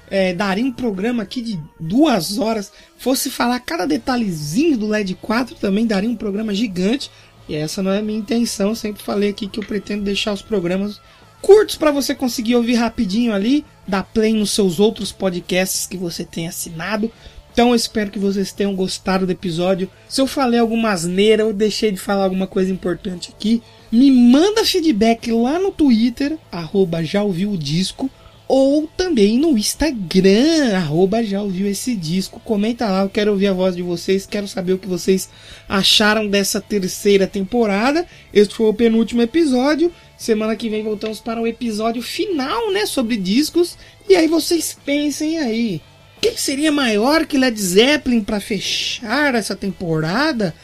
é, 0.09 0.34
daria 0.34 0.63
um 0.63 0.71
programa 0.71 1.21
aqui 1.21 1.41
de 1.41 1.59
duas 1.78 2.38
horas. 2.38 2.71
Fosse 2.97 3.30
falar 3.30 3.59
cada 3.59 3.86
detalhezinho 3.86 4.78
do 4.78 4.88
LED 4.88 5.15
4, 5.15 5.55
também 5.55 5.86
daria 5.86 6.09
um 6.09 6.15
programa 6.15 6.55
gigante. 6.55 7.11
E 7.49 7.55
essa 7.55 7.84
não 7.84 7.91
é 7.91 7.99
a 7.99 8.01
minha 8.01 8.19
intenção. 8.19 8.74
Sempre 8.74 9.03
falei 9.03 9.32
aqui 9.32 9.49
que 9.49 9.59
eu 9.59 9.65
pretendo 9.65 10.05
deixar 10.05 10.32
os 10.32 10.41
programas 10.41 11.01
curtos 11.44 11.76
para 11.76 11.91
você 11.91 12.16
conseguir 12.16 12.56
ouvir 12.56 12.76
rapidinho 12.76 13.34
ali, 13.34 13.66
dar 13.86 14.04
play 14.04 14.34
nos 14.34 14.52
seus 14.52 14.80
outros 14.80 15.12
podcasts 15.12 15.86
que 15.86 15.98
você 15.98 16.24
tem 16.24 16.48
assinado. 16.48 17.12
Então 17.52 17.70
eu 17.70 17.76
espero 17.76 18.10
que 18.10 18.18
vocês 18.18 18.54
tenham 18.54 18.74
gostado 18.74 19.26
do 19.28 19.32
episódio. 19.32 19.89
Se 20.08 20.22
eu 20.22 20.26
falei 20.26 20.60
alguma 20.60 20.91
asneira 20.91 21.46
ou 21.46 21.52
deixei 21.52 21.91
de 21.91 22.00
falar 22.00 22.24
alguma 22.24 22.48
coisa 22.48 22.72
importante 22.72 23.30
aqui, 23.30 23.62
me 23.91 24.10
manda 24.10 24.66
feedback 24.66 25.30
lá 25.32 25.60
no 25.60 25.70
Twitter, 25.70 26.38
arroba 26.50 27.04
já 27.04 27.22
ouviu 27.22 27.52
o 27.52 27.58
disco, 27.58 28.10
ou 28.48 28.88
também 28.96 29.38
no 29.38 29.58
Instagram, 29.58 30.76
arroba 30.76 31.24
já 31.24 31.41
ouviu 31.41 31.68
esse 31.68 31.94
disco. 31.94 32.39
Comenta 32.39 32.88
lá, 32.88 33.04
eu 33.04 33.10
quero 33.10 33.32
ouvir 33.32 33.48
a 33.48 33.54
voz 33.54 33.76
de 33.76 33.82
vocês, 33.82 34.26
quero 34.26 34.48
saber 34.48 34.74
o 34.74 34.78
que 34.78 34.88
vocês 34.88 35.30
acharam 35.68 36.28
dessa 36.28 36.62
terceira 36.62 37.28
temporada. 37.28 38.06
Este 38.34 38.56
foi 38.56 38.68
o 38.68 38.74
penúltimo 38.74 39.22
episódio. 39.22 39.91
Semana 40.24 40.55
que 40.55 40.69
vem 40.69 40.82
voltamos 40.82 41.19
para 41.19 41.41
o 41.41 41.45
episódio 41.45 42.01
final, 42.01 42.71
né, 42.71 42.86
sobre 42.86 43.17
discos. 43.17 43.78
E 44.07 44.15
aí 44.15 44.26
vocês 44.26 44.74
pensem 44.86 45.38
aí, 45.38 45.82
quem 46.21 46.38
seria 46.38 46.71
maior 46.71 47.26
que 47.26 47.38
Led 47.38 47.59
Zeppelin 47.59 48.24
para 48.24 48.39
fechar 48.39 49.36
essa 49.36 49.53
temporada? 49.53 50.55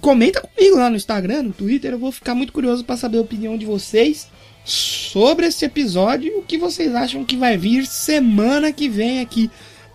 Comenta 0.00 0.40
comigo 0.40 0.76
lá 0.76 0.88
no 0.88 0.94
Instagram, 0.94 1.42
no 1.42 1.52
Twitter. 1.52 1.94
Eu 1.94 1.98
vou 1.98 2.12
ficar 2.12 2.36
muito 2.36 2.52
curioso 2.52 2.84
para 2.84 2.96
saber 2.96 3.18
a 3.18 3.22
opinião 3.22 3.58
de 3.58 3.66
vocês 3.66 4.28
sobre 4.64 5.46
esse 5.46 5.64
episódio 5.64 6.32
e 6.32 6.36
o 6.36 6.42
que 6.42 6.56
vocês 6.56 6.94
acham 6.94 7.24
que 7.24 7.36
vai 7.36 7.56
vir 7.58 7.88
semana 7.88 8.72
que 8.72 8.88
vem 8.88 9.18
aqui 9.18 9.50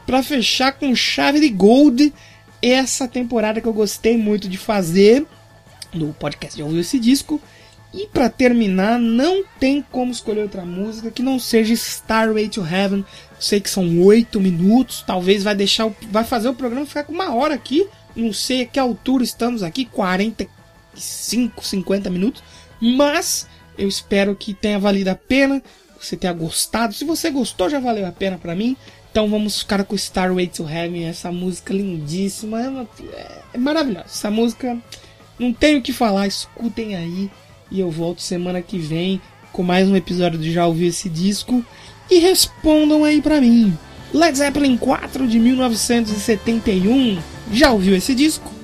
para 0.05 0.21
fechar 0.21 0.73
com 0.73 0.93
chave 0.93 1.39
de 1.39 1.47
gold 1.47 2.13
essa 2.61 3.07
temporada 3.07 3.61
que 3.61 3.67
eu 3.69 3.73
gostei 3.73 4.17
muito 4.17 4.49
de 4.49 4.57
fazer 4.57 5.25
no 5.93 6.13
podcast 6.13 6.57
de 6.57 6.63
ouvir 6.63 6.79
esse 6.79 6.99
disco. 6.99 7.41
E 7.93 8.07
para 8.07 8.29
terminar, 8.29 8.97
não 8.97 9.43
tem 9.59 9.81
como 9.81 10.11
escolher 10.11 10.43
outra 10.43 10.65
música 10.65 11.11
que 11.11 11.21
não 11.21 11.37
seja 11.37 11.73
Starway 11.73 12.47
to 12.47 12.65
Heaven 12.65 13.03
sei 13.41 13.59
que 13.59 13.69
são 13.69 13.99
oito 14.03 14.39
minutos, 14.39 15.03
talvez 15.05 15.43
vai 15.43 15.55
deixar, 15.55 15.87
o, 15.87 15.95
vai 16.11 16.23
fazer 16.23 16.47
o 16.47 16.53
programa 16.53 16.85
ficar 16.85 17.03
com 17.03 17.11
uma 17.11 17.33
hora 17.33 17.55
aqui. 17.55 17.87
Não 18.15 18.31
sei 18.31 18.61
a 18.61 18.65
que 18.65 18.79
altura 18.79 19.23
estamos 19.23 19.63
aqui, 19.63 19.85
45, 19.85 21.65
50 21.65 22.09
minutos, 22.09 22.43
mas 22.79 23.47
eu 23.77 23.87
espero 23.87 24.35
que 24.35 24.53
tenha 24.53 24.77
valido 24.77 25.09
a 25.09 25.15
pena, 25.15 25.61
você 25.99 26.15
tenha 26.15 26.33
gostado. 26.33 26.93
Se 26.93 27.03
você 27.03 27.31
gostou, 27.31 27.69
já 27.69 27.79
valeu 27.79 28.05
a 28.05 28.11
pena 28.11 28.37
para 28.37 28.55
mim. 28.55 28.77
Então 29.09 29.27
vamos 29.27 29.59
ficar 29.59 29.83
com 29.83 29.95
Starway 29.95 30.47
to 30.47 30.67
Heaven, 30.69 31.05
essa 31.05 31.31
música 31.31 31.73
lindíssima, 31.73 32.87
é, 33.13 33.41
é 33.53 33.57
maravilhosa. 33.57 34.05
Essa 34.05 34.29
música 34.29 34.77
não 35.39 35.51
tenho 35.51 35.79
o 35.79 35.81
que 35.81 35.91
falar, 35.91 36.27
escutem 36.27 36.95
aí 36.95 37.29
e 37.71 37.79
eu 37.79 37.89
volto 37.89 38.21
semana 38.21 38.61
que 38.61 38.77
vem 38.77 39.21
com 39.53 39.63
mais 39.63 39.87
um 39.87 39.95
episódio 39.95 40.37
de 40.37 40.51
Já 40.51 40.67
Ouviu 40.67 40.89
Esse 40.89 41.09
Disco 41.09 41.65
e 42.09 42.19
respondam 42.19 43.05
aí 43.05 43.21
para 43.21 43.39
mim. 43.39 43.75
Led 44.13 44.37
Zeppelin 44.37 44.75
4 44.75 45.25
de 45.27 45.39
1971. 45.39 47.17
Já 47.51 47.71
ouviu 47.71 47.95
esse 47.95 48.13
disco? 48.13 48.60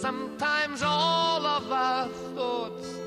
Sometimes 0.00 0.82
all 0.82 1.44
of 1.44 1.70
our 1.70 2.08
thoughts 2.34 2.99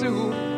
soon. 0.00 0.49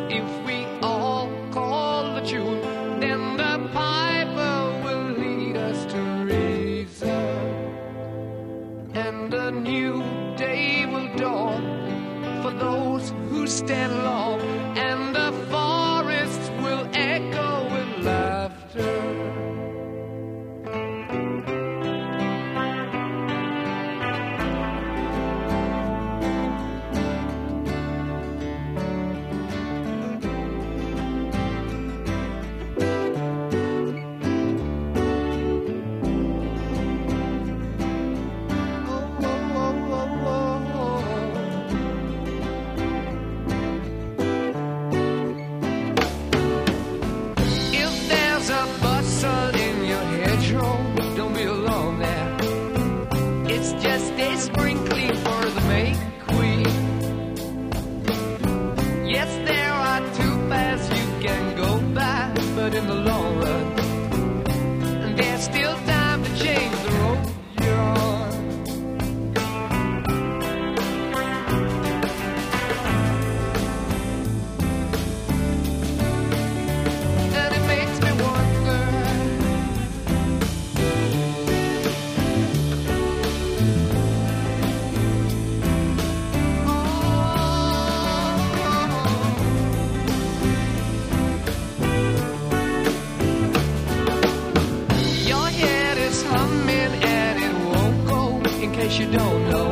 you 98.99 99.07
don't 99.11 99.49
know. 99.49 99.72